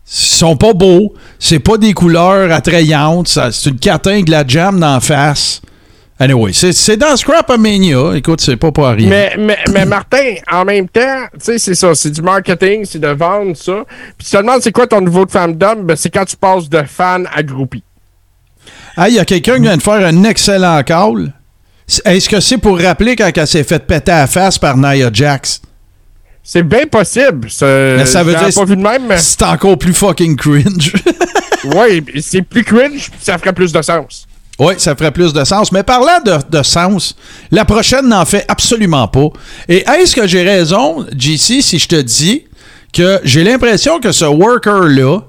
[0.05, 4.79] Ils sont pas beaux, c'est pas des couleurs attrayantes, c'est une catin de la jam
[4.79, 5.63] d'en face.
[6.23, 8.15] Anyway, c'est c'est dans Scrapamania.
[8.15, 9.09] Écoute, c'est pas pour rien.
[9.09, 13.01] Mais, mais, mais Martin, en même temps, tu sais, c'est ça, c'est du marketing, c'est
[13.01, 13.83] de vendre ça.
[14.17, 16.69] Puis tu te demandes c'est quoi ton niveau de fandom, ben c'est quand tu passes
[16.69, 17.83] de fan à groupie.
[18.97, 21.33] Ah, il y a quelqu'un qui vient de faire un excellent call.
[22.05, 25.11] Est-ce que c'est pour rappeler quand elle s'est fait péter à la face par Nia
[25.13, 25.61] Jax?
[26.45, 27.49] C'est bien possible.
[27.63, 30.93] Mais ça veut dire pas vu de même, mais c'est encore plus fucking cringe.
[31.65, 34.29] ouais, c'est plus cringe, ça ferait plus de sens.
[34.59, 35.73] Oui, ça ferait plus de sens.
[35.73, 37.17] Mais parlant de, de sens,
[37.51, 39.29] la prochaine n'en fait absolument pas.
[39.69, 42.45] Et est-ce que j'ai raison, JC, si je te dis
[42.93, 45.21] que j'ai l'impression que ce worker-là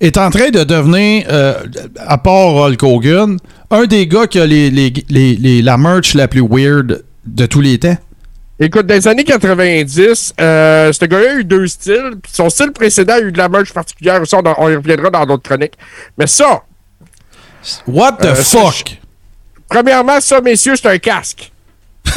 [0.00, 1.54] est en train de devenir, euh,
[1.98, 3.36] à part Hulk Hogan,
[3.70, 7.60] un des gars qui a les, les- les- la merch la plus weird de tous
[7.60, 7.96] les temps?
[8.58, 12.14] Écoute, dans les années 90, euh, ce gars-là a eu deux styles.
[12.30, 14.34] son style précédent a eu de la merch particulière aussi.
[14.34, 15.74] On, on y reviendra dans d'autres chroniques.
[16.18, 16.62] Mais ça,
[17.86, 18.98] What the Euh, ça, fuck?
[19.68, 21.52] premièrement, ça, messieurs, c'est un casque.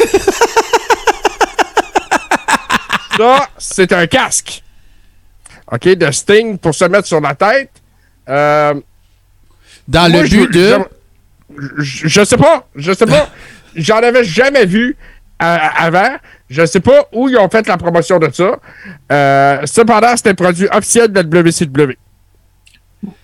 [3.18, 4.62] ça, c'est un casque.
[5.70, 7.70] OK, de Sting pour se mettre sur la tête.
[8.28, 8.74] Euh,
[9.88, 10.78] Dans moi, le je- but de...
[11.78, 12.66] Je, je- je sais pas.
[12.74, 13.28] Je sais pas.
[13.74, 14.96] J'en avais jamais vu
[15.42, 16.16] euh, avant.
[16.48, 18.58] Je sais pas où ils ont fait la promotion de ça.
[19.12, 21.96] Euh, cependant, c'était un produit officiel de la WCW.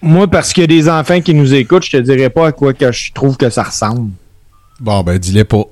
[0.01, 2.53] Moi, parce qu'il y a des enfants qui nous écoutent, je te dirais pas à
[2.53, 4.11] quoi que je trouve que ça ressemble.
[4.81, 5.65] Bon, ben, dis-le pas.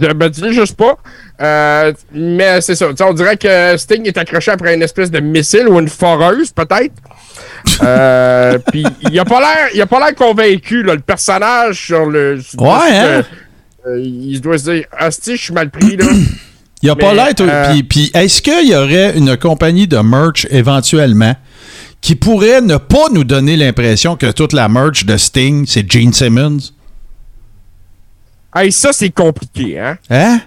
[0.00, 0.98] Je me dis juste pas.
[1.40, 2.88] Euh, mais c'est ça.
[3.00, 6.92] On dirait que Sting est accroché après une espèce de missile ou une foreuse, peut-être.
[7.82, 12.06] Euh, Puis il a pas l'air, il a pas l'air convaincu là, le personnage sur
[12.06, 12.40] le.
[12.40, 13.22] sur- Ouais, hein?
[13.86, 16.06] euh, il doit se dire, asti, je suis mal pris là.
[16.80, 17.32] Il a pas l'air.
[17.40, 21.34] euh, puis est-ce qu'il y aurait une compagnie de merch éventuellement?
[22.00, 26.12] Qui pourrait ne pas nous donner l'impression que toute la merch de Sting, c'est Gene
[26.12, 26.72] Simmons?
[28.54, 29.98] Hey, ça c'est compliqué, hein?
[30.10, 30.40] Hein?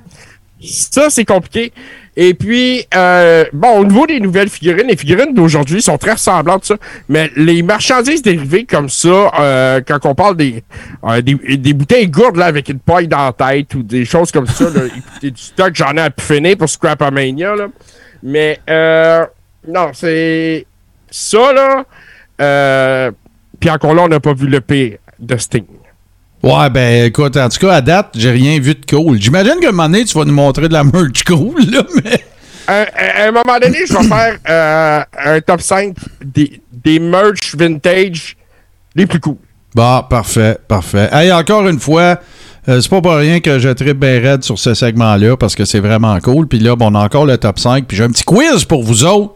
[0.63, 1.73] Ça, c'est compliqué.
[2.15, 6.65] Et puis, euh, bon, au niveau des nouvelles figurines, les figurines d'aujourd'hui sont très ressemblantes,
[6.65, 6.75] ça.
[7.07, 10.63] Mais les marchandises dérivées comme ça, euh, quand on parle des,
[11.03, 14.31] euh, des, des bouteilles gourdes là, avec une paille dans la tête ou des choses
[14.31, 17.67] comme ça, là, écoutez, du stock, j'en ai à finir pour Scrapamania, là.
[18.21, 19.25] Mais, euh,
[19.67, 20.67] non, c'est
[21.11, 21.83] ça, là.
[22.41, 23.11] Euh,
[23.59, 25.65] puis encore là, on n'a pas vu le pire de Sting.
[26.41, 29.21] Ouais, ben écoute, en tout cas, à date, j'ai rien vu de cool.
[29.21, 32.23] J'imagine qu'à un moment donné, tu vas nous montrer de la merch cool, là, mais.
[32.67, 36.97] à, à- à un moment donné, je vais faire euh, un top 5 des, des
[36.99, 38.35] merch vintage
[38.95, 39.35] les plus cool.
[39.75, 41.09] Bon, parfait, parfait.
[41.11, 42.19] Hey, encore une fois,
[42.67, 45.63] euh, c'est pas pour rien que je tripe bien raide sur ce segment-là parce que
[45.65, 46.47] c'est vraiment cool.
[46.47, 47.85] Puis là, bon, on a encore le top 5.
[47.85, 49.35] Puis j'ai un petit quiz pour vous autres.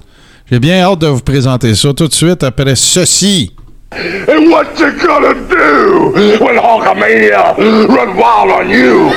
[0.49, 3.51] J'ai bien hâte de vous présenter ça tout de suite après ceci.
[3.91, 6.11] And what you gonna do
[6.43, 9.11] when Hulkamania run wild on you?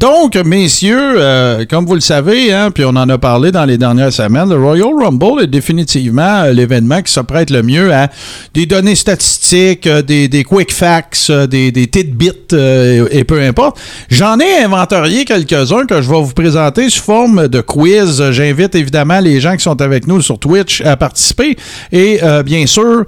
[0.00, 3.76] Donc, messieurs, euh, comme vous le savez, hein, puis on en a parlé dans les
[3.76, 8.08] dernières semaines, le Royal Rumble est définitivement euh, l'événement qui se prête le mieux à
[8.54, 13.78] des données statistiques, euh, des, quick facts, des, des tidbits et peu importe.
[14.08, 18.30] J'en ai inventorié quelques-uns que je vais vous présenter sous forme de quiz.
[18.30, 21.58] J'invite évidemment les gens qui sont avec nous sur Twitch à participer.
[21.92, 23.04] Et bien sûr,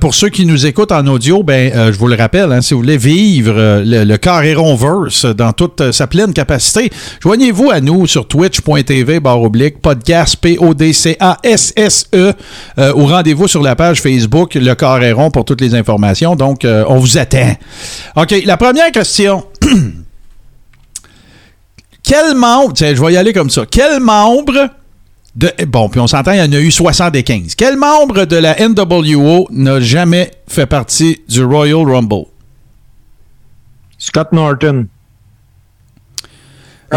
[0.00, 2.80] pour ceux qui nous écoutent en audio, ben, je vous le rappelle, hein, si vous
[2.80, 6.90] voulez vivre le, le Carréron Verse dans toute sa pleine capacité,
[7.20, 12.32] joignez-vous à nous sur twitch.tv oblique podcast P-O-D-C-A-S-S-E
[12.78, 16.36] euh, ou rendez-vous sur la page Facebook Le Carréron pour toutes les informations.
[16.36, 17.56] Donc, euh, on vous attend.
[18.14, 19.44] OK, la première question.
[22.04, 23.64] Quel membre, tiens, je vais y aller comme ça.
[23.68, 24.70] Quel membre
[25.34, 25.50] de.
[25.66, 27.54] Bon, puis on s'entend, il y en a eu 75.
[27.54, 32.26] Quel membre de la NWO n'a jamais fait partie du Royal Rumble?
[33.98, 34.86] Scott Norton.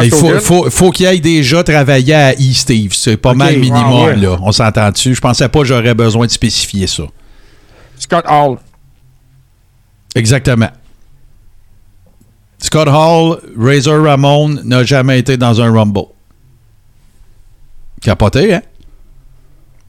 [0.03, 2.53] Il faut, faut, faut qu'il aille déjà travailler à E.
[2.53, 2.93] Steve.
[2.93, 4.15] C'est pas mal minimum, ah ouais.
[4.15, 4.37] là.
[4.41, 5.15] On s'entend dessus.
[5.15, 7.03] Je pensais pas que j'aurais besoin de spécifier ça.
[7.97, 8.57] Scott Hall.
[10.13, 10.69] Exactement.
[12.57, 16.05] Scott Hall, Razor Ramon n'a jamais été dans un Rumble.
[18.01, 18.61] Capoté, hein?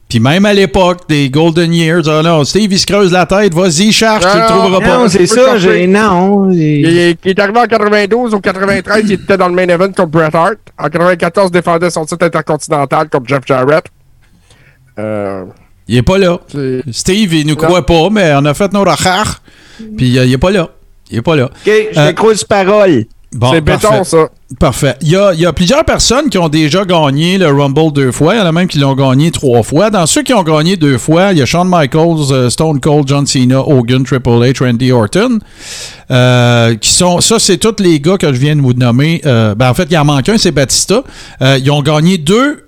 [0.09, 3.53] Puis même à l'époque des Golden Years, oh non, Steve, il se creuse la tête,
[3.53, 4.97] vas-y, charge, tu le Non, trouveras pas.
[4.99, 5.85] Non, c'est ça, j'ai.
[5.85, 6.49] Non.
[6.49, 6.61] Il,
[6.97, 10.05] est- il est arrivé en 92 ou 93, il était dans le main event contre
[10.07, 10.55] Bret Hart.
[10.79, 13.83] En 94, défendait son titre intercontinental contre Jeff Jarrett.
[14.99, 15.43] Euh,
[15.89, 16.39] Il est pas là.
[16.47, 17.61] c'est- Steve, il nous Non.
[17.67, 19.37] croit pas, mais on a fait nos recherches.
[19.97, 20.69] Puis euh, il est pas là.
[21.11, 21.45] Il est pas là.
[21.45, 21.51] Ok,
[21.93, 23.05] je Euh, croise parole.
[23.33, 24.29] Bon, C'est béton, ça.
[24.57, 24.95] Parfait.
[25.01, 28.13] Il y, a, il y a plusieurs personnes qui ont déjà gagné le Rumble deux
[28.13, 28.35] fois.
[28.35, 29.89] Il y en a même qui l'ont gagné trois fois.
[29.89, 33.05] Dans ceux qui ont gagné deux fois, il y a Shawn Michaels, euh, Stone Cold,
[33.05, 35.39] John Cena, Hogan, Triple H, Randy Orton.
[36.09, 39.21] Euh, qui sont, ça, c'est tous les gars que je viens de vous nommer.
[39.25, 41.03] Euh, ben, en fait, il en manque un, c'est Batista.
[41.41, 42.66] Euh, ils ont gagné deux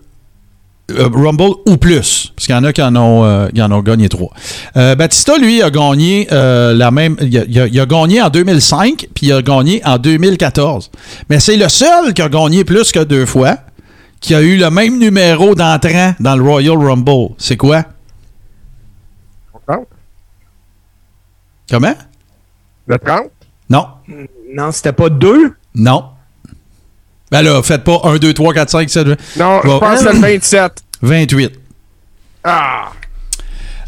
[0.97, 2.31] Rumble ou plus?
[2.35, 4.29] Parce qu'il y en a qui en ont, euh, qui en ont gagné trois.
[4.77, 7.15] Euh, Batista, lui, a gagné euh, la même.
[7.21, 10.91] Il a, il a- il a gagné en 2005, puis il a gagné en 2014.
[11.29, 13.57] Mais c'est le seul qui a gagné plus que deux fois,
[14.19, 17.29] qui a eu le même numéro d'entrant dans le Royal Rumble.
[17.37, 17.83] C'est quoi?
[21.69, 21.93] Comment?
[22.87, 23.29] Le 30?
[23.69, 23.85] Non.
[24.53, 25.53] Non, c'était pas deux?
[25.75, 26.05] Non.
[27.31, 29.19] Ben là, faites pas 1, 2, 3, 4, 5, 7, 8.
[29.37, 30.71] Non, je pense que c'est le 27.
[31.01, 31.51] 28.
[32.43, 32.91] Ah!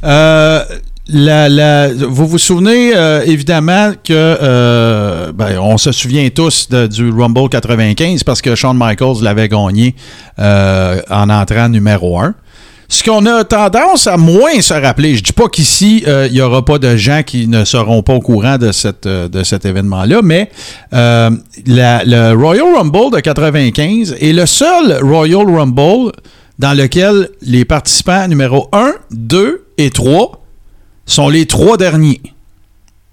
[0.04, 0.64] Euh,
[1.08, 6.88] la- la- vous vous souvenez euh, évidemment que euh, ben, on se souvient tous de-
[6.88, 9.96] du Rumble 95 parce que Shawn Michaels l'avait gagné
[10.40, 12.34] euh, en entrant numéro 1.
[12.92, 16.42] Ce qu'on a tendance à moins se rappeler, je dis pas qu'ici euh, il y
[16.42, 18.70] aura pas de gens qui ne seront pas au courant de,
[19.06, 20.52] euh, cet événement-là, mais
[20.92, 21.30] euh,
[21.66, 26.12] le Royal Rumble de 95 est le seul Royal Rumble
[26.60, 30.44] dans lequel les participants numéro 1, 2 et 3
[31.06, 32.22] sont les trois derniers.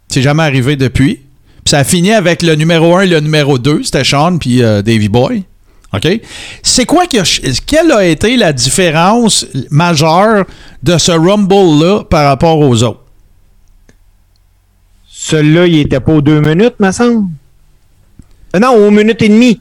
[0.08, 1.20] C'est jamais arrivé depuis.
[1.64, 4.60] Puis ça a fini avec le numéro 1 et le numéro 2, c'était Sean puis
[4.60, 5.44] euh, Davy Boy.
[5.92, 6.20] OK?
[6.62, 7.24] C'est quoi qui a,
[7.66, 10.44] quelle a été la différence majeure
[10.82, 13.04] de ce Rumble-là par rapport aux autres?
[15.08, 17.28] Celui-là, il était pas aux deux minutes, me semble.
[18.54, 19.60] Euh, non, aux minutes et demie.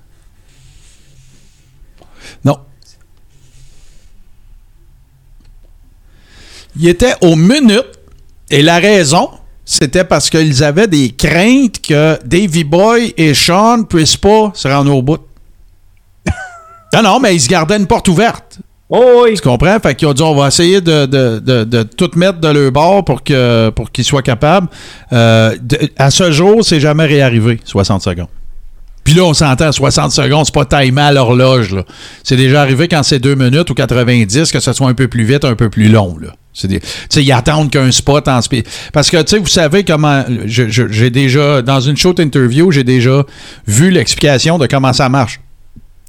[2.43, 2.57] Non.
[6.79, 7.99] Il était aux minutes
[8.49, 9.29] et la raison,
[9.65, 14.93] c'était parce qu'ils avaient des craintes que Davy Boy et Sean puissent pas se rendre
[14.95, 15.26] au bout.
[16.93, 18.59] Non, non, mais ils se gardaient une porte ouverte.
[18.89, 19.33] Oh oui.
[19.35, 19.77] Tu comprends?
[19.81, 22.71] Fait qu'ils ont dit on va essayer de, de- de- de tout mettre de leur
[22.71, 24.67] bord pour que pour qu'ils soient capables.
[25.11, 25.55] Euh,
[25.97, 28.27] à ce jour, c'est jamais réarrivé, 60 secondes.
[29.03, 31.73] Puis là, on s'entend, 60 secondes, c'est pas timé à l'horloge.
[31.73, 31.83] là.
[32.23, 35.23] C'est déjà arrivé quand c'est 2 minutes ou 90, que ce soit un peu plus
[35.23, 36.17] vite, un peu plus long.
[36.21, 36.29] Là.
[36.53, 36.81] C'est des-
[37.17, 40.23] ils attendent qu'un spot en spé- Parce que, tu sais, vous savez comment.
[40.45, 43.23] J'ai déjà, dans une short interview, j'ai déjà
[43.67, 45.39] vu l'explication de comment ça marche.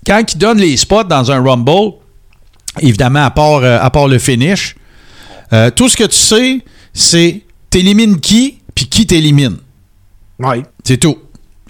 [0.09, 1.93] Quand ils donnent les spots dans un Rumble,
[2.81, 4.75] évidemment, à part, euh, à part le finish,
[5.53, 6.61] euh, tout ce que tu sais,
[6.93, 9.59] c'est t'élimines qui, puis qui t'élimine.
[10.41, 10.63] Oui.
[10.85, 11.19] C'est tout.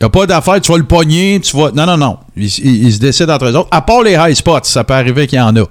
[0.01, 1.73] Il n'y a pas d'affaire, tu vas le pogner, tu vas.
[1.73, 2.19] Non, non, non.
[2.37, 3.69] Ils, ils- ils se décident entre eux autres.
[3.73, 5.65] À part les high spots, ça peut arriver qu'il y en a.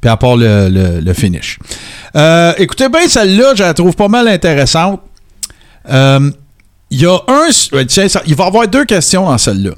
[0.00, 1.58] Puis à part le, le- le finish.
[2.14, 5.00] Euh, écoutez bien, celle-là, je la trouve pas mal intéressante.
[5.90, 6.30] Euh,
[6.90, 7.48] Il y a un.
[7.76, 9.70] ouais, tiens, ça- il va y avoir deux questions dans celle-là.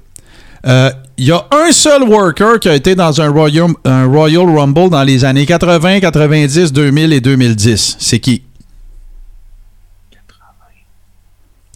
[0.67, 5.05] Euh, Il y a un seul worker qui a été dans un Royal, Rumble dans
[5.05, 7.97] les années 80, 90, 2000 et 2010.
[8.01, 8.43] C'est qui?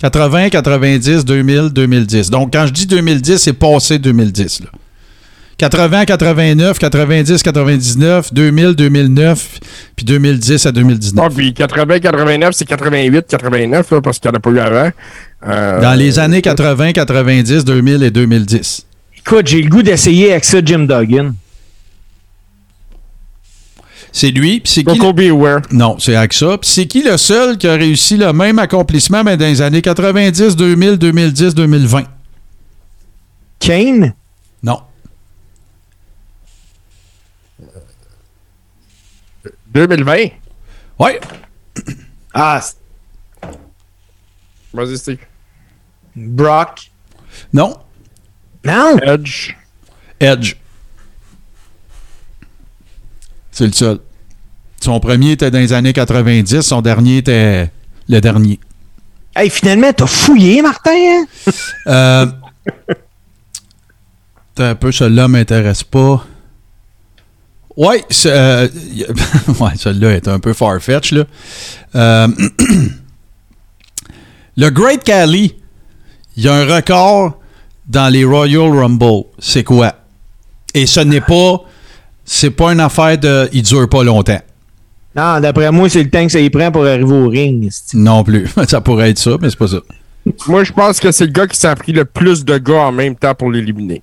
[0.00, 2.30] 80, 90, 2000, 2010.
[2.30, 4.60] Donc, quand je dis 2010, c'est passé 2010.
[4.60, 4.70] Là.
[5.58, 9.58] 80, 89, 90, 99, 2000, 2009,
[9.96, 11.24] puis 2010 à 2019.
[11.26, 14.58] Ah, puis 80, 89, c'est 88, 89, là, parce qu'il n'y en a pas eu
[14.60, 14.90] avant.
[15.46, 18.86] Euh, Dans les années 80, 90, 2000 et 2010.
[19.18, 21.32] Écoute, j'ai le goût d'essayer avec ça Jim Duggan.
[24.12, 24.60] C'est lui.
[24.60, 24.98] Puis c'est qui?
[25.12, 25.62] Beware.
[25.70, 26.56] Non, c'est avec ça.
[26.56, 29.82] Puis c'est qui le seul qui a réussi le même accomplissement mais dans les années
[29.82, 32.04] 90, 2000, 2010, 2020?
[33.60, 34.14] Kane?
[34.62, 34.78] Non.
[39.86, 40.16] 2020.
[40.98, 41.10] Oui.
[42.34, 42.60] Ah,
[44.72, 45.18] Vas-y, Steve.
[46.14, 46.90] Brock.
[47.52, 47.76] Non.
[48.64, 48.98] Non.
[49.02, 49.54] Edge.
[50.20, 50.56] Edge.
[53.50, 53.98] C'est le seul.
[54.80, 57.70] Son premier était dans les années 90, son dernier était
[58.08, 58.60] le dernier.
[59.34, 61.24] Hey, finalement, t'as fouillé, Martin, hein?
[61.86, 62.26] Euh,
[64.54, 66.24] t'as un peu, celui-là m'intéresse pas.
[67.78, 68.66] Ouais, c'est, euh,
[69.60, 71.24] ouais celui-là est un peu farfetch là.
[71.94, 72.26] Euh,
[74.56, 75.54] le Great Cali,
[76.36, 77.38] il y a un record
[77.86, 79.26] dans les Royal Rumble.
[79.38, 79.94] C'est quoi?
[80.74, 81.62] Et ce n'est pas,
[82.24, 84.40] c'est pas une affaire de, il dure pas longtemps.
[85.14, 87.70] Non, d'après moi, c'est le temps que ça y prend pour arriver au ring.
[87.94, 88.48] Non plus.
[88.68, 89.78] ça pourrait être ça, mais c'est pas ça.
[90.48, 92.92] Moi, je pense que c'est le gars qui s'est pris le plus de gars en
[92.92, 94.02] même temps pour l'éliminer.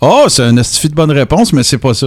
[0.00, 2.06] Oh, c'est un astifi de bonne réponse, mais c'est pas ça.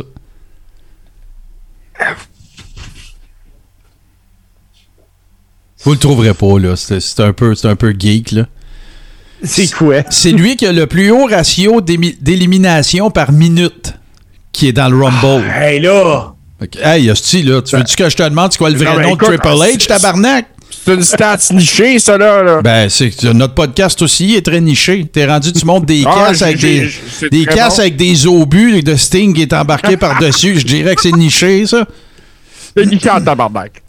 [5.84, 6.76] Vous le trouverez pas, là.
[6.76, 8.48] C'est un, peu- un peu geek, là.
[9.44, 10.02] C'est quoi?
[10.10, 13.94] C'est lui qui a le plus haut ratio d'élimination par minute
[14.52, 15.46] qui est dans le Rumble.
[15.56, 16.34] Hey là!
[16.60, 18.98] Que, Hey, hostie, là, tu veux-tu que je te demande c'est quoi le vrai Non,
[18.98, 20.48] mais nom de Triple ah, H, tabarnak?
[20.70, 22.42] C'est une stats nichée, ça, là.
[22.44, 22.62] là.
[22.62, 25.06] Ben, c'est notre podcast aussi est très niché.
[25.12, 26.90] T'es rendu, tu montes des Ah, casses avec des,
[27.30, 27.82] des casses bon.
[27.82, 30.60] avec des obus de Sting qui est embarqué par-dessus.
[30.60, 31.86] Je dirais que c'est niché, ça.
[32.76, 33.84] C'est niché en tabarnak.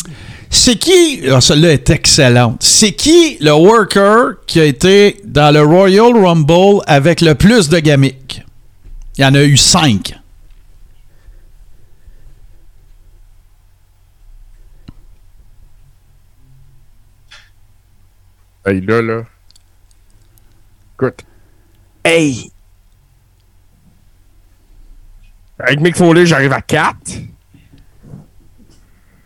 [0.51, 2.57] C'est qui, ah, celle-là est excellente.
[2.61, 7.79] C'est qui le worker qui a été dans le Royal Rumble avec le plus de
[7.81, 8.43] gimmicks?
[9.19, 10.15] Il y en a eu cinq.
[18.69, 19.23] Hey, là, là.
[20.95, 21.25] Écoute.
[22.05, 22.51] Hey!
[25.59, 26.97] Avec Mick Foley, j'arrive à 4.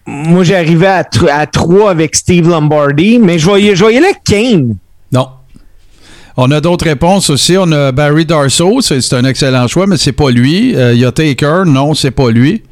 [0.07, 4.77] Moi, j'arrivais à, à 3 avec Steve Lombardi, mais je voyais, je voyais là Kane.
[5.11, 5.29] Non.
[6.37, 7.57] On a d'autres réponses aussi.
[7.59, 10.77] On a Barry Darso, c'est c'est un excellent choix, mais c'est pas lui.
[10.77, 12.63] Euh, Il y a Taker, non, c'est pas lui.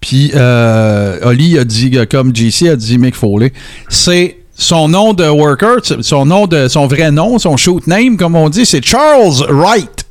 [0.00, 3.52] Puis euh, Oli a dit, comme JC a dit Mick Foley,
[3.88, 8.36] c'est son nom de worker, son nom de son vrai nom, son shoot name, comme
[8.36, 10.04] on dit, c'est Charles Wright.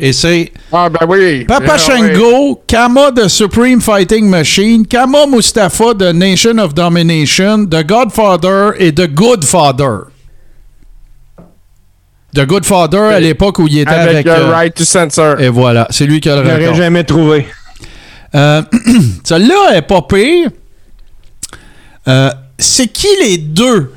[0.00, 1.44] Et c'est Ah, ben oui.
[1.44, 7.86] Papa Ah, Shango, Kama de Supreme Fighting Machine, Kama Mustafa de Nation of Domination, The
[7.86, 9.98] Godfather et The Good Father.
[12.34, 14.14] The Good Father à l'époque où il était avec.
[14.14, 15.40] Avec, euh, euh, Right to Censor.
[15.40, 16.74] et voilà, c'est lui qui a le J'aurais record.
[16.74, 17.46] jamais trouvé.
[18.34, 18.62] Euh,
[19.24, 20.50] Celle-là est pas pire.
[22.08, 23.92] Euh, c'est qui les deux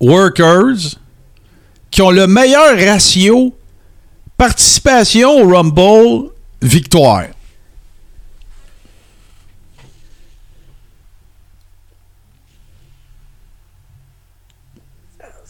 [0.00, 0.96] workers
[1.90, 3.54] qui ont le meilleur ratio
[4.36, 6.30] participation au Rumble
[6.60, 7.26] victoire?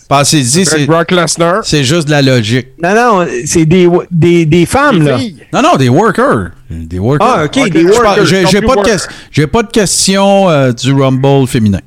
[0.08, 1.64] Pensez-y, c'est Brock Lesnar.
[1.64, 2.68] c'est juste de la logique.
[2.82, 5.18] Non, non, c'est des, des, des femmes, là.
[5.52, 6.50] Non, non, des workers.
[6.68, 7.26] Des workers.
[7.26, 8.04] Ah, OK, Ok, des je Je parle-
[8.76, 8.98] workers.
[9.30, 11.80] J'ai pas, pas de question euh, du Rumble féminin.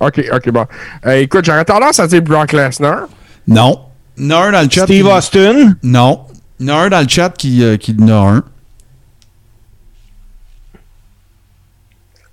[0.00, 0.66] OK, OK, bon.
[1.06, 3.06] Euh, écoute, j'aurais tendance à dire Brock Lesnar.
[3.48, 3.80] Non.
[4.18, 4.84] Un dans le chat.
[4.84, 5.74] Steve qui- Austin?
[5.82, 6.22] Non.
[6.60, 8.42] Il y en a un dans le chat qui, euh, qui en a un.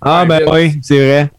[0.00, 1.30] Ah, ben oui, c'est vrai.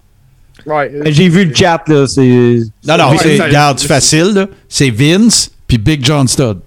[0.65, 0.91] Ouais.
[0.95, 2.07] euh, J'ai vu le chat, là.
[2.07, 2.59] C'est.
[2.87, 4.47] Non, non, Ouais, c'est, regarde, c'est facile, là.
[4.67, 6.59] C'est Vince puis Big John Studd.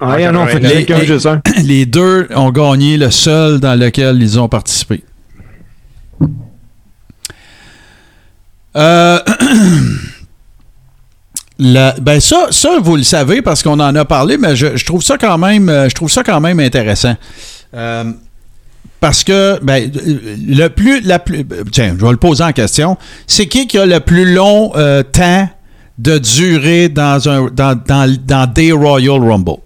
[0.00, 0.86] Ah, il y en a fait Les-.
[1.64, 5.04] Les deux ont gagné le seul dans lequel ils ont participé.
[8.76, 9.18] Euh,
[11.58, 14.84] la- ben ça, ça, vous le savez parce qu'on en a parlé, mais je, je
[14.84, 17.14] trouve ça quand même, euh, je trouve ça quand même intéressant.
[17.74, 18.04] Euh,
[19.00, 22.96] parce que ben, le plus, la plus, tiens, je vais le poser en question.
[23.26, 25.48] C'est qui qui a le plus long euh, temps
[25.98, 29.58] de durée dans un dans, dans, dans des Royal Rumble?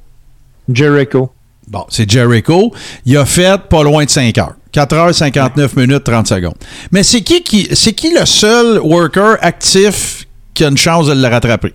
[0.71, 1.31] Jericho.
[1.69, 2.75] Bon, c'est Jericho.
[3.07, 4.55] Il a fait pas loin de 5 heures.
[4.73, 6.55] 4 heures 59 minutes 30 secondes.
[6.93, 11.15] Mais c'est qui, qui c'est qui le seul worker actif qui a une chance de
[11.15, 11.75] le rattraper?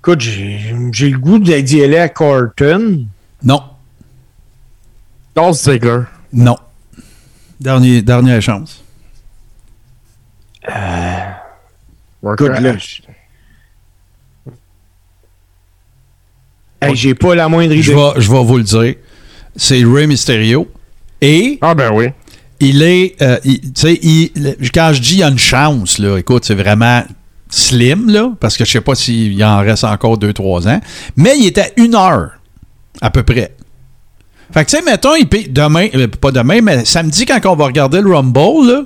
[0.00, 3.06] Écoute, j'ai j'ai le goût d'y aller à Corton.
[3.42, 3.62] Non.
[5.34, 6.02] Dolph Ziggler.
[6.32, 6.56] Non.
[7.60, 8.82] Dernier, dernière chance.
[12.22, 12.46] Worker.
[12.46, 12.74] Écoute, là.
[16.88, 18.94] Hey, j'ai pas la moindre Je vais, je vais vous le dire.
[19.56, 20.68] C'est Rey Mysterio.
[21.20, 22.06] Et Ah, ben oui.
[22.60, 23.20] il est.
[23.22, 24.00] euh, tu sais,
[24.74, 27.02] quand je dis il y a une chance, là, écoute, c'est vraiment
[27.48, 30.80] slim, là, parce que je sais pas s'il en reste encore 2-3 ans.
[31.16, 32.30] Mais il est à une heure,
[33.00, 33.54] à peu près.
[34.52, 37.56] Fait que, tu sais, mettons, il paye demain, euh, pas demain, mais samedi, quand on
[37.56, 38.82] va regarder le Rumble, là,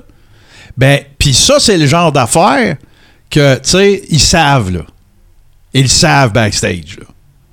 [0.77, 2.77] ben, puis ça, c'est le genre d'affaire
[3.29, 4.81] que, tu sais, ils savent, là.
[5.73, 7.05] Ils savent backstage, là.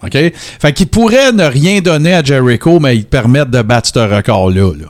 [0.07, 0.33] OK?
[0.35, 3.99] Fait qu'ils pourraient ne rien donner à Jericho, mais ils te permettent de battre ce
[3.99, 4.87] record-là, là.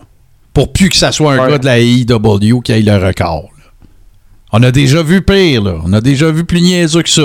[0.54, 1.50] Pour plus que ça soit un Ouais.
[1.50, 3.50] gars de la AEW qui ait le record, là.
[4.52, 5.74] On a déjà vu pire, là.
[5.84, 7.24] On a déjà vu plus niaiseux que ça.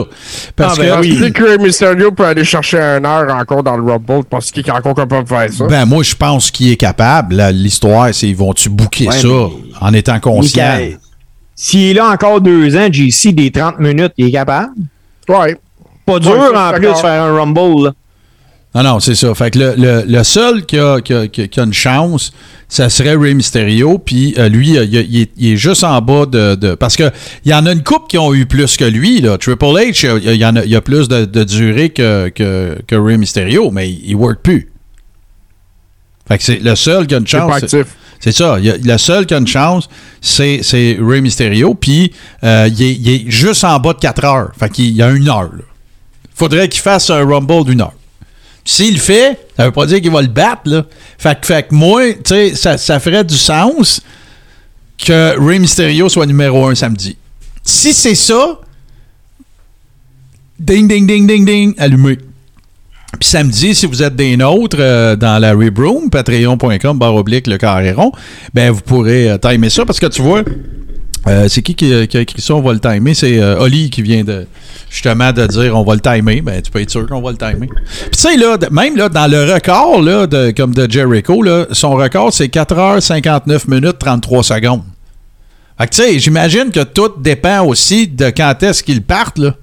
[0.56, 3.78] Parce Ah, ben que, Tu sais que Mysterio peut aller chercher un heure encore dans
[3.78, 5.68] le Rumble parce qu'il est encore capable de faire ça.
[5.68, 7.42] ben, moi, je pense qu'il est capable.
[7.54, 9.28] L'histoire, c'est ils vont-tu bouquer Ouais, ça
[9.80, 10.78] en étant conscient?
[10.82, 10.98] Il
[11.56, 14.72] S'il est là encore deux ans, JC, des 30 minutes, il est capable?
[15.30, 15.56] Ouais.
[16.14, 17.86] Pas dur, Ouais, en plus, de faire un Rumble.
[17.86, 17.94] là.
[18.74, 19.36] Non, non, c'est ça.
[19.36, 21.74] Fait que le, le- le seul qui a, qui a- qui a- qui a une
[21.74, 22.32] chance,
[22.70, 23.98] ça serait Rey Mysterio.
[23.98, 26.56] Puis euh, lui, il, il est, il est juste en bas de.
[26.56, 27.12] de- parce qu'il
[27.44, 29.20] y en a une coupe qui ont eu plus que lui.
[29.20, 29.38] Là.
[29.38, 32.78] Triple H, il y, en a, il y a plus de, de durée que, que,
[32.88, 34.70] que Rey Mysterio, mais il, il work plus.
[36.28, 37.50] Fait que c'est le seul qui a une C'est chance.
[37.50, 37.86] pas actif.
[38.22, 38.56] C'est ça.
[38.60, 39.90] Il y a- le seul qui a une chance,
[40.22, 41.74] c'est, c'est Rey Mysterio.
[41.74, 42.14] Puis
[42.46, 44.52] euh, il, est, il est juste en bas de 4 heures.
[44.58, 45.50] Fait qu'il y a une heure.
[45.52, 45.64] là.
[46.42, 47.94] Faudrait qu'il fasse un Rumble d'une heure.
[48.66, 50.64] S'il le fait, ça veut pas dire qu'il va le battre.
[50.66, 50.86] Là.
[51.20, 54.02] Fait, que- moi, tu sais, ça, ferait du sens
[54.98, 57.16] que Rey Mysterio soit numéro 1 samedi.
[57.64, 58.60] Si c'est ça,
[60.60, 62.18] ding, ding, ding, ding, ding, allumé.
[63.20, 67.46] Puis samedi, si vous êtes des nôtres euh, dans la Rib Room, patreon.com, barre oblique,
[67.46, 68.12] le carré rond,
[68.56, 70.44] ben vous pourrez euh, timer ça parce que tu vois,
[71.28, 73.14] euh, c'est qui qui, a- qui a écrit ça, on va le timer?
[73.14, 74.48] C'est Oli qui vient de
[74.92, 76.42] justement de dire on va le timer.
[76.42, 77.68] Ben, tu peux être sûr qu'on va le timer.
[77.68, 81.66] Puis tu sais, là, même là, dans le record, là, de, comme de Jericho, là,
[81.72, 84.84] son record, c'est 4h59 minutes 33 secondes.
[85.80, 89.56] Fait que tu sais, j'imagine que tout dépend aussi de quand est-ce qu'ils partent, là.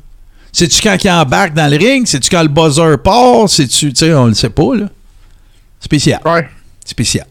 [0.50, 2.06] C'est-tu quand ils embarquent dans le ring?
[2.06, 3.48] C'est-tu quand le buzzer part?
[3.48, 4.86] C'est-tu, tu sais, on le sait pas, là.
[5.78, 6.20] Spécial.
[6.24, 6.48] Ouais.
[6.84, 7.26] Spécial.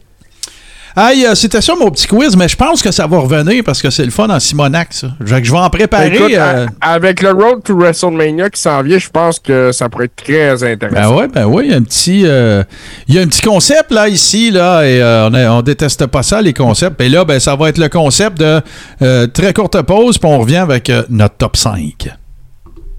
[0.96, 3.80] Hey, euh, c'était ça mon petit quiz, mais je pense que ça va revenir parce
[3.82, 5.08] que c'est le fun en Simonac, ça.
[5.24, 6.16] Je vais en préparer.
[6.16, 10.06] Écoute, euh, avec le Road to WrestleMania qui s'en vient, je pense que ça pourrait
[10.06, 11.16] être très Ben intéressant.
[11.16, 12.62] ouais, ben ouais, il y a un petit, euh,
[13.06, 16.06] il y a un petit concept là ici là et euh, on, a- on déteste
[16.06, 17.00] pas ça les concepts.
[17.00, 18.60] Et là, ben ça va être le concept de
[19.02, 22.08] euh, très courte pause puis on revient avec euh, notre top 5.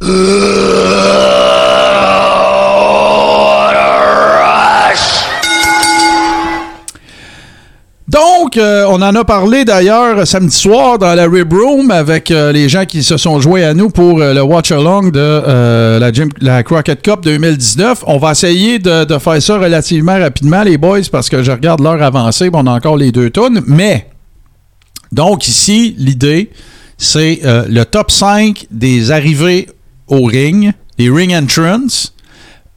[8.10, 12.52] Donc, euh, on en a parlé d'ailleurs samedi soir dans la Rib Room avec euh,
[12.52, 16.11] les gens qui se sont joués à nous pour euh, le Watch Along de la,
[16.11, 18.06] Jim- la Crockett Cup 2019.
[18.07, 22.02] On va essayer de, faire ça relativement rapidement, les boys, parce que je regarde l'heure
[22.02, 23.61] avancée, on a encore les deux tonnes.
[23.68, 24.10] Mais,
[25.11, 26.49] donc ici, l'idée,
[26.98, 29.69] c'est le top 5 des arrivées
[30.07, 32.15] au ring, les ring entrance,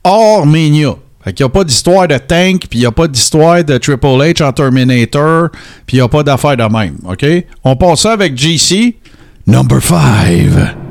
[0.05, 0.97] hors Mania.
[1.25, 3.79] Fait qu'il n'y a pas d'histoire de Tank, puis il n'y a pas d'histoire de
[3.79, 5.51] Triple H en Terminator,
[5.87, 7.25] puis il n'y a pas d'affaire de même, OK?
[7.63, 8.97] On passe ça avec GC,
[9.47, 10.82] number 5.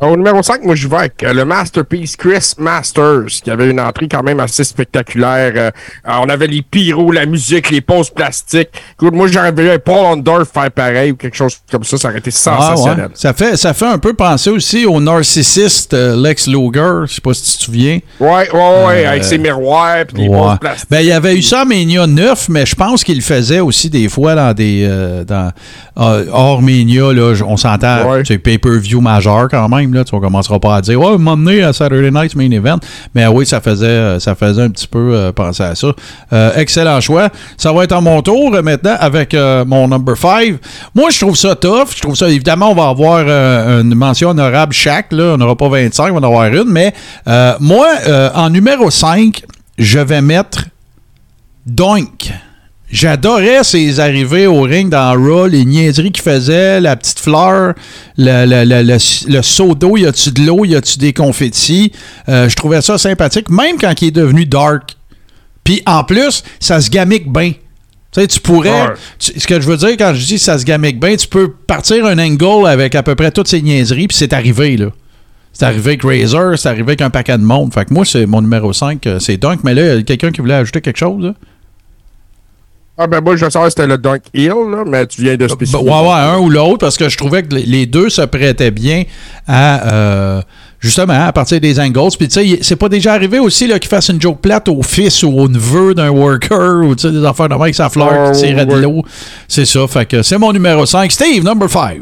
[0.00, 3.80] Au numéro 5, moi, je vais avec euh, le Masterpiece Chris Masters, qui avait une
[3.80, 5.52] entrée quand même assez spectaculaire.
[5.56, 5.70] Euh,
[6.06, 8.68] euh, on avait les pyros, la musique, les poses plastiques.
[8.94, 11.96] Écoute, moi, j'aurais vu un Paul Ondorf faire pareil ou quelque chose comme ça.
[11.96, 13.06] Ça aurait été Ah, sensationnel.
[13.06, 13.10] ouais.
[13.14, 17.20] ça, fait, ça fait un peu penser aussi au narcissiste euh, Lex Luger, je sais
[17.20, 17.98] pas si tu te souviens.
[18.20, 20.38] Ouais, ouais, ouais, Euh, avec ses miroirs puis les Ouais.
[20.38, 20.90] poses plastiques.
[20.90, 23.60] Ben, il y avait eu ça à Mania 9, mais je pense qu'il le faisait
[23.60, 24.88] aussi des fois dans des.
[25.26, 25.50] dans,
[25.96, 30.04] hors Mania, là, on s'entend, c'est pay-per-view majeur quand même, là.
[30.04, 32.78] Tu ne commenceras pas à dire, oh, m'emmener à Saturday Night's Main Event.
[33.14, 35.88] Mais oui, ça faisait, euh, ça faisait un petit peu euh, penser à ça.
[36.32, 37.28] Euh, excellent choix.
[37.56, 40.58] Ça va être à mon tour maintenant avec mon number 5.
[40.94, 41.94] Moi, je trouve ça tough.
[41.94, 43.28] Je trouve ça, évidemment, on va avoir
[43.80, 45.34] une mention honorable chaque, là.
[45.34, 46.70] On n'aura pas 25, on va en avoir une.
[46.70, 46.92] Mais
[47.60, 47.88] moi,
[48.34, 49.42] en numéro 5,
[49.78, 50.64] je vais mettre
[51.66, 52.32] Doink.
[52.90, 57.74] J'adorais ses arrivées au ring dans Raw, les niaiseries qu'il faisait, la petite fleur,
[58.16, 61.92] le, le, le, le- le seau d'eau, y a-tu de l'eau, y a-tu des confettis?
[62.30, 64.96] Euh, je trouvais ça sympathique, même quand il est devenu dark.
[65.64, 67.50] Puis en plus, ça se gamique bien.
[68.10, 68.70] Tu sais, tu pourrais.
[69.18, 71.50] Tu- ce que je veux dire quand je dis ça se gamique bien, tu peux
[71.52, 74.86] partir un angle avec à peu près toutes ces niaiseries, puis c'est arrivé, là.
[75.52, 77.74] C'est arrivé avec Razor, c'est arrivé avec un paquet de monde.
[77.74, 79.60] Fait que moi, c'est mon numéro 5, euh, c'est Dunk.
[79.64, 81.34] Mais là, il y a quelqu'un qui voulait ajouter quelque chose, là?
[83.00, 85.46] Ah, ben, moi, je savoir si c'était le Dunk Hill, là, mais tu viens de
[85.46, 85.80] spécifier.
[85.84, 88.72] Ben, ouais, ouais, un ou l'autre, parce que je trouvais que les- deux se prêtaient
[88.72, 89.04] bien
[89.46, 89.92] à.
[89.92, 90.42] euh,
[90.80, 92.00] justement, à partir des angles.
[92.18, 94.82] Puis, tu sais, c'est pas déjà arrivé aussi là, qu'il fasse une joke plate au
[94.82, 98.32] fils ou au neveu d'un worker ou tu sais, des affaires de avec sa fleur
[98.32, 98.80] qui Oh, tirait de ouais.
[98.82, 99.04] l'eau.
[99.46, 99.86] C'est ça.
[99.86, 101.10] Fait que c'est mon numéro 5.
[101.12, 101.98] Steve, number 5.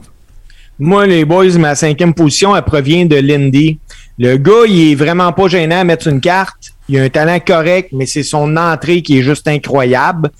[0.78, 3.78] Moi, les boys, ma cinquième position, elle provient de Lindy.
[4.18, 6.73] Le gars, il est vraiment pas gênant à mettre une carte.
[6.88, 10.30] Il a un talent correct, mais c'est son entrée qui est juste incroyable.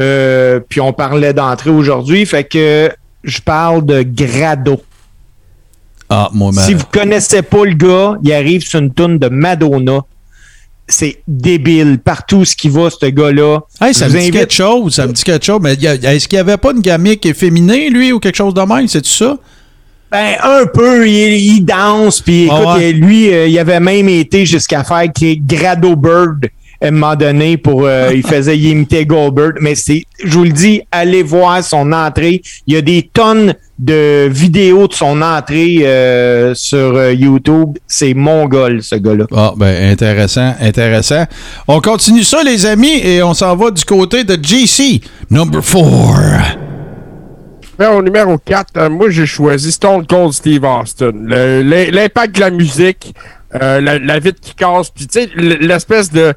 [0.00, 2.90] Euh, puis on parlait d'entrée aujourd'hui, fait que
[3.24, 4.80] je parle de Grado.
[6.08, 9.28] Ah, moi, ma- Si vous connaissez pas le gars, il arrive sur une toune de
[9.28, 10.00] Madonna.
[10.88, 11.98] C'est débile.
[11.98, 13.58] Partout ce qui va, ce gars-là.
[13.80, 15.58] Hey, ça Je me dit invite- quelque chose, ça me dit quelque chose.
[15.60, 18.86] Mais est-ce qu'il n'y avait pas une gamique efféminée, lui, ou quelque chose de même?
[18.86, 19.36] C'est-tu ça?
[20.10, 22.90] Ben, un peu, il, il danse, puis écoute, Ah ouais.
[22.90, 25.04] il- lui, euh, il avait même été jusqu'à faire
[25.46, 26.46] Grado Bird
[26.80, 30.44] à un moment donné pour, euh, il faisait, il imitait Goldberg, mais c'est, je vous
[30.44, 32.42] le dis, allez voir son entrée.
[32.66, 37.78] Il y a des tonnes de vidéos de son entrée euh, sur euh, YouTube.
[37.86, 39.24] C'est mongol, ce gars-là.
[39.34, 41.24] Ah, ben, intéressant, intéressant.
[41.66, 45.00] On continue ça, les amis, et on s'en va du côté de GC,
[45.30, 46.55] number 4.
[47.78, 51.12] Au numéro 4, moi, j'ai choisi Stone Cold Steve Austin.
[51.12, 53.14] L'impact de la musique,
[53.54, 56.34] euh, la, la vitre qui casse, puis tu sais, l'espèce de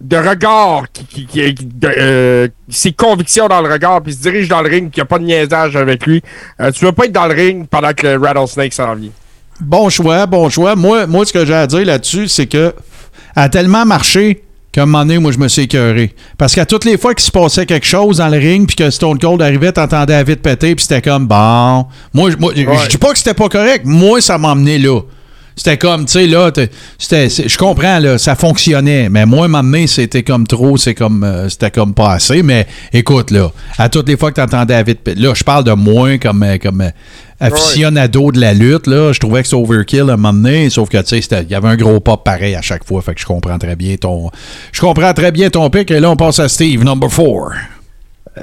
[0.00, 4.68] de regard, qui, qui, euh, ses convictions dans le regard, puis se dirige dans le
[4.68, 6.22] ring, qu'il n'y a pas de niaisage avec lui.
[6.60, 9.10] Euh, tu veux pas être dans le ring pendant que le Rattlesnake s'en vient.
[9.60, 10.76] Bon choix, bon choix.
[10.76, 12.72] Moi, moi ce que j'ai à dire là-dessus, c'est que
[13.34, 16.14] a tellement marché qu'à un moment donné, moi, je me suis écœuré.
[16.36, 18.90] Parce qu'à toutes les fois qu'il se passait quelque chose dans le ring, puis que
[18.90, 21.86] Stone Cold arrivait, t'entendais la vite péter, puis c'était comme, bon.
[22.14, 23.82] Moi, je- moi je dis pas que c'était pas correct.
[23.84, 25.00] Moi, ça m'a emmené là.
[25.56, 26.52] C'était comme, tu sais, là,
[27.00, 29.08] je comprends, là, ça fonctionnait.
[29.08, 32.44] Mais moi, m'emmener, c'était comme trop, c'est comme, euh, c'était comme pas assez.
[32.44, 35.64] Mais écoute, là, à toutes les fois que t'entendais la vite péter, là, je parle
[35.64, 36.90] de moi comme, euh, comme euh,
[37.40, 40.88] aficionado de la lutte, là, je trouvais que c'était overkill à un moment donné, sauf
[40.88, 43.20] que, tu sais, il y avait un gros pop pareil à chaque fois, fait que
[43.20, 44.30] je comprends très bien ton,
[44.72, 47.52] je comprends très bien ton pic, et là, on passe à Steve, number four.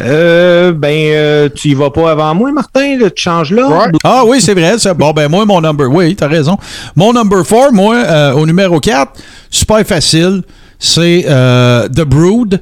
[0.02, 3.88] Euh, ben, euh, tu y vas pas avant moi, Martin, là, tu changes là.
[4.04, 4.78] Ah oui, c'est vrai.
[4.78, 4.94] ça.
[4.94, 5.90] Bon, ben moi, mon number...
[5.90, 6.58] Oui, t'as raison.
[6.96, 9.14] Mon number 4, moi, euh, au numéro 4,
[9.50, 10.44] super facile,
[10.80, 12.62] c'est euh, The Brood.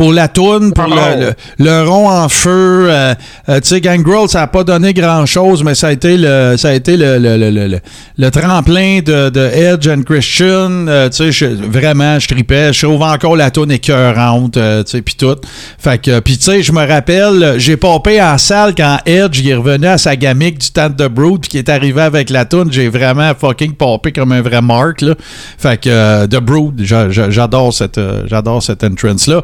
[0.00, 2.86] Pour la toune, pour le, le- le rond en feu.
[2.90, 3.14] euh,
[3.50, 6.68] euh, tu sais, Gangrel, ça n'a pas donné grand-chose, mais ça a été le, ça
[6.70, 7.80] a été le, le, le, le- le-
[8.16, 10.86] le tremplin de, de Edge and Christian.
[10.88, 12.72] Euh, tu sais, vraiment, je tripais.
[12.72, 15.36] Je trouve encore la toune écœurante, euh, tu sais, puis tout.
[15.78, 19.50] Fait que, puis tu sais, je me rappelle, j'ai popé en salle quand Edge, il
[19.50, 22.46] est revenu à sa gamique du temps de Brood, puis qui est arrivé avec la
[22.46, 22.72] toune.
[22.72, 25.12] J'ai vraiment fucking popé comme un vrai Mark, là.
[25.58, 28.00] Fait que, The Brood, j'a- j'a- j'adore cette,
[28.30, 29.42] j'adore cette entrance-là.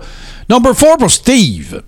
[0.48, 1.82] Number 4 pour Steve.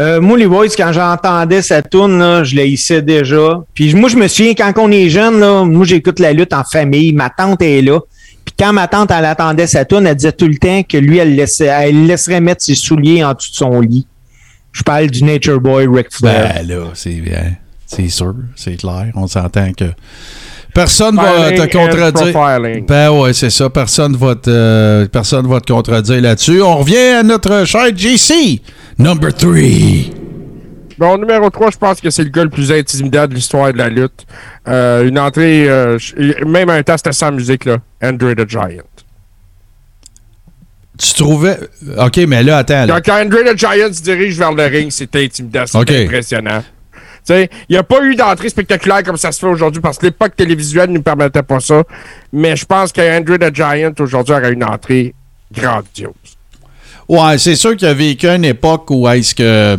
[0.00, 3.60] Euh, moi, les boys, quand j'entendais cette tune là, je la hissais déjà.
[3.74, 6.62] Puis moi, je me souviens, quand on est jeune, là, moi, j'écoute la lutte en
[6.62, 7.12] famille.
[7.12, 7.98] Ma tante est là.
[8.44, 11.18] Puis quand ma tante, elle attendait sa tune, elle disait tout le temps que lui,
[11.18, 14.06] elle, laissait, elle laisserait mettre ses souliers en dessous de son lit.
[14.70, 16.54] Je parle du Nature Boy Ric Flair.
[16.54, 17.56] Ben là, c'est bien.
[17.86, 19.10] C'est sûr, c'est clair.
[19.14, 19.86] On s'entend que
[20.78, 22.84] personne va te contredire.
[22.86, 23.68] Ben ouais, c'est ça.
[23.68, 26.62] Personne va te, personne va te contredire là-dessus.
[26.62, 28.62] On revient à notre cher JC.
[28.98, 29.52] Number 3.
[30.98, 33.78] Bon, numéro 3, je pense que c'est le gars le plus intimidant de l'histoire de
[33.78, 34.26] la lutte.
[34.66, 35.96] Euh, une entrée, euh,
[36.44, 37.76] même un temps, c'était sans musique, là.
[38.02, 38.82] Andre the Giant.
[40.98, 41.56] Tu trouvais.
[41.98, 42.86] OK, mais là, attends.
[42.86, 43.00] là.
[43.00, 45.90] Quand, quand Andre the Giant se dirige vers le ring, c'est intimidant, Ok.
[45.92, 46.64] impressionnant.
[47.30, 50.34] Il n'y a pas eu d'entrée spectaculaire comme ça se fait aujourd'hui parce que l'époque
[50.36, 51.82] télévisuelle ne nous permettait pas ça.
[52.32, 55.14] Mais je pense qu'Andre the Giant aujourd'hui aurait une entrée
[55.52, 56.12] grandiose.
[57.08, 59.76] Ouais, c'est sûr qu'il a vécu une époque où est-ce que.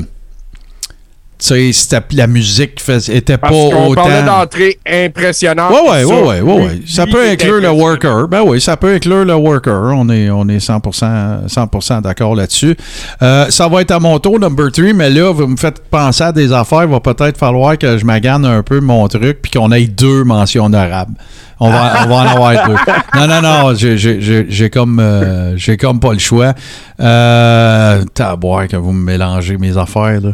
[1.42, 4.02] Tu sais, la musique faisait, était Parce pas qu'on autant.
[4.04, 5.72] parlait d'entrée impressionnante.
[5.72, 8.28] Ouais, ouais, Ça, ouais, ouais, ouais, Ça peut inclure le worker.
[8.28, 9.94] Ben oui, ça peut inclure le worker.
[9.96, 12.76] On est, on est 100%, 100% d'accord là-dessus.
[13.22, 16.26] Euh, ça va être à mon tour, number 3, mais là, vous me faites penser
[16.26, 16.84] à des affaires.
[16.84, 20.26] Il va peut-être falloir que je magane un peu mon truc puis qu'on ait deux
[20.26, 21.14] mentions honorables.
[21.62, 22.76] On va, on va en avoir deux.
[23.16, 26.54] Non, non, non, j'ai- comme, euh, j'ai comme pas le choix.
[27.00, 30.32] Euh, Taboire que vous me mélangez mes affaires, là.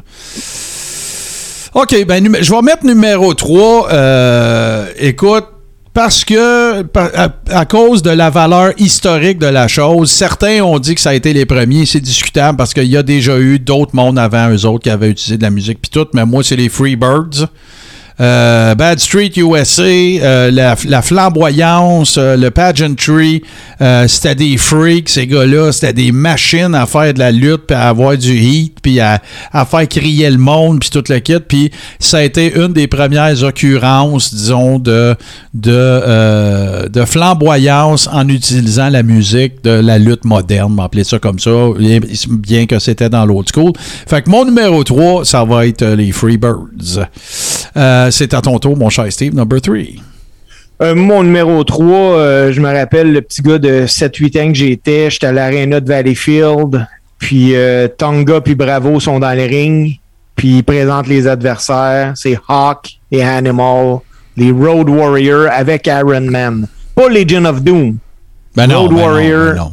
[1.76, 3.91] OK, ben je vais mettre numéro 3.
[3.91, 5.43] Euh, écoute,
[5.93, 10.95] parce que à, à cause de la valeur historique de la chose, certains ont dit
[10.95, 11.85] que ça a été les premiers.
[11.85, 15.10] C'est discutable parce qu'il y a déjà eu d'autres mondes avant eux autres qui avaient
[15.10, 17.49] utilisé de la musique puis tout, mais moi, c'est les Freebirds.
[18.22, 23.44] Euh, Bad Street USA, euh, la, la flamboyance, euh, le pageantry,
[24.08, 27.90] c'était des freaks, ces gars-là, c'était des machines à faire de la lutte, puis à
[27.90, 29.22] avoir du heat, puis à,
[29.66, 33.44] faire crier le monde, puis tout le kit, puis ça a été une des premières
[33.44, 35.16] occurrences, disons, de,
[35.54, 41.20] de, de flamboyance en utilisant la musique de la lutte moderne, on va appeler ça
[41.20, 41.52] comme ça,
[42.30, 43.74] bien- que c'était dans l'old school.
[44.08, 47.00] Fait que mon numéro 3, ça va être les Freebirds.
[47.78, 49.76] Euh, c'est à ton tour, mon cher Steve, number 3.
[50.82, 55.10] Euh, mon numéro 3, je me rappelle le petit gars de 7-8 ans que j'étais.
[55.10, 56.86] J'étais à l'aréna de Valleyfield.
[57.18, 59.98] Puis euh, Tonga puis Bravo sont dans le ring.
[60.36, 62.11] Puis ils présentent les adversaires.
[62.15, 63.99] C'est Hawk et Animal.
[64.36, 66.68] Les Road Warriors avec Iron Man.
[66.94, 67.98] Pas Legion of Doom.
[68.53, 69.72] Ben non, Road ben non, Warrior ben non.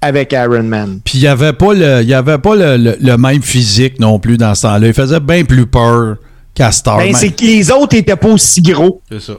[0.00, 1.00] avec Iron Man.
[1.04, 4.18] Puis il n'y avait pas, le, y avait pas le, le- le même physique non
[4.18, 4.86] plus dans ce temps-là.
[4.86, 6.16] Il faisait bien plus peur
[6.70, 6.98] Star.
[6.98, 9.00] Ben, c'est que les autres étaient pas aussi gros.
[9.10, 9.34] C'est ça.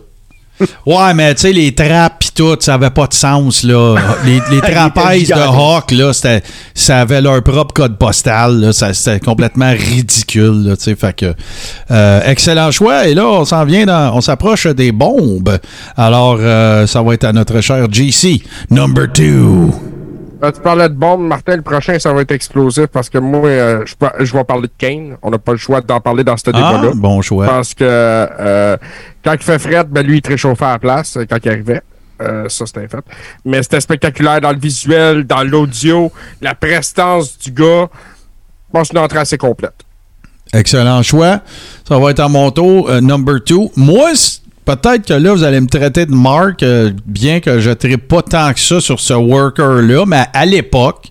[0.86, 3.96] Ouais, mais tu sais, les trappes pis tout, ça avait pas de sens, là.
[4.26, 5.34] Les, les trapèzes de.
[5.34, 8.74] Hawk, là, c'était, ça avait leur propre code postal, là.
[8.74, 10.96] Ça, c'était complètement ridicule, là, tu sais.
[10.96, 11.34] Fait que,
[11.92, 13.08] euh, excellent choix.
[13.08, 15.58] Et là, on s'en vient dans, on s'approche des bombes.
[15.98, 19.93] Alors, euh, ça va être à notre cher GC, number two.
[20.44, 23.48] Euh, tu parlais de bombe, Martin, le prochain, ça va être explosif parce que moi,
[23.48, 25.16] euh, je, je vais parler de Kane.
[25.22, 26.92] On n'a pas le choix d'en parler dans ce Ah, débat-là.
[26.96, 27.46] bon choix.
[27.46, 28.76] Parce que euh,
[29.24, 31.82] quand il fait fret, ben lui, il te réchauffait à la place quand il arrivait.
[32.48, 33.04] Ça, c'était fait.
[33.44, 36.10] Mais c'était spectaculaire dans le visuel, dans l'audio,
[36.42, 37.90] la prestance du gars.
[38.68, 39.74] Je pense une entrée assez complète.
[40.54, 41.42] Excellent choix.
[41.88, 43.72] Ça va être à mon tour, number two.
[43.76, 47.70] Moi, c- peut-être que là, vous allez me traiter de Mark, euh, bien que je
[47.70, 51.08] ne pas tant que ça sur ce worker-là, mais à l'époque,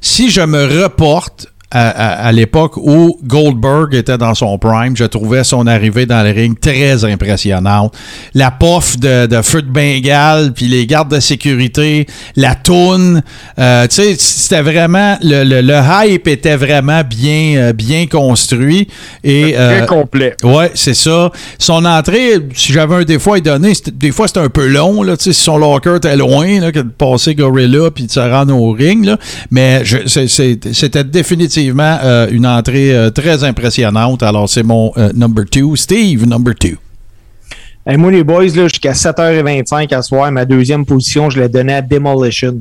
[0.00, 5.02] si je me reporte à, à- à l'époque où Goldberg était dans son prime, je
[5.04, 7.92] trouvais son arrivée dans le ring très impressionnante.
[8.34, 12.06] La pof de, de feu de Bengale, puis les gardes de sécurité,
[12.36, 13.20] la toune,
[13.58, 18.86] euh, tu sais, c'était vraiment, le, le- le hype était vraiment bien, euh, bien construit.
[19.24, 20.36] Et, Très euh, complet.
[20.44, 21.32] Ouais, c'est ça.
[21.58, 25.16] Son entrée, si j'avais un défaut à donner, des fois c'était un peu long, là,
[25.16, 28.20] tu sais, si son locker était loin, là, que de passer Gorilla puis de se
[28.20, 29.18] rendre au ring, là.
[29.50, 29.82] Mais
[30.72, 34.22] c'était définitivement euh, une entrée euh, très impressionnante.
[34.22, 35.76] Alors, c'est mon euh, number two.
[35.76, 36.76] Steve, number two.
[37.86, 41.74] Hey, moi, les boys, là, jusqu'à 7h25 à soir, ma deuxième position, je l'ai donnée
[41.74, 42.56] à Demolition.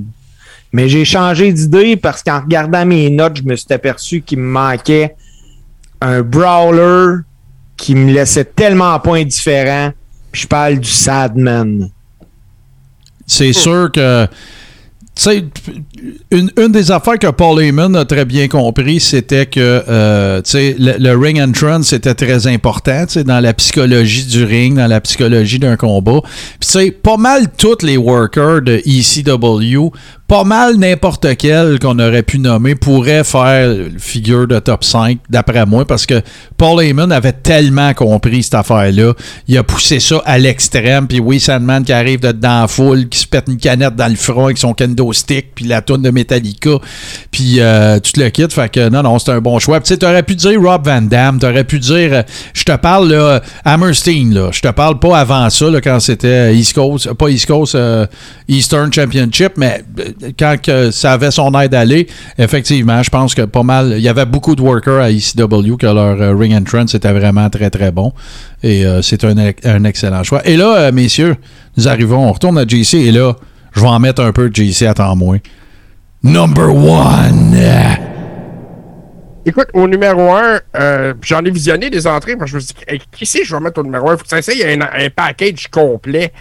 [0.72, 4.52] Mais j'ai changé d'idée parce qu'en regardant mes notes, je me suis aperçu qu'il me
[4.52, 5.16] manquait
[6.02, 7.22] un brawler
[7.78, 9.92] qui me laissait tellement pas indifférent.
[10.32, 11.90] Puis je parle du Sadman.
[13.26, 14.28] C'est sûr que.
[15.18, 15.46] Sais,
[16.30, 20.98] une, une des affaires que Paul Heyman a très bien compris, c'était que euh, le,
[20.98, 25.78] le ring entrance était très important dans la psychologie du ring, dans la psychologie d'un
[25.78, 26.20] combat.
[26.60, 29.92] Puis pas mal tous les workers de ECW,
[30.28, 35.66] pas mal n'importe quel qu'on aurait pu nommer pourrait faire figure de top 5, d'après
[35.66, 36.22] moi, parce que
[36.58, 39.14] Paul Heyman avait tellement compris cette affaire-là.
[39.48, 41.08] Il a poussé ça à l'extrême.
[41.08, 44.08] Puis oui, Sandman qui arrive de dans la foule, qui se pète une canette dans
[44.08, 46.78] le front avec son kendo stick, puis la toune de Metallica,
[47.32, 48.54] puis euh, tu te le quittes.
[48.54, 49.80] Fait que non, non, c'est un bon choix.
[49.80, 52.24] Tu sais, t'aurais pu dire Rob Van Damme, t'aurais pu dire, euh,
[52.54, 54.50] je te parle là, Hammerstein, là.
[54.52, 58.06] Je te parle pas avant ça, quand c'était East Coast, pas East Coast, euh,
[58.48, 62.08] Eastern Championship, mais euh, quand que ça avait son aide d'aller,
[62.38, 65.86] effectivement, je pense que pas mal, il y avait beaucoup de workers à ECW que
[65.86, 68.14] leur euh, ring entrance était vraiment très très bon.
[68.64, 70.46] Et euh, c'est un, un excellent choix.
[70.48, 71.36] Et là, euh, messieurs,
[71.78, 73.36] nous arrivons, on retourne à JC et là,
[73.76, 75.40] je vais en mettre un peu de JC à temps moins.
[76.24, 77.56] Number one!
[79.46, 82.84] Écoute, au numéro 1, j'en ai visionné des entrées, parce que je me suis dit,
[82.88, 84.18] hey, qui c'est que je vais mettre au numéro 1?
[84.18, 86.32] Faut que ça essaye un, un package complet.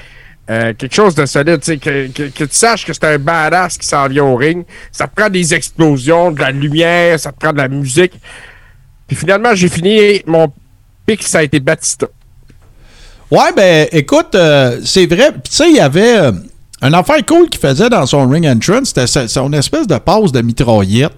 [0.48, 3.18] Euh, quelque chose de solide, tu sais, que, que, que tu saches que c'est un
[3.18, 4.64] badass qui s'en vient au ring.
[4.92, 8.12] Ça te prend des explosions, de la lumière, ça te prend de la musique.
[9.06, 10.52] Puis finalement, j'ai fini, mon
[11.06, 12.06] pic, ça a été Batista.
[13.30, 15.32] Ouais, ben, écoute, euh, c'est vrai.
[15.44, 16.30] Tu sais, il y avait
[16.84, 18.92] euh, un affaire cool qu'il faisait dans son ring entrance.
[18.94, 21.12] C'était son espèce de passe de mitraillette.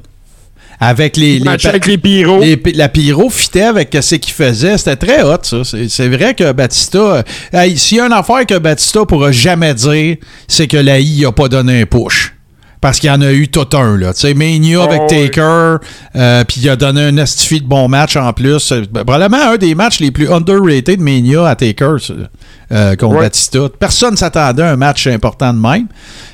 [0.78, 1.42] Avec les.
[1.46, 2.42] avec les pyros.
[2.74, 4.76] la pyro fitait avec ce qu'il faisait.
[4.76, 5.62] C'était très hot, ça.
[5.64, 7.24] C'est vrai que Batista.
[7.54, 10.16] euh, S'il y a une affaire que Batista pourra jamais dire,
[10.46, 12.35] c'est que la I a pas donné un push.
[12.86, 14.14] Parce qu'il y en a eu tout un, là.
[14.14, 15.06] Tu sais, Mania avec Oh.
[15.08, 15.78] Taker,
[16.14, 18.60] euh, puis il a donné un estifi de bon match en plus.
[18.60, 21.96] C'est Probablement un des matchs les plus underrated de Mania à Taker,
[22.70, 23.22] euh, contre Ouais.
[23.22, 23.58] Batista.
[23.76, 25.88] Personne ne s'attendait à un match important de même.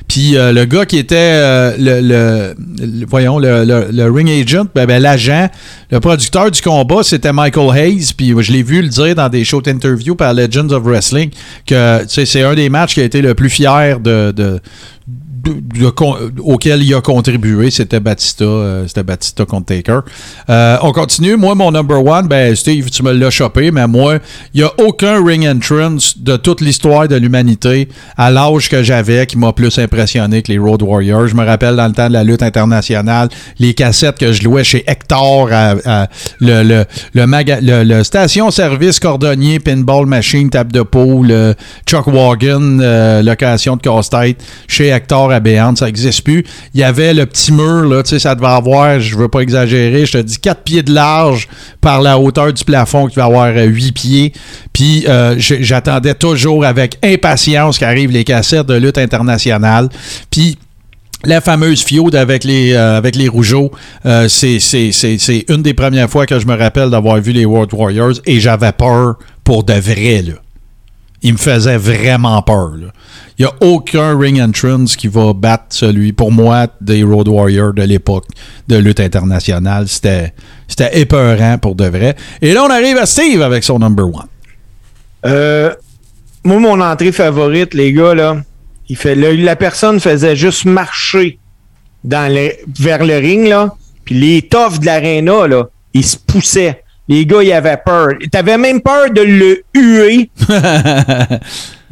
[0.08, 2.54] Puis euh, le gars qui était euh, le, le-
[2.86, 5.48] le- voyons le, le- ring agent, ben, ben, l'agent,
[5.90, 8.12] le producteur du combat, c'était Michael Hayes.
[8.14, 11.30] Puis je l'ai vu le dire dans des shows d'interview par Legends of Wrestling
[11.66, 14.60] que c'est un des matchs qui a été le plus fier de, de-
[16.40, 20.00] auquel il a contribué, c'était Batista, euh, c'était Batista contre Taker.
[20.50, 21.36] Euh, on continue.
[21.36, 24.18] Moi, mon number one, ben Steve, tu me l'as chopé, mais moi,
[24.54, 29.26] il n'y a aucun ring entrance de toute l'histoire de l'humanité à l'âge que j'avais
[29.26, 31.28] qui m'a plus impressionné que les Road Warriors.
[31.28, 33.28] Je me rappelle dans le temps de la lutte internationale,
[33.58, 35.48] les cassettes que je louais chez Hector,
[36.40, 41.54] le, station-service cordonnier, pinball machine, table de poule, euh,
[41.86, 42.78] Chuck Wagon,
[43.22, 46.44] location de casse-tête chez Hector à Béante, ça n'existe plus.
[46.74, 49.40] Il y avait le petit mur, là, tu sais, ça devait avoir, je veux pas
[49.40, 51.48] exagérer, je te dis 4 pieds de large
[51.80, 54.32] par la hauteur du plafond qui va avoir 8 pieds.
[54.72, 59.88] Puis euh, j'attendais toujours avec impatience qu'arrivent les cassettes de lutte internationale.
[60.30, 60.58] Puis
[61.24, 63.70] la fameuse fiode avec les, euh, avec les rougeaux,
[64.06, 68.14] euh, c'est une des premières fois que je me rappelle d'avoir vu les World Warriors
[68.26, 70.22] et j'avais peur pour de vrai.
[70.22, 70.34] Là.
[71.22, 72.72] Il me faisait vraiment peur.
[73.38, 77.72] Il n'y a aucun ring entrance qui va battre celui, pour moi, des Road Warriors
[77.72, 78.26] de l'époque
[78.68, 79.88] de lutte internationale.
[79.88, 80.32] C'était,
[80.68, 82.16] c'était épeurant pour de vrai.
[82.40, 84.26] Et là, on arrive à Steve avec son number one.
[85.24, 85.72] Euh,
[86.44, 88.36] moi, mon entrée favorite, les gars, là,
[88.88, 91.38] il fait, la personne faisait juste marcher
[92.04, 93.74] vers le ring, là,
[94.04, 96.82] puis les toughs de l'aréna, là, ils se poussaient.
[97.12, 98.14] Les gars, ils avaient peur.
[98.30, 100.30] T'avais même peur de le huer.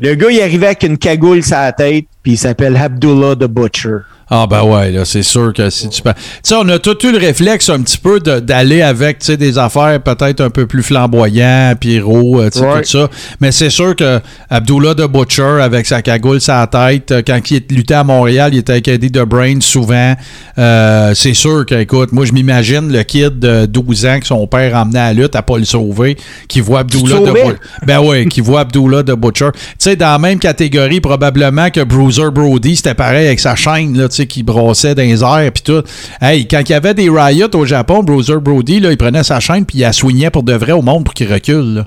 [0.00, 3.44] Le gars, il arrivait avec une cagoule sur la tête, puis il s'appelle Abdullah the
[3.44, 3.98] Butcher.
[4.32, 6.02] Ah ben ouais, là, c'est sûr que si tu.
[6.02, 6.10] Tu
[6.44, 9.58] sais, on a tout eu le réflexe un petit peu d'aller avec tu sais, des
[9.58, 12.82] affaires peut-être un peu plus flamboyants, pyro, euh, tu sais, Ouais.
[12.82, 13.08] tout ça.
[13.40, 17.64] Mais c'est sûr que Abdullah de Butcher, avec sa cagoule la tête, euh, quand il
[17.70, 20.14] luttait à Montréal, il était avec de Brain souvent.
[20.58, 24.46] Euh, c'est sûr que, écoute, moi je m'imagine le kid de 12 ans que son
[24.46, 26.16] père emmenait à la lutte à pas le sauver,
[26.48, 27.32] qui voit Abdullah de?
[27.32, 27.56] Butcher.
[27.86, 29.50] Ben oui, qui voit Abdullah de Butcher.
[29.54, 33.96] Tu sais, dans la même catégorie, probablement que Bruiser Brody, c'était pareil avec sa chaîne,
[33.98, 35.82] là, tu sais, qui brossait dans les airs, puis tout.
[36.20, 39.40] Hey, quand il y avait des riots au Japon, Bruiser Brody, là, il prenait sa
[39.40, 41.86] chaîne, puis il la soignait pour de vrai au monde pour qu'il recule, là.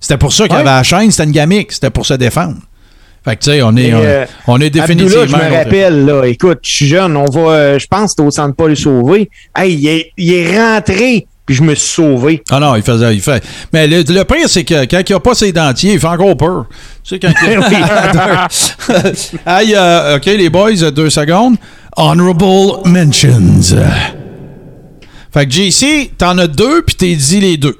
[0.00, 0.60] C'était pour ça qu'il Ouais.
[0.60, 2.56] avait la chaîne, c'était une gamique, c'était pour se défendre.
[3.24, 5.22] Fait que, tu sais, on est, on, euh, on est définitivement...
[5.22, 8.22] Abdullah, je me rappelle, là, écoute, je suis jeune, on va, euh, je pense que
[8.22, 9.28] au centre Paul Sauvé.
[9.56, 12.42] Hey, il est, il est rentré, puis je me suis sauvé.
[12.50, 13.42] Ah non, il faisait, il fait.
[13.72, 16.36] Mais le, le pire, c'est que quand il n'a pas ses dentiers, il fait encore
[16.36, 16.66] peur.
[17.04, 17.58] Tu sais, quand il
[19.46, 21.56] Hey, euh, OK, les boys, deux secondes.
[21.96, 23.62] Honorable mentions.
[25.32, 27.78] Fait que JC, t'en as deux, puis t'es dit les deux.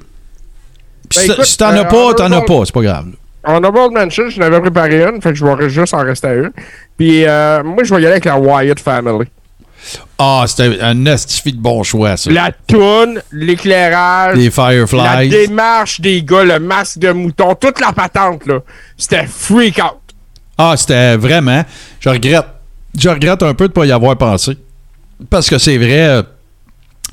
[1.08, 3.06] Puis Ben, si- écoute, si t'en as euh, pas, t'en as pas, c'est pas grave.
[3.46, 6.50] Honorable Mention, je n'avais préparé une, fait que je vais juste en rester à une.
[6.98, 9.26] Puis euh, moi, je vais y aller avec la Wyatt Family.
[10.18, 12.30] Ah, c'était un estifi de bon choix, ça.
[12.30, 15.28] La toune, l'éclairage, Les la Fireflies.
[15.28, 18.60] démarche des gars, le masque de mouton, toute la patente, là.
[18.96, 19.98] C'était freak out.
[20.58, 21.64] Ah, c'était vraiment.
[22.00, 22.46] Je regrette.
[22.98, 24.56] Je regrette un peu de ne pas y avoir pensé.
[25.28, 26.22] Parce que c'est vrai, euh,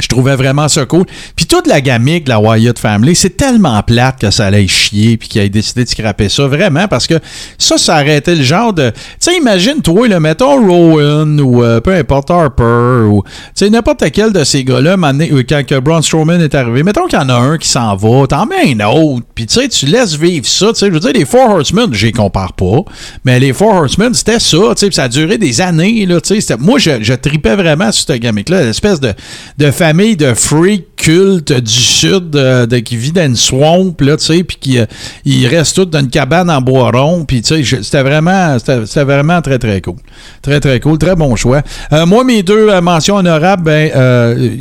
[0.02, 1.06] je trouvais vraiment ça cool.
[1.36, 5.18] Puis toute la gamique de la Wyatt Family, c'est tellement plate que ça allait chier
[5.18, 6.48] puis qu'il ait décidé de scraper ça.
[6.48, 7.20] Vraiment, parce que
[7.60, 8.90] ça, ça été le genre de.
[8.90, 13.24] Tu sais, imagine, toi, le mettons Rowan ou euh, peu importe Harper ou.
[13.24, 17.06] Tu sais, n'importe quel de ces gars-là, euh, quand que Braun Strowman est arrivé, mettons
[17.06, 19.26] qu'il y en a un qui s'en va, t'en mets un autre.
[19.36, 20.74] Puis tu sais, tu laisses vivre ça.
[20.74, 22.82] Tu sais, je veux dire, les Four Horsemen, je les compare pas.
[23.26, 24.58] Mais les Four Horsemen, c'était ça.
[24.76, 26.08] Tu sais, ça a duré des années.
[26.08, 28.64] Là, tu sais, moi, je, je tripais vraiment sur cette gamique-là.
[28.64, 29.14] L'espèce de,
[29.60, 34.16] de famille de freak culte du sud euh, de, qui vit dans une swamp, là,
[34.16, 34.86] tu sais, puis qui euh,
[35.26, 37.26] ils restent dans une cabane en bois rond.
[37.26, 39.98] Puis, tu sais, c'était vraiment, c'était vraiment très, très cool.
[40.42, 40.98] Très, très cool.
[40.98, 41.64] Très bon choix.
[41.92, 43.92] Euh, moi, mes deux euh, mentions honorables, ben,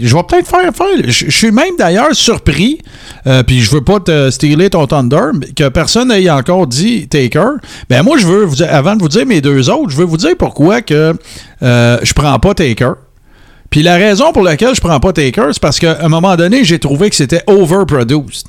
[0.03, 2.81] je vais peut-être faire, faire je suis même d'ailleurs surpris,
[3.47, 7.59] puis je veux pas te stealer ton Thunder, que personne n'ait encore dit Taker.
[7.89, 10.35] Ben, moi, je veux, avant de vous dire mes deux autres, je veux vous dire
[10.37, 11.15] pourquoi que
[11.61, 12.95] je prends pas Taker.
[13.73, 16.63] Puis la raison pour laquelle je prends pas Taker, c'est parce qu'à un moment donné,
[16.63, 18.47] j'ai trouvé que c'était overproduced.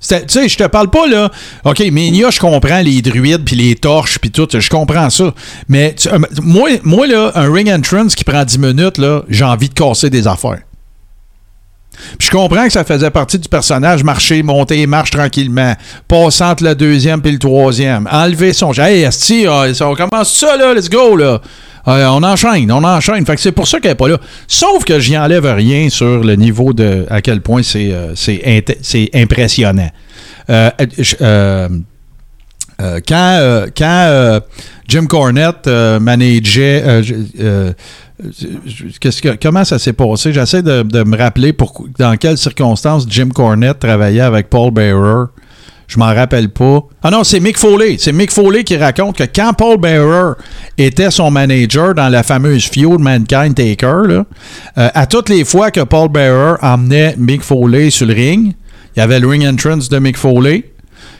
[0.00, 1.30] Tu sais, je te parle pas là.
[1.64, 5.32] OK, Mania, je comprends les druides puis les torches puis tout, je comprends ça.
[5.68, 9.68] Mais euh, moi, moi là, un ring entrance qui prend 10 minutes, là, j'ai envie
[9.68, 10.62] de casser des affaires.
[12.18, 15.76] Puis je comprends que ça faisait partie du personnage, marcher, monter, marche tranquillement,
[16.08, 18.72] passer entre le deuxième puis le troisième, enlever son...
[18.72, 21.40] Hey, euh, ça- on commence ça, là, let's go, là.
[21.88, 23.26] Euh, on enchaîne, on enchaîne.
[23.26, 24.18] Fait c'est pour ça qu'elle n'est pas là.
[24.46, 29.10] Sauf que j'y enlève rien sur le niveau de à quel point c'est euh, c'est
[29.14, 29.90] impressionnant.
[30.50, 30.70] Euh,
[33.06, 34.40] quand quand
[34.88, 37.02] Jim Cornette manageait,
[39.40, 40.32] comment ça s'est passé?
[40.32, 41.54] J'essaie de, me rappeler
[41.98, 45.26] dans quelles circonstances Jim Cornette travaillait avec Paul Bearer.
[45.88, 46.80] Je m'en rappelle pas.
[47.02, 47.96] Ah non, c'est Mick Foley.
[47.98, 50.34] C'est Mick Foley qui raconte que quand Paul Bearer
[50.78, 54.22] était son manager dans la fameuse feud Mankind Taker, euh,
[54.74, 58.54] à toutes les fois que Paul Bearer emmenait Mick Foley sur le ring,
[58.96, 60.64] il y avait le ring entrance de Mick Foley.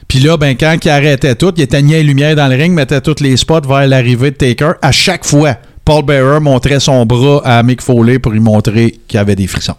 [0.09, 3.01] Puis là, ben, quand il arrêtait tout, il éteignait les lumières dans le ring, mettait
[3.01, 4.72] tous les spots vers l'arrivée de Taker.
[4.82, 9.18] À chaque fois, Paul Bearer montrait son bras à Mick Foley pour lui montrer qu'il
[9.18, 9.76] avait des frissons.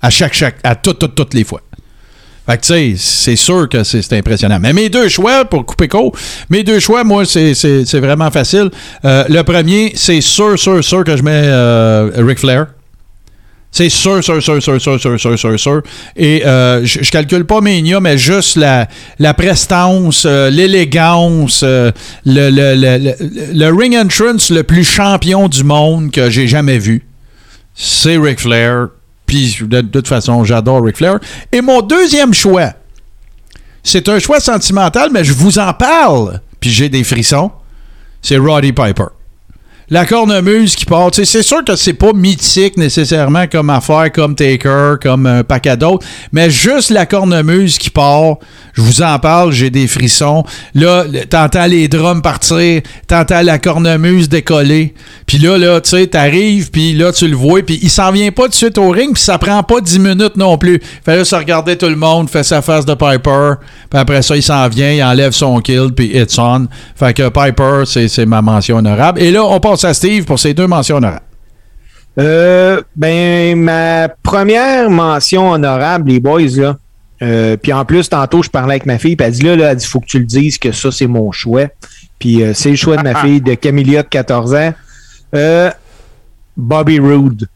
[0.00, 1.60] À chaque, chaque, à toutes, toutes, toutes les fois.
[2.44, 4.58] Fait que, tu sais, c'est sûr que c'est impressionnant.
[4.60, 6.12] Mais mes deux choix, pour couper court,
[6.50, 8.68] mes deux choix, moi, c'est vraiment facile.
[9.04, 12.66] Euh, le premier, c'est sûr, sûr, sûr que je mets euh, Ric Flair.
[13.74, 15.82] C'est sûr, sûr, sûr, sûr, sûr, sûr, sûr, sûr.
[16.14, 18.86] Et euh, je, calcule pas Mania, mais juste la,
[19.34, 21.92] prestance, euh, l'élégance, le,
[22.26, 23.14] le, le, le-
[23.54, 27.02] le ring entrance le plus champion du monde que j'ai jamais vu.
[27.74, 28.88] C'est Ric Flair.
[29.26, 31.18] Puis de, toute façon, j'adore Ric Flair.
[31.50, 32.72] Et mon deuxième choix,
[33.82, 37.50] c'est un choix sentimental, mais je vous en parle, puis j'ai des frissons.
[38.20, 39.06] C'est Roddy Piper.
[39.92, 41.10] La cornemuse qui part.
[41.12, 46.06] C'est sûr que c'est pas mythique nécessairement comme affaire, comme Taker, comme un paquet d'autres,
[46.32, 48.36] mais juste la cornemuse qui part,
[48.72, 50.44] je vous en parle, j'ai des frissons.
[50.74, 54.94] Là, t'entends les drums partir, t'entends la cornemuse décoller,
[55.26, 58.30] puis là, là, tu sais, t'arrives, puis là, tu le vois, puis il s'en vient
[58.30, 60.80] pas tout de suite au ring, puis ça prend pas 10 minutes non plus.
[61.04, 63.56] Fait là, ça regarder tout le monde, fait sa face de Piper,
[63.90, 66.66] puis après ça, il s'en vient, il enlève son kill, puis it's on.
[66.96, 69.20] Fait que Piper, c'est ma mention honorable.
[69.20, 71.22] Et là, on passe à Steve pour ses deux mentions honorables.
[72.18, 76.76] Euh, ben, ma première mention honorable, les boys, là.
[77.22, 79.70] euh, puis en plus, tantôt, je parlais avec ma fille, puis elle dit là, là,
[79.70, 81.66] elle dit, faut que tu le dises que ça, c'est mon choix.
[82.18, 84.74] Puis euh, c'est le choix de ma fille de Camilla de 14 ans.
[85.34, 85.70] Euh,
[86.56, 87.48] Bobby Roode.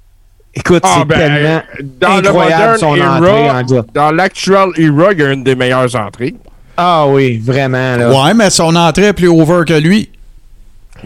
[0.54, 1.62] Écoute, Ah, c'est ben, tellement
[2.00, 3.62] dans le incroyable son entrée en
[3.94, 6.34] dans l'actual era, il y a une des meilleures entrées.
[6.78, 7.96] Ah oui, vraiment.
[7.96, 8.10] Là.
[8.10, 10.08] Ouais, mais son entrée est plus over que lui.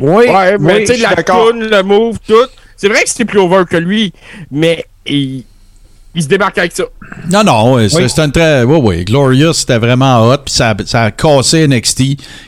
[0.00, 2.34] Oui, Ouais, mais oui, tu sais, la toune, le move, tout.
[2.76, 4.12] C'est vrai que c'était plus over que lui,
[4.50, 5.44] mais il,
[6.14, 6.84] il se démarque avec ça.
[7.30, 8.08] Non, non, c'est Oui.
[8.08, 8.62] c'était une très.
[8.64, 9.04] Oui, oui.
[9.04, 10.38] Glorious, c'était vraiment hot.
[10.44, 12.02] Puis ça, ça a cassé NXT.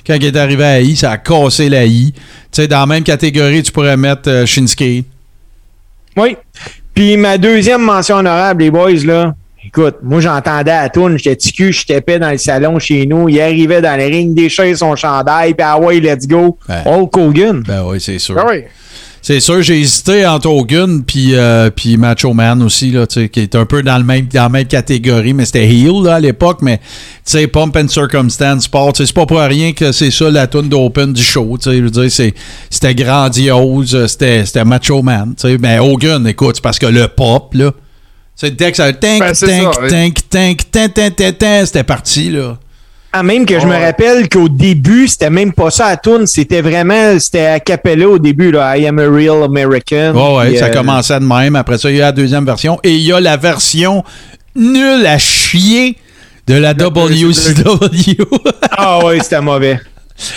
[0.06, 2.12] Quand il est arrivé à I, ça a cassé la I.
[2.12, 2.20] Tu
[2.52, 5.04] sais, dans la même catégorie, tu pourrais mettre euh, Shinsuke.
[6.16, 6.36] Oui.
[6.94, 9.34] Puis ma deuxième mention honorable, les boys, là.
[9.74, 13.30] Écoute, moi j'entendais à la toune, j'étais ticu, je tapais dans le salon chez nous,
[13.30, 16.58] il arrivait dans le ring, déchire son chandail, puis ah ouais, let's go.
[16.68, 17.62] Hulk Hogan.
[17.66, 18.36] Ben oui, c'est sûr.
[18.38, 18.64] Ah oui.
[19.24, 23.28] C'est sûr, j'ai hésité entre Hogan puis euh, puis Macho Man aussi, là, tu sais,
[23.30, 26.16] qui est un peu dans, le même, dans la même catégorie, mais c'était heel là,
[26.16, 26.82] à l'époque, mais tu
[27.24, 31.12] sais, Pump and Circumstance Sport, c'est pas pour rien que c'est ça la tune d'Open
[31.14, 32.34] du show, tu sais, je veux dire, c'est-
[32.68, 37.08] c'était grandiose, c'était c'était Macho Man, tu sais, mais Hogan, écoute, c'est parce que le
[37.08, 37.70] pop, là,
[38.34, 39.88] c'est dès que ça tank, Ben, ça, oui.
[39.88, 42.58] tank, tank, tank, tank, tank, tank, c'était parti, là.
[43.14, 46.62] Ah, même que je me rappelle qu'au début, c'était même pas ça à toune, c'était
[46.62, 50.14] vraiment, c'était a cappella au début, là, I am a real American.
[50.14, 51.54] Ouais, ça euh, commençait de même.
[51.54, 52.80] Après ça, il y a la deuxième version.
[52.82, 54.02] Et il y a la version
[54.56, 55.98] nulle à chier
[56.46, 58.16] de la WCW.
[58.78, 59.78] ah ouais, c'était mauvais.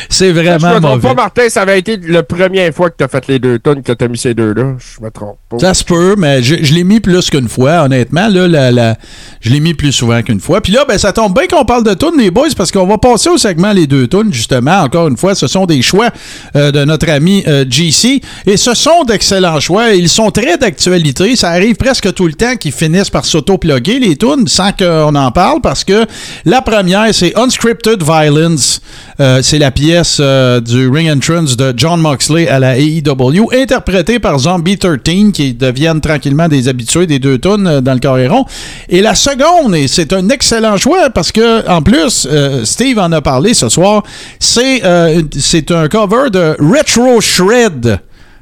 [0.10, 1.08] C'est Je vraiment me trompe mauvais.
[1.10, 3.82] pas, Martin, ça avait été la première fois que tu as fait les deux tonnes
[3.84, 4.74] que tu as mis ces deux-là.
[4.80, 5.58] Je me trompe pas.
[5.60, 8.28] Ça se peut, mais je, je l'ai mis plus qu'une fois, honnêtement.
[8.28, 8.96] Là, la- la-
[9.42, 10.62] je l'ai mis plus souvent qu'une fois.
[10.62, 12.98] Puis là, ben, ça tombe bien qu'on parle de tunes, les boys, parce qu'on va
[12.98, 14.82] passer au segment Les deux tunes, justement.
[14.82, 16.10] Encore une fois, ce sont des choix
[16.56, 18.22] euh, de notre ami euh, GC.
[18.46, 19.92] Et ce sont d'excellents choix.
[19.92, 21.36] Ils sont très d'actualité.
[21.36, 25.32] Ça arrive presque tout le temps qu'ils finissent par s'auto-plugger, les tunes, sans qu'on en
[25.32, 26.06] parle, parce que
[26.46, 28.82] la première, c'est Unscripted Violence.
[29.20, 34.20] Euh, c'est la pièce euh, du ring entrance de John Moxley à la AEW, interprétée
[34.20, 34.96] par Zombie 13,
[35.34, 38.46] qui deviennent tranquillement des habitués des deux tunes euh, dans le carré rond.
[38.88, 43.12] Et la seconde, et c'est un excellent choix parce que, en plus, euh, Steve en
[43.12, 44.04] a parlé ce soir,
[44.40, 48.00] c'est un cover de Retro Shred.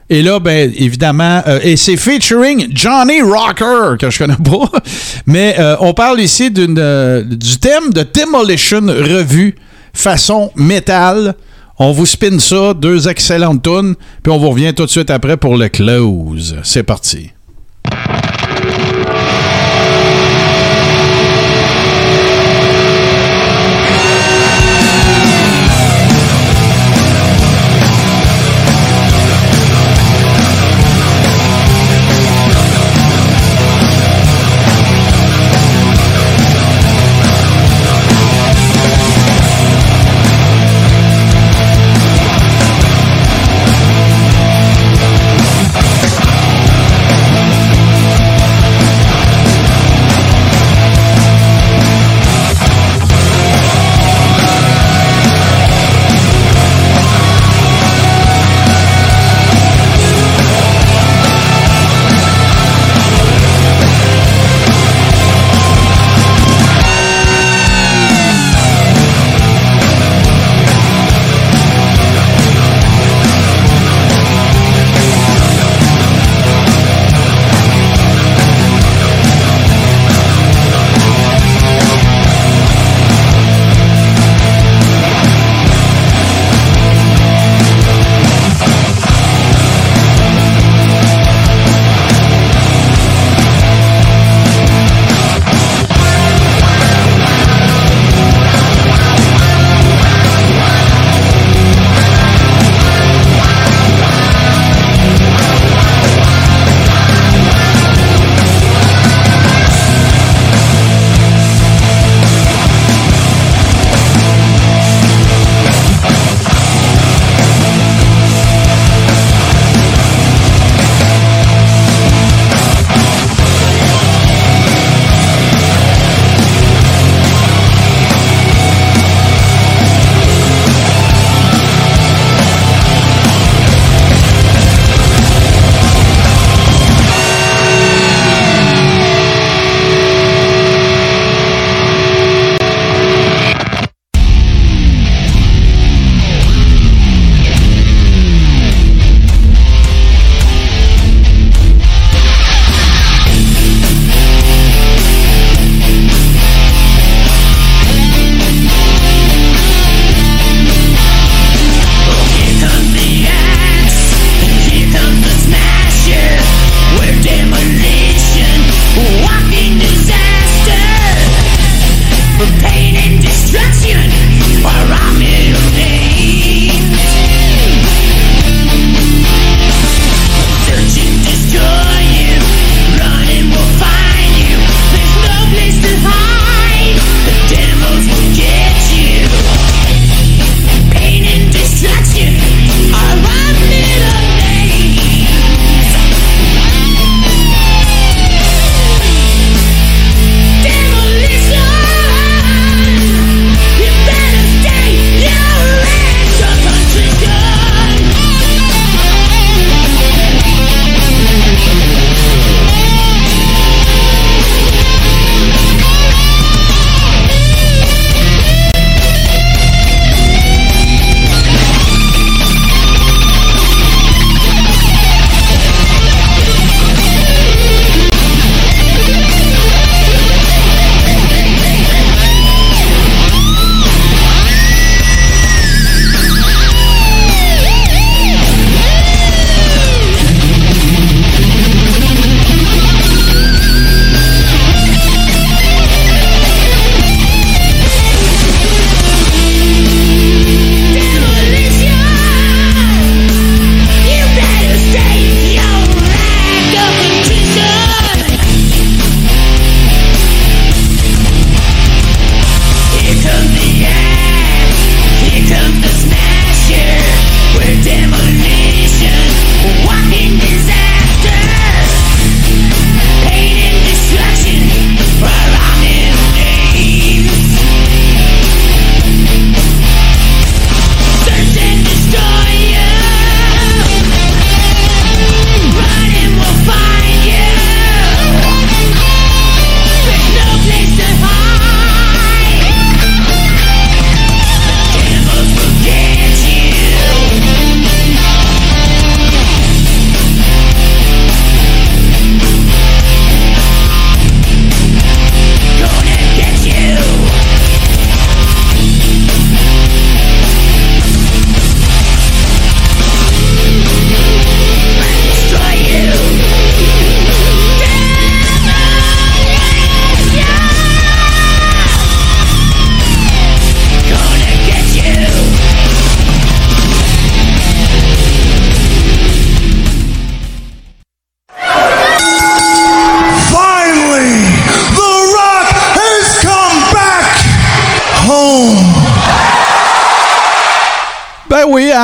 [0.10, 4.70] Et là, ben, évidemment, et c'est featuring Johnny Rocker, que je connais pas.
[5.26, 9.56] Mais on parle ici du thème de Demolition Revue,
[9.94, 11.36] façon métal.
[11.80, 15.38] On vous spin ça, deux excellentes tunes, puis on vous revient tout de suite après
[15.38, 16.58] pour le close.
[16.64, 17.32] C'est parti.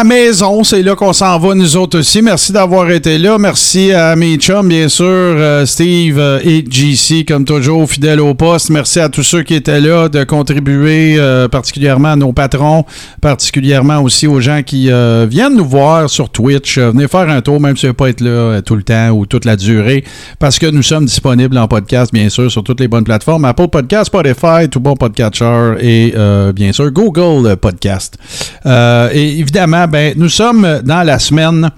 [0.04, 2.22] Maison, c'est là qu'on s'en va, nous autres aussi.
[2.22, 3.38] Merci d'avoir été là.
[3.38, 8.34] Merci à mes chums, bien sûr, euh, Steve euh, et JC, comme toujours, fidèles au
[8.34, 8.70] poste.
[8.70, 12.86] Merci à tous ceux qui étaient là de contribuer, euh, particulièrement à nos patrons,
[13.22, 14.90] particulièrement aussi aux gens qui
[15.28, 16.78] viennent nous voir sur Twitch.
[16.78, 19.26] Venez faire un tour, même si vous ne pas être là tout le temps ou
[19.26, 20.04] toute la durée,
[20.40, 23.46] parce que nous sommes disponibles en podcast, bien sûr, sur toutes les bonnes plateformes.
[23.46, 26.14] Apple Podcast, Spotify, tout bon podcatcher et
[26.54, 28.18] bien sûr Google Podcast.
[28.66, 31.72] Et évidemment, ben, nous sommes dans la semaine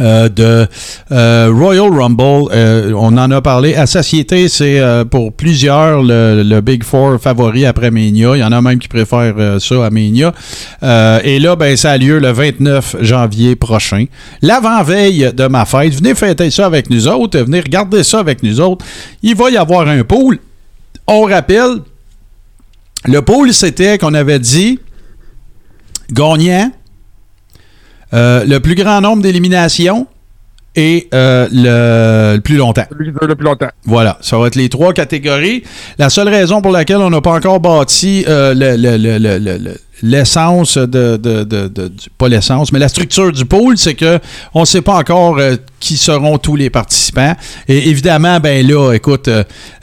[0.00, 0.66] euh, de
[1.12, 2.50] euh, Royal Rumble.
[2.52, 3.76] Euh, on en a parlé.
[3.76, 8.36] À Satiété, c'est pour plusieurs le, Big Four favori après Mania.
[8.36, 10.32] Il y en a même qui préfèrent ça à Mania.
[11.22, 14.06] Et là, ben, ça a lieu le 29 janvier prochain.
[14.42, 15.94] L'avant-veille de ma fête.
[15.94, 17.38] Venez fêter ça avec nous autres.
[17.38, 18.84] Venez regarder ça avec nous autres.
[19.22, 20.38] Il va y avoir un pool.
[21.06, 21.80] On rappelle,
[23.04, 24.80] le pool, c'était qu'on avait dit
[26.10, 26.70] gagnant,
[28.14, 30.06] euh, le plus grand nombre d'éliminations
[30.76, 32.84] et euh, le, le plus longtemps.
[32.90, 33.68] Le plus longtemps.
[33.84, 35.62] Voilà, ça va être les trois catégories.
[35.98, 39.38] La seule raison pour laquelle on n'a pas encore bâti euh, le- le- le- le-
[39.38, 44.18] le- le- l'essence de, de- de- pas l'essence, mais la structure du pool, c'est que
[44.52, 47.34] on ne sait pas encore euh, qui seront tous les participants.
[47.68, 49.30] Et évidemment, ben là, écoute,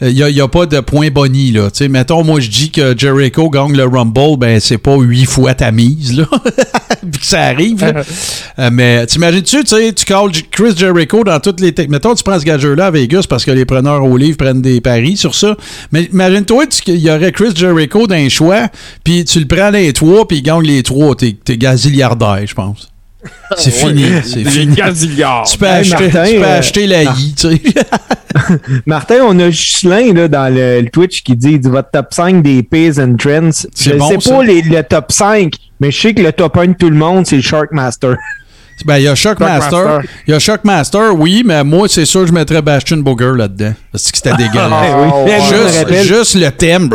[0.02, 1.70] il n'y a, pas de point boni, là.
[1.90, 5.72] Mettons, moi, je dis que Jericho gagne le Rumble, ben c'est pas huit fois ta
[5.72, 6.26] mise, là.
[7.12, 7.84] Puis que ça arrive.
[8.60, 11.74] Euh, mais t'imagines-tu, tu sais, tu calls Chris Jericho dans toutes les...
[11.90, 14.82] Mettons, tu prends ce gageur-là à Vegas parce que les preneurs au livre prennent des
[14.82, 15.56] paris sur ça.
[15.92, 18.68] Mais imagine-toi qu'il y aurait Chris Jericho dans les choix,
[19.04, 21.16] puis tu le prends les trois, puis il gagne les trois.
[21.16, 22.88] T'es t'es gazilliardaire, je pense.
[23.58, 24.76] C'est fini, c'est fini.
[24.76, 27.62] Tu peux, Hey, acheter, Martin, tu peux euh, acheter la I, tu sais.
[28.88, 29.50] Martin, on a
[30.14, 33.18] là, dans le, le Twitch qui dit, il dit votre top 5 des Pays and
[33.18, 33.52] Trends.
[33.52, 34.38] Je C'est bon, sais ça.
[34.38, 36.96] pas les, le top 5, mais je sais que le top 1 de tout le
[36.96, 38.14] monde, c'est le Sharkmaster.
[38.86, 40.02] Ben, il y a Shockmaster.
[40.28, 43.74] Il y a Shockmaster, oui, mais moi, c'est sûr, je mettrais Bastion Booger là-dedans.
[43.92, 44.72] Parce que c'était dégueulasse.
[44.72, 45.32] Ah, oui.
[45.50, 46.90] Je me Juste, le thème,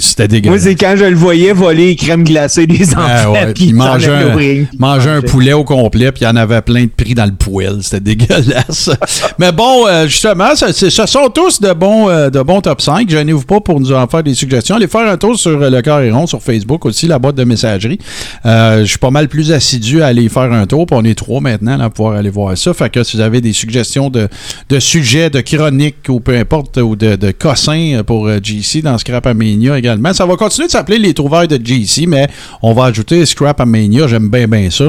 [0.00, 0.62] c'était Moi, dégueulasse.
[0.62, 3.06] c'est quand je le voyais voler les crèmes glacées des enfants.
[3.06, 6.36] Ah ouais, puis il mangeait un, mangeait un poulet au complet, puis il y en
[6.36, 7.78] avait plein de prix dans le poêle.
[7.82, 8.90] C'était dégueulasse.
[9.38, 13.08] Mais bon, euh, justement, ce sont tous de bons, euh, de bons top 5.
[13.08, 14.76] Gênez-vous pas pour nous en faire des suggestions.
[14.76, 17.44] Allez faire un tour sur euh, le Carré Rond, sur Facebook aussi, la boîte de
[17.44, 17.98] messagerie.
[18.44, 21.40] Je suis pas mal plus assidu à aller faire un tour, puis on est trois
[21.40, 22.74] maintenant là, à pouvoir aller voir ça.
[22.74, 24.28] Fait que si vous avez des suggestions de,
[24.68, 28.98] de sujets, de chroniques ou peu importe, ou de, de cossins pour euh, GC dans
[28.98, 32.28] Scrap Amania également, ça va continuer de s'appeler les trouvailles de GC, mais
[32.62, 34.06] on va ajouter Scrap Amania.
[34.06, 34.84] J'aime bien, bien ça.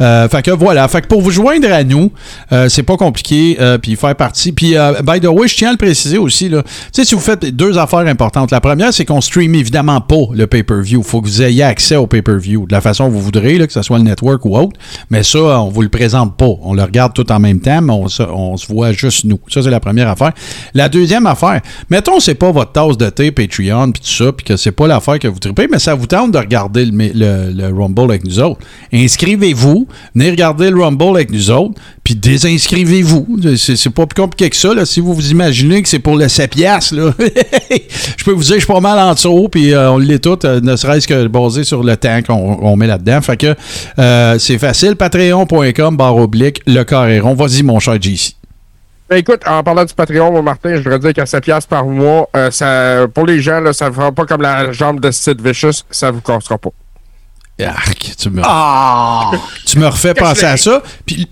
[0.00, 0.86] Euh, fait que voilà.
[0.88, 2.10] Fait que pour vous joindre à nous,
[2.52, 4.52] euh, c'est pas compliqué, euh, puis faire partie.
[4.52, 6.62] Puis, euh, by the way, je tiens à le préciser aussi, là.
[6.92, 8.50] Si vous faites deux affaires importantes.
[8.50, 11.02] La première, c'est qu'on stream évidemment pas le pay-per-view.
[11.02, 13.72] faut que vous ayez accès au pay-per-view de la façon que vous voudrez, là, que
[13.72, 14.78] ce soit le network ou autre.
[15.10, 16.48] Mais ça, on vous le présente pas.
[16.62, 18.22] On le regarde tout en même temps, mais on, se-
[18.68, 19.38] voit juste nous.
[19.48, 20.32] Ça, c'est la première affaire.
[20.74, 24.44] La deuxième affaire, mettons, c'est pas votre tasse de thé Patreon, puis tout ça, puis
[24.44, 27.52] que c'est pas l'affaire que vous tripez, mais ça vous tente de regarder le, le-
[27.52, 28.60] le Rumble avec nous autres.
[28.92, 31.80] Inscrivez-vous, venez regarder le Rumble avec nous autres,
[32.10, 33.38] puis désinscrivez-vous.
[33.56, 34.74] C'est c'est pas plus compliqué que ça.
[34.74, 34.84] Là.
[34.84, 37.12] Si vous vous imaginez que c'est pour le 7 piastres, là,
[38.16, 40.38] je peux vous dire, je suis pas mal en dessous, puis euh, on l'est tout,
[40.44, 43.20] euh, ne serait-ce que basé sur le temps qu'on on met là-dedans.
[43.20, 43.54] Fait que
[44.00, 47.34] euh, c'est facile, patreon.com, barre oblique, le carré rond.
[47.34, 48.34] Vas-y, mon cher JC.
[49.08, 51.84] Ben écoute, en parlant du Patreon, mon Martin, je voudrais dire qu'à 7 piastres par
[51.84, 55.12] mois, euh, ça, pour les gens, là, ça ne fera pas comme la jambe de
[55.12, 56.70] Sid Vicious, ça vous cassera pas.
[57.64, 59.30] Arc, tu me, Ah!
[59.66, 60.82] tu me refais penser à ça.
[61.06, 61.28] Puis,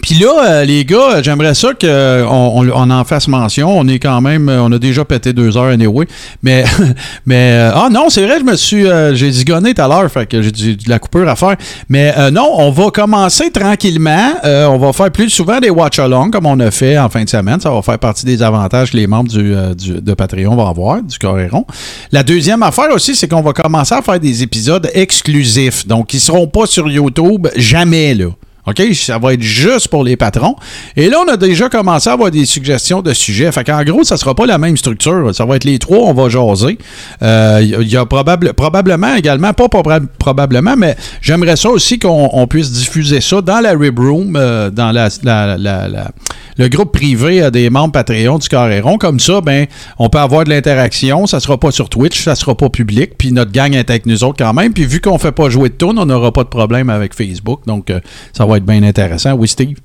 [0.00, 3.78] puis là, euh, les gars, j'aimerais ça qu'on on, on en fasse mention.
[3.78, 6.06] On est quand même, euh, on a déjà pété deux heures anyway.
[6.42, 6.64] Mais,
[7.26, 10.26] mais euh, ah non, c'est vrai, je me suis, j'ai zigonné tout à l'heure, fait
[10.26, 11.56] que j'ai de la coupure à faire.
[11.90, 14.32] Mais non, on va commencer tranquillement.
[14.44, 17.60] On va faire plus souvent des watch-along comme on a fait en fin de semaine.
[17.60, 21.66] Ça va faire partie des avantages que les membres de Patreon vont avoir, du Coréron.
[22.12, 25.86] La deuxième affaire aussi, c'est qu'on va commencer à faire des épisodes exclusifs.
[25.86, 28.26] Donc, ils seront pas sur YouTube jamais, là.
[28.66, 28.80] OK?
[28.94, 30.54] Ça va être juste pour les patrons.
[30.96, 33.50] Et là, on a déjà commencé à avoir des suggestions de sujets.
[33.50, 35.34] Fait qu'en gros, ça sera pas la même structure.
[35.34, 36.78] Ça va être les trois, on va jaser.
[37.22, 41.56] Euh, Il y a- il y a probable, probablement également, pas proba- probablement, mais j'aimerais
[41.56, 45.56] ça aussi qu'on on puisse diffuser ça dans la Rib Room, euh, dans la, la-
[45.58, 46.10] la- la-
[46.58, 48.98] le groupe privé euh, des membres Patreon du Carréron.
[48.98, 49.66] Comme ça, ben,
[49.98, 51.26] on peut avoir de l'interaction.
[51.26, 53.12] Ça sera pas sur Twitch, ça sera pas public.
[53.18, 54.72] Puis notre gang est avec nous autres quand même.
[54.72, 57.60] Puis vu qu'on fait pas jouer de tourne, on n'aura pas de problème avec Facebook.
[57.66, 58.00] Donc, euh,
[58.32, 59.32] ça va être bien intéressant.
[59.32, 59.76] Oui, Steve?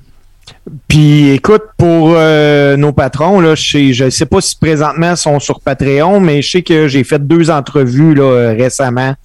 [0.88, 5.40] Puis écoute, pour euh, nos patrons, là, je je sais pas si présentement ils sont
[5.40, 9.16] sur Patreon, mais je sais que j'ai fait deux entrevues là, euh, récemment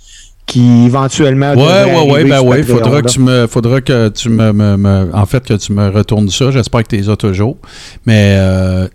[0.53, 1.53] qui éventuellement.
[1.55, 2.63] Ouais, ouais, ouais, ben ouais.
[2.63, 5.89] Faudra que tu me, faudra que tu me, me- me- en fait, que tu me
[5.89, 6.51] retournes ça.
[6.51, 7.57] J'espère que tu les as toujours.
[8.07, 8.87] Mais, euh,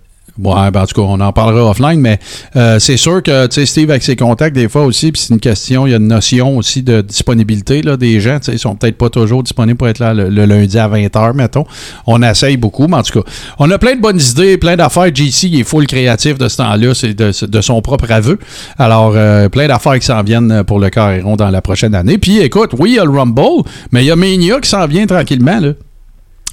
[0.43, 1.99] ouais, ben en tout cas, on en parlera offline.
[1.99, 2.19] Mais
[2.55, 5.87] euh, c'est sûr que, Steve, avec ses contacts, des fois aussi, puis c'est une question,
[5.87, 8.39] il y a une notion aussi de disponibilité là, des gens.
[8.47, 11.65] Ils sont peut-être pas toujours disponibles pour être là le, lundi à 20h, mettons.
[12.05, 15.13] On essaye beaucoup, mais en tout cas, on a plein de bonnes idées, plein d'affaires.
[15.13, 18.39] JC, il est full créatif de ce temps-là, c'est de, de son propre aveu.
[18.77, 22.17] Alors, euh, plein d'affaires qui s'en viennent pour le Carréron dans la prochaine année.
[22.17, 24.85] Puis, écoute, oui, il y a le Rumble, mais il y a Mania qui s'en
[24.87, 25.73] vient tranquillement, là.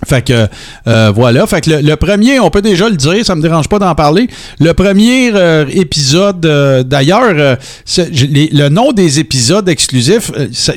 [0.06, 0.48] Fait que
[0.86, 3.78] euh, voilà, fait que le, premier, on peut déjà le dire, ça me dérange pas
[3.78, 4.28] d'en parler.
[4.60, 10.30] Le premier euh, épisode, euh, d'ailleurs, le nom des épisodes exclusifs,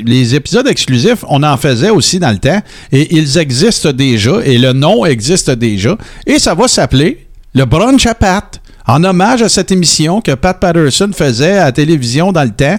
[0.05, 2.61] les épisodes exclusifs, on en faisait aussi dans le temps
[2.91, 8.05] et ils existent déjà et le nom existe déjà et ça va s'appeler le brunch
[8.05, 8.61] à Pat.
[8.87, 12.77] En hommage à cette émission que Pat Patterson faisait à la télévision dans le temps,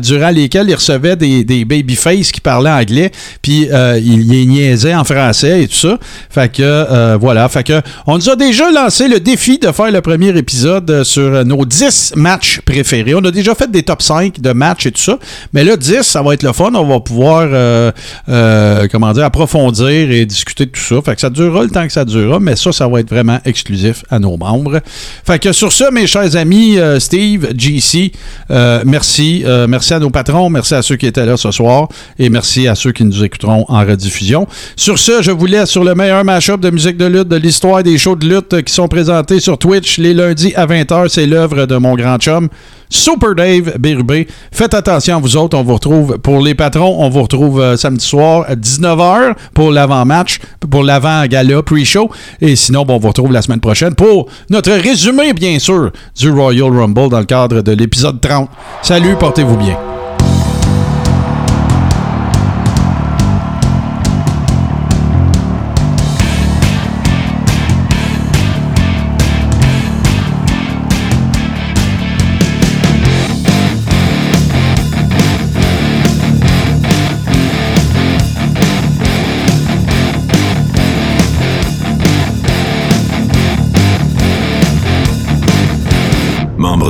[0.00, 3.10] durant lesquelles il recevait des, babyface qui parlaient anglais,
[3.42, 5.98] puis euh, il les niaisait en français et tout ça.
[6.30, 7.48] Fait que, euh, voilà.
[7.48, 11.44] Fait que, on nous a déjà lancé le défi de faire le premier épisode sur
[11.44, 13.14] nos 10 matchs préférés.
[13.14, 15.18] On a déjà fait des top 5 de matchs et tout ça,
[15.52, 16.70] mais là, 10, ça va être le fun.
[16.74, 17.90] On va pouvoir, euh,
[18.28, 21.02] euh, comment dire, approfondir et discuter de tout ça.
[21.04, 23.40] Fait que ça durera le temps que ça durera, mais ça, ça va être vraiment
[23.44, 24.80] exclusif à nos membres.
[25.24, 28.12] Fait sur ça, mes chers amis, euh, Steve, GC,
[28.50, 29.42] euh, merci.
[29.46, 31.88] Euh, merci à nos patrons, merci à ceux qui étaient là ce soir
[32.18, 34.46] et merci à ceux qui nous écouteront en rediffusion.
[34.76, 37.82] Sur ce, je vous laisse sur le meilleur mashup de musique de lutte de l'histoire
[37.82, 41.08] des shows de lutte qui sont présentés sur Twitch les lundis à 20h.
[41.08, 42.48] C'est l'œuvre de mon grand chum,
[42.90, 44.26] Super Dave Bérubé.
[44.52, 45.56] Faites attention à vous autres.
[45.56, 46.96] On vous retrouve pour les patrons.
[46.98, 52.10] On vous retrouve euh, samedi soir à 19h pour l'avant-match, pour l'avant-gala pre-show.
[52.40, 56.30] Et sinon, bon, on vous retrouve la semaine prochaine pour notre résumé, bien sûr, du
[56.30, 58.50] Royal Rumble dans le cadre de l'épisode 30.
[58.82, 59.99] Salut, portez-vous bien.